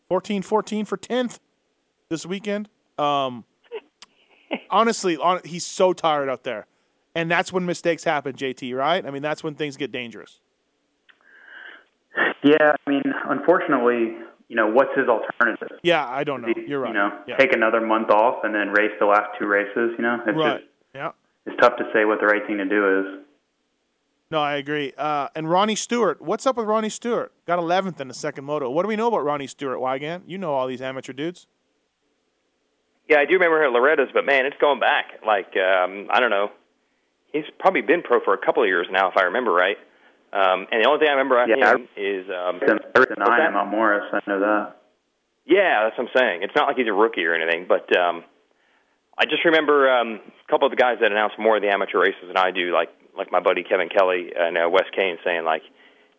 [0.09, 1.39] 14 14 for 10th
[2.09, 2.69] this weekend.
[2.99, 3.45] Um,
[4.71, 6.67] honestly, on, he's so tired out there.
[7.15, 9.05] And that's when mistakes happen, JT, right?
[9.05, 10.41] I mean, that's when things get dangerous.
[12.43, 14.17] Yeah, I mean, unfortunately,
[14.49, 15.79] you know, what's his alternative?
[15.83, 16.53] Yeah, I don't know.
[16.67, 16.89] You're right.
[16.89, 17.37] You know, yeah.
[17.37, 19.93] take another month off and then race the last two races.
[19.97, 20.61] You know, it's right.
[20.61, 21.13] just Yeah.
[21.47, 23.25] it's tough to say what the right thing to do is.
[24.35, 24.93] No, I agree.
[24.99, 27.31] Uh, and Ronnie Stewart, what's up with Ronnie Stewart?
[27.47, 28.69] Got 11th in the second moto.
[28.69, 30.23] What do we know about Ronnie Stewart, Weigandt?
[30.27, 31.47] You know all these amateur dudes.
[33.09, 35.21] Yeah, I do remember her at Loretta's, but man, it's going back.
[35.25, 36.51] Like, um, I don't know.
[37.33, 39.77] He's probably been pro for a couple of years now, if I remember right.
[40.33, 43.15] Um, and the only thing I remember of Yeah, him is, um, Since third to
[43.17, 43.47] What's nine that?
[43.47, 44.81] at Mount Morris, I know that.
[45.47, 46.43] yeah, that's what I'm saying.
[46.43, 48.25] It's not like he's a rookie or anything, but um,
[49.17, 52.01] I just remember um, a couple of the guys that announce more of the amateur
[52.01, 55.45] races than I do, like like my buddy Kevin Kelly and uh, Wes Kane, saying
[55.45, 55.63] like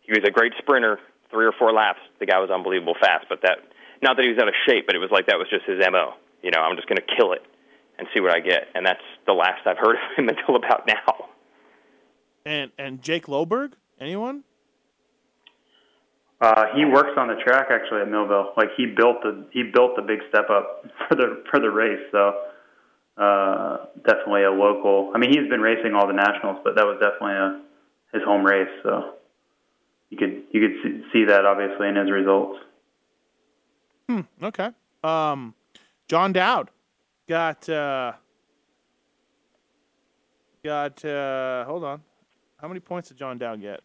[0.02, 0.98] he was a great sprinter,
[1.30, 2.00] three or four laps.
[2.20, 3.58] The guy was unbelievable fast, but that
[4.02, 5.78] not that he was out of shape, but it was like that was just his
[5.90, 6.14] mo.
[6.42, 7.42] You know, I'm just going to kill it
[7.98, 10.86] and see what I get, and that's the last I've heard of him until about
[10.86, 11.28] now.
[12.44, 13.72] And and Jake Loberg?
[14.00, 14.44] Anyone?
[16.38, 18.52] Uh, he works on the track actually at Millville.
[18.56, 22.02] Like he built the he built the big step up for the for the race.
[22.12, 22.34] So
[23.16, 25.12] uh, definitely a local.
[25.14, 27.62] I mean, he's been racing all the nationals, but that was definitely a
[28.12, 28.68] his home race.
[28.82, 29.14] So
[30.10, 32.58] you could you could see, that obviously in his results.
[34.42, 34.70] Okay.
[35.02, 35.54] Um,
[36.08, 36.70] John Dowd
[37.28, 38.12] got uh,
[40.64, 42.02] got uh, hold on.
[42.58, 43.80] How many points did John Dowd get?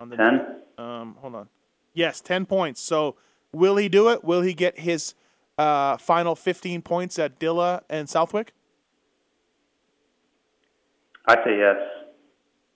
[0.00, 0.60] On the Ten.
[0.78, 1.48] Um, hold on.
[1.92, 2.80] Yes, ten points.
[2.80, 3.16] So
[3.52, 4.24] will he do it?
[4.24, 5.14] Will he get his
[5.58, 8.52] uh, final fifteen points at Dilla and Southwick?
[11.26, 11.76] I say yes.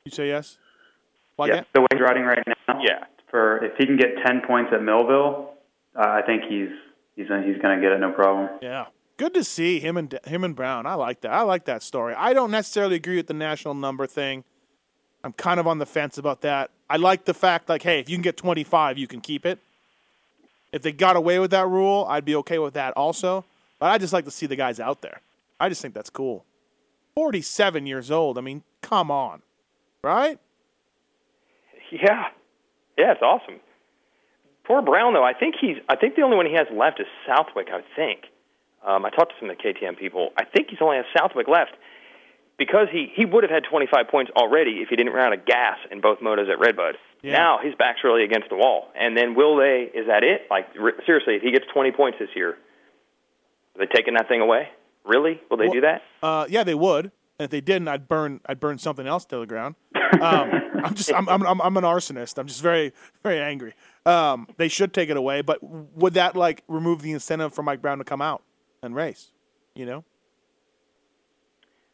[0.04, 0.58] You say yes.
[1.36, 1.62] Why yeah.
[1.74, 2.80] The way he's riding right now.
[2.80, 3.04] Yeah.
[3.30, 5.54] For if he can get ten points at Millville,
[5.94, 6.70] uh, I think he's
[7.14, 8.48] he's he's going to get it no problem.
[8.62, 8.86] Yeah.
[9.18, 10.86] Good to see him and him and Brown.
[10.86, 11.32] I like that.
[11.32, 12.14] I like that story.
[12.14, 14.44] I don't necessarily agree with the national number thing.
[15.24, 16.70] I'm kind of on the fence about that.
[16.88, 19.58] I like the fact like, hey, if you can get 25, you can keep it.
[20.72, 23.44] If they got away with that rule, I'd be okay with that also.
[23.78, 25.20] But I just like to see the guys out there.
[25.60, 26.44] I just think that's cool.
[27.14, 28.38] 47 years old.
[28.38, 29.42] I mean, come on,
[30.02, 30.38] right?
[31.90, 32.26] Yeah.
[32.96, 33.60] Yeah, it's awesome.
[34.64, 37.06] Poor Brown though, I think he's I think the only one he has left is
[37.26, 38.26] Southwick, I think.
[38.86, 40.30] Um, I talked to some of the KTM people.
[40.36, 41.72] I think he's only has Southwick left
[42.58, 45.46] because he, he would have had 25 points already if he didn't run out of
[45.46, 46.96] gas in both motos at Redbud.
[47.22, 47.32] Yeah.
[47.32, 48.88] Now his back's really against the wall.
[48.98, 49.90] And then will they?
[49.94, 50.42] Is that it?
[50.50, 50.66] Like
[51.06, 52.56] seriously, if he gets 20 points this year, are
[53.78, 54.68] they taking that thing away?
[55.04, 55.40] Really?
[55.50, 56.02] Will they Well- do that?
[56.22, 57.10] Uh, yeah, they would.
[57.40, 58.40] And if they didn't, I'd burn.
[58.46, 59.76] I'd burn something else to the ground.
[60.20, 60.50] Um,
[60.84, 61.12] I'm just.
[61.12, 61.46] I'm, I'm.
[61.46, 61.60] I'm.
[61.60, 62.38] I'm an arsonist.
[62.38, 62.92] I'm just very,
[63.22, 63.74] very angry.
[64.06, 65.42] Um, they should take it away.
[65.42, 68.42] But would that like remove the incentive for Mike Brown to come out
[68.82, 69.32] and race?
[69.74, 70.04] You know.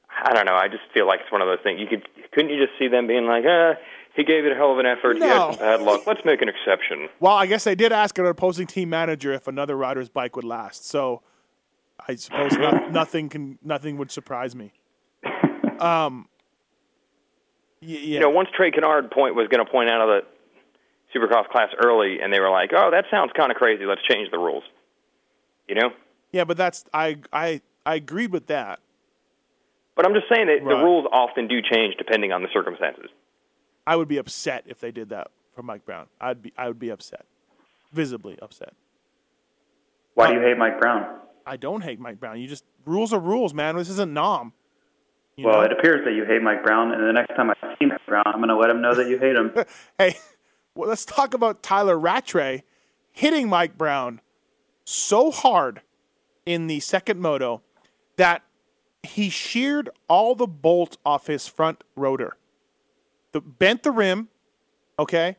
[0.09, 0.55] I don't know.
[0.55, 1.81] I just feel like it's one of those things.
[1.81, 3.75] You could couldn't you just see them being like, uh,
[4.15, 5.15] he gave it a hell of an effort.
[5.15, 5.27] He No.
[5.27, 6.07] had some bad luck.
[6.07, 7.09] Let's make an exception.
[7.21, 10.45] Well, I guess they did ask an opposing team manager if another rider's bike would
[10.45, 10.87] last.
[10.87, 11.23] So
[12.09, 13.59] I suppose no, nothing can.
[13.63, 14.73] Nothing would surprise me.
[15.81, 16.29] Um.
[17.81, 17.99] Yeah.
[17.99, 21.69] You know, once Trey Canard point was going to point out of the Supercross class
[21.85, 23.85] early, and they were like, "Oh, that sounds kind of crazy.
[23.85, 24.63] Let's change the rules."
[25.69, 25.91] You know,
[26.33, 27.19] yeah, but that's I.
[27.33, 27.61] I.
[27.85, 28.81] I agreed with that.
[29.97, 33.11] but I'm just saying that the rules often do change depending on the circumstances.
[33.87, 36.07] I would be upset if they did that for Mike Brown.
[36.21, 37.27] I'd be I would be upset,
[37.93, 38.75] visibly upset.
[40.15, 41.21] Why do you hate Mike Brown?
[41.47, 42.41] I don't hate Mike Brown.
[42.41, 43.77] You just rules are rules, man.
[43.77, 44.53] This isn't Nom.
[45.37, 45.63] You Well, know?
[45.63, 48.23] it appears that you hate Mike Brown, and the next time I see Mike Brown,
[48.27, 49.53] I'm going to let him know that you hate him.
[49.99, 50.17] hey,
[50.77, 52.63] well, let's talk about Tyla Rattray
[53.11, 54.21] hitting Mike Brown
[54.85, 55.81] so hard
[56.47, 57.63] in the second moto
[58.17, 58.43] that
[59.03, 62.37] he sheared all the bolts off his front rotor.
[63.35, 64.29] The, bent the rim,
[64.97, 65.37] okay,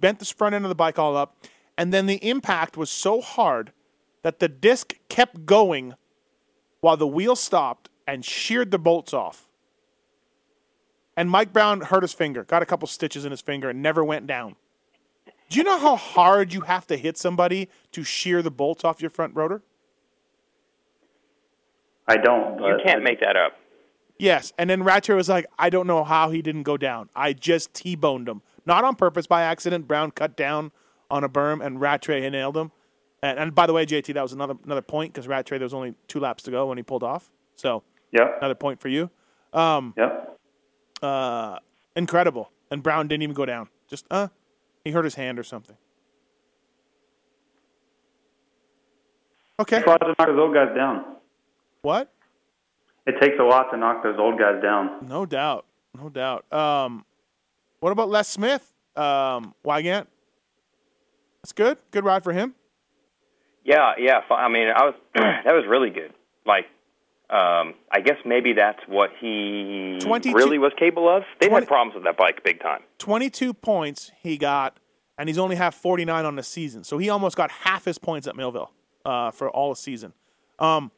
[0.00, 1.36] bent the front end of the bike all up,
[1.78, 3.70] and then the impact was so hard
[4.22, 5.94] that the disc kept going
[6.80, 9.46] while the wheel stopped and sheared the bolts off.
[11.16, 14.02] And Mike Brown hurt his finger, got a couple stitches in his finger, and never
[14.02, 14.56] went down.
[15.48, 19.00] Do you know how hard you have to hit somebody to shear the bolts off
[19.00, 19.62] your front rotor?
[22.08, 22.58] I don't.
[22.58, 23.52] You can't make that up.
[24.18, 24.52] Yes.
[24.58, 27.10] And then Rattray was like, I don't know how he didn't go down.
[27.14, 28.42] I just T boned him.
[28.64, 29.86] Not on purpose, by accident.
[29.86, 30.72] Brown cut down
[31.10, 32.72] on a berm, and Rattray nailed him.
[33.22, 35.74] And, and by the way, JT, that was another another point because Rattray, there was
[35.74, 37.30] only two laps to go when he pulled off.
[37.54, 37.82] So
[38.12, 39.10] yeah, another point for you.
[39.52, 40.38] Um, Yep.
[41.02, 41.58] uh,
[41.94, 42.50] incredible.
[42.70, 43.68] And Brown didn't even go down.
[43.88, 44.28] Just uh,
[44.84, 45.76] he hurt his hand or something.
[49.58, 49.78] Okay.
[49.78, 51.16] It's to knock those old guys down.
[51.82, 52.12] What?
[53.06, 55.06] It takes a lot to knock those old guys down.
[55.06, 55.64] No doubt.
[55.96, 56.50] No doubt.
[56.52, 57.04] Um,
[57.80, 58.72] what about Les Smith?
[58.96, 60.06] Um, Weigandt?
[61.42, 61.78] That's good.
[61.92, 62.54] Good ride for him.
[63.64, 64.20] Yeah, yeah.
[64.30, 66.12] I mean, I was that was really good.
[66.44, 66.66] Like,
[67.30, 71.22] um, I guess maybe that's what he 22 really was capable of.
[71.40, 72.82] They 20 had problems with that bike big time.
[72.98, 74.78] 22 points he got,
[75.18, 76.84] and he's only have 49 on the season.
[76.84, 78.70] So he almost got half his points at Millville
[79.04, 80.12] uh, for all the season.
[80.58, 80.90] Um,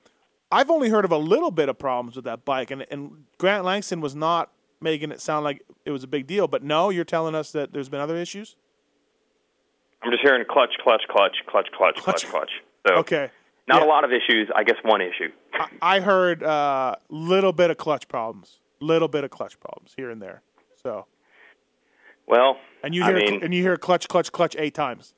[0.50, 3.64] I've only heard of a little bit of problems with that bike, and, and Grant
[3.64, 4.50] Langston was not
[4.80, 6.48] making it sound like it was a big deal.
[6.48, 8.56] But no, you're telling us that there's been other issues?
[10.02, 12.50] I'm just hearing clutch, clutch, clutch, clutch, clutch, clutch, Clutch.
[12.86, 13.30] So Okay.
[13.66, 13.86] not Yeah.
[13.86, 14.48] a lot of issues.
[14.54, 15.30] I guess one issue.
[15.82, 20.10] I heard a uh, little bit of clutch problems, little bit of clutch problems here
[20.10, 20.42] and there.
[20.82, 21.06] So,
[22.26, 25.14] Well, and you I hear mean, and you hear clutch, clutch, clutch eight times.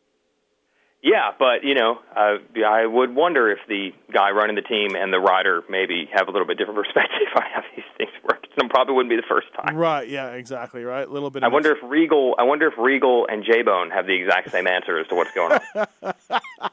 [1.02, 2.36] Yeah, but you know, uh,
[2.66, 6.30] I would wonder if the guy running the team and the rider maybe have a
[6.30, 8.44] little bit different perspective on how these things work.
[8.44, 9.76] It probably wouldn't be the first time.
[9.76, 10.06] Right?
[10.06, 10.84] Yeah, exactly.
[10.84, 11.08] Right.
[11.08, 11.42] A little bit.
[11.42, 14.50] I Of wonder if Regal, I wonder if Regal and J Bone have the exact
[14.50, 16.14] same answer as to what's going on.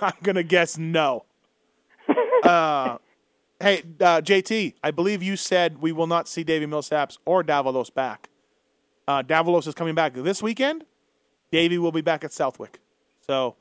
[0.00, 1.26] I'm gonna guess no.
[2.42, 2.98] uh,
[3.60, 7.92] hey, uh, JT, I believe you said we will not see Davi Millsaps or Davalos
[7.92, 8.30] back.
[9.06, 10.84] Uh, Davalos is coming back this weekend.
[11.52, 12.80] Davi will be back at Southwick.
[13.20, 13.56] So,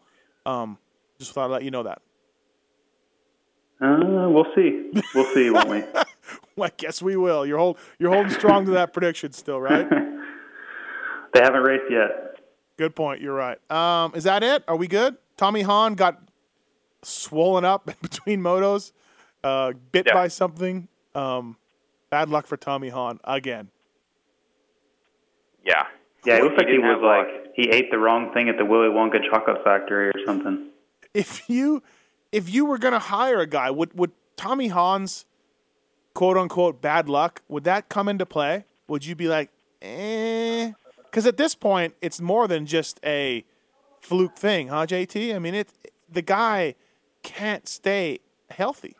[0.45, 0.77] um,
[1.19, 2.01] just thought I'd let you know that.
[3.81, 4.91] Uh, we'll see.
[5.15, 5.83] We'll see, won't we?
[6.63, 7.45] I guess we will.
[7.45, 9.87] You're hold, you're holding strong to that prediction still, right?
[11.31, 12.39] They haven't raced yet.
[12.75, 13.21] Good point.
[13.21, 13.59] You're right.
[13.71, 14.63] Um, is that it?
[14.67, 15.15] Are we good?
[15.37, 16.19] Tommy Hahn got
[17.03, 18.93] swollen up between motos,
[19.43, 20.15] uh, bit Yeah.
[20.15, 20.87] by something.
[21.13, 21.55] Um,
[22.09, 23.69] bad luck for Tommy Hahn again.
[25.63, 25.85] Yeah.
[26.25, 27.27] Yeah, it looks like he was have luck.
[27.27, 30.67] like he ate the wrong thing at the Willy Wonka chocolate factory or something.
[31.13, 31.81] If you
[32.31, 35.25] if you were gonna hire a guy, would would Tommy Hahn's
[36.13, 38.65] quote unquote bad luck would that come into play?
[38.87, 39.49] Would you be like,
[39.81, 40.71] eh?
[41.03, 43.43] Because at this point, it's more than just a
[44.01, 45.35] fluke thing, huh, JT?
[45.35, 45.69] I mean, it
[46.11, 46.75] the guy
[47.23, 48.19] can't stay
[48.49, 48.95] healthy.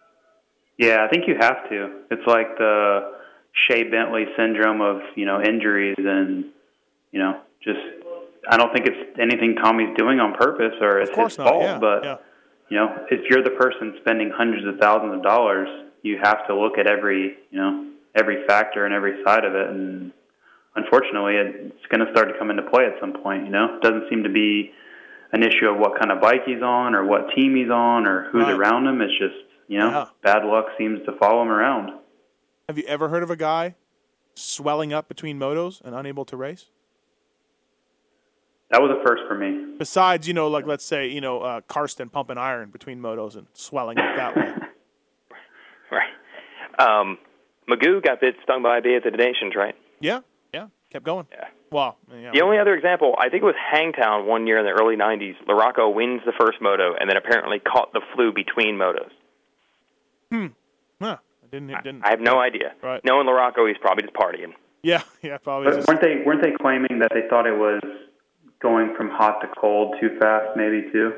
[0.78, 2.04] Yeah, I think you have to.
[2.10, 3.12] It's like the
[3.68, 6.46] Shea Bentley syndrome of you know injuries and
[7.12, 7.80] you know just.
[8.50, 11.48] I don't think it's anything Tommy's doing on purpose or it's his not.
[11.50, 11.62] fault.
[11.62, 12.16] yeah, but yeah.
[12.70, 15.68] you know, if you're the person spending hundreds of thousands of dollars,
[16.02, 19.70] you have to look at every you know every factor and every side of it.
[19.70, 20.12] And
[20.76, 23.46] unfortunately, it's going to start to come into play at some point.
[23.46, 24.72] You know, it doesn't seem to be
[25.32, 28.30] an issue of what kind of bike he's on or what team he's on or
[28.32, 28.54] who's Right.
[28.58, 29.02] around him.
[29.02, 29.36] It's just
[29.68, 30.06] you know Yeah.
[30.24, 31.92] bad luck seems to follow him around.
[32.68, 33.76] Have you ever heard of a guy
[34.34, 36.72] swelling up between motos and unable to race?
[38.72, 39.76] That was a first for me.
[39.78, 43.48] Besides, you know, like let's say, you know, uh, Carsten pumping iron between motos and
[43.54, 44.54] swelling up that way.
[45.92, 46.12] Right.
[46.78, 47.18] Um,
[47.68, 49.74] Magoo got bit stung by a bee at the Nations, right?
[50.00, 50.20] Yeah,
[50.54, 51.26] yeah, kept going.
[51.32, 51.48] Yeah.
[51.72, 52.30] Well, yeah.
[52.32, 55.34] The only other example, I think it was Hangtown one year in the early 90s.
[55.48, 59.10] Larocco wins the first moto and then apparently caught the flu between motos.
[61.02, 61.70] Huh, I didn't.
[61.72, 62.06] It didn't.
[62.06, 62.74] I have no idea.
[62.84, 63.04] Right.
[63.04, 64.54] Knowing Larocco, he's probably just partying.
[64.84, 65.70] Yeah, yeah, probably.
[65.70, 67.82] But Just, weren't they weren't they claiming that they thought it was
[68.62, 71.14] going from hot to cold too fast, maybe too?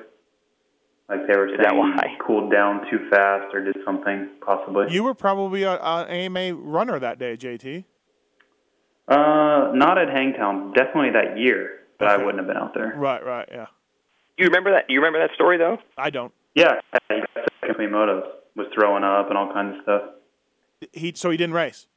[1.09, 2.17] Like they were Is that saying why?
[2.25, 4.91] cooled down too fast or did something possibly.
[4.91, 7.83] you were probably a- an AMA runner that day, JT.
[9.07, 10.71] Uh, not at Hangtown.
[10.73, 12.93] Definitely that year, but I wouldn't have been out there.
[12.95, 13.65] Right, right, yeah.
[14.37, 14.85] You remember that?
[14.89, 15.77] You remember that story though?
[15.97, 16.31] I don't.
[16.55, 16.75] Yeah,
[17.09, 17.77] he got sick
[18.55, 20.01] was throwing up and all kinds of stuff.
[20.93, 21.87] He so he didn't race.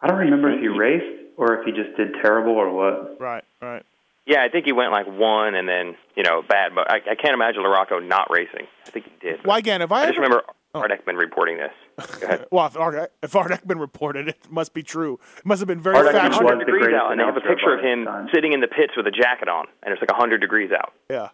[0.00, 3.18] I don't remember if he raced or if he just did terrible or what.
[3.18, 3.82] Right, right.
[4.26, 6.74] Yeah, I think he went like one and then you know bad.
[6.74, 8.66] But I, I can't imagine Larocco not racing.
[8.86, 9.40] I think he did.
[9.46, 9.80] Why again?
[9.80, 10.44] If I, I just ever- remember
[10.74, 11.72] Art Eckman reporting this.
[12.20, 12.46] Go ahead.
[12.52, 15.18] Well, if Art, if Art Eckman reported it, it must be true.
[15.38, 16.42] It must have been very Art Eckman factual.
[16.44, 18.28] was 100 the degrees greatest out, and they have a picture of him time.
[18.34, 20.92] sitting in the pits with a jacket on, and it's like 100 degrees out.
[21.08, 21.28] Yeah.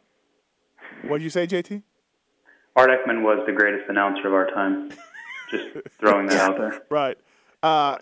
[1.02, 1.82] What did you say, JT?
[2.76, 4.90] Art Eckman was the greatest announcer of our time.
[5.50, 5.64] Just
[6.00, 6.82] throwing that out there.
[6.90, 7.18] Right.
[7.62, 7.98] Uh,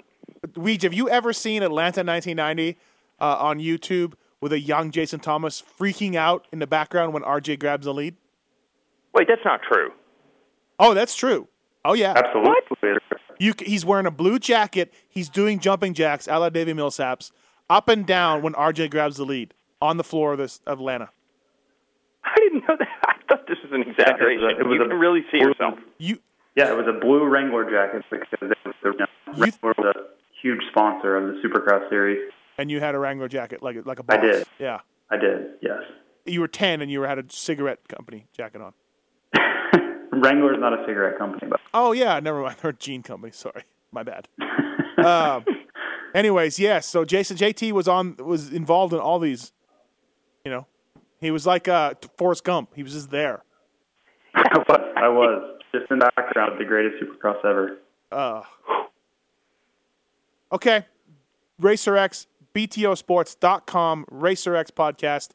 [0.48, 2.76] Weege, have you ever seen Atlanta 1990
[3.20, 7.60] uh, on YouTube with a young Jason Thomas freaking out in the background when RJ
[7.60, 8.16] grabs the lead?
[9.14, 9.90] Wait, that's not true.
[10.78, 11.48] Oh, that's true.
[11.84, 12.14] Oh yeah.
[12.16, 12.52] Absolutely.
[13.38, 14.92] You, he's wearing a blue jacket.
[15.08, 17.32] He's doing jumping jacks, a la Davi Millsaps,
[17.68, 21.10] up and down when RJ grabs the lead on the floor of this of Atlanta.
[22.24, 22.88] I didn't know that.
[23.06, 24.44] I thought this was an exaggeration.
[24.60, 25.78] it was you a- can really see yourself.
[25.98, 26.18] You
[26.56, 29.06] Yeah, it was a blue Wrangler jacket because it was the, you know,
[29.38, 32.18] Wrangler was a huge sponsor of the Supercross series.
[32.58, 34.18] and you had a Wrangler jacket like like a boss.
[34.18, 34.46] I did.
[34.58, 34.80] Yeah.
[35.10, 35.78] I did, yes.
[36.26, 38.72] You were ten and you were, had a cigarette company jacket on.
[40.12, 42.56] Wrangler's not a cigarette company, but Oh yeah, never mind.
[42.62, 43.32] They're a jean company.
[43.32, 44.28] Sorry, my bad.
[45.04, 45.44] um,
[46.14, 46.86] anyways, yes.
[46.86, 49.52] So Jason JT was on was involved in all these.
[50.44, 50.66] You know,
[51.20, 52.70] he was like uh, Forrest Gump.
[52.74, 53.44] He was just there.
[54.34, 57.78] I was, I was just in the background, the greatest Supercross ever.
[58.10, 58.42] Uh,
[60.52, 60.84] okay,
[61.60, 65.30] RacerX, BTOsports.com, RacerX podcast,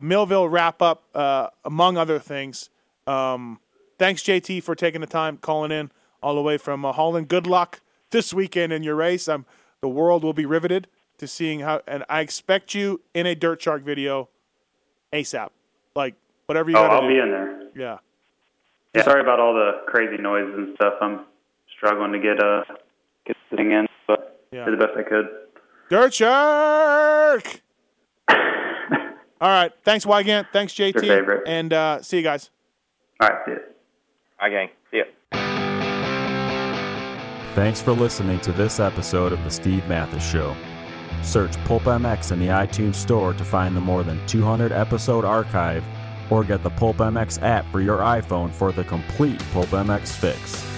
[0.00, 2.70] Millville wrap up, uh, among other things.
[3.06, 3.60] Um,
[3.98, 5.90] thanks, JT, for taking the time, calling in
[6.22, 7.28] all the way from uh, Holland.
[7.28, 7.80] Good luck
[8.10, 9.28] this weekend in your race.
[9.28, 9.46] Um,
[9.80, 10.88] the world will be riveted
[11.18, 14.28] to seeing how, and I expect you in a Dirt Shark video
[15.12, 15.48] ASAP.
[15.94, 16.14] Like,
[16.46, 17.08] whatever you Oh, got to I'll do.
[17.08, 17.62] be in there.
[17.74, 17.98] Yeah.
[18.94, 19.02] Yeah.
[19.04, 20.94] Sorry about all the crazy noises and stuff.
[21.00, 21.20] I'm
[21.76, 22.64] struggling to get uh
[23.26, 23.86] get the thing in,
[24.52, 24.64] Yeah.
[24.64, 25.26] did the best I could.
[25.90, 27.62] Dirt Shark!
[29.40, 29.72] All right.
[29.84, 30.46] Thanks, Weigandt.
[30.52, 30.94] Thanks, JT.
[30.94, 31.42] Your favorite.
[31.46, 32.50] And uh, see you guys.
[33.20, 33.58] All right, see ya.
[34.38, 34.68] Hi, gang.
[34.90, 35.04] See ya.
[37.54, 40.54] Thanks for listening to this episode of The Steve Matthes Show.
[41.22, 45.82] Search Pulp MX in the iTunes Store to find the more than 200 episode archive
[46.30, 50.75] or get the Pulp MX app for your iPhone for the complete Pulp MX fix.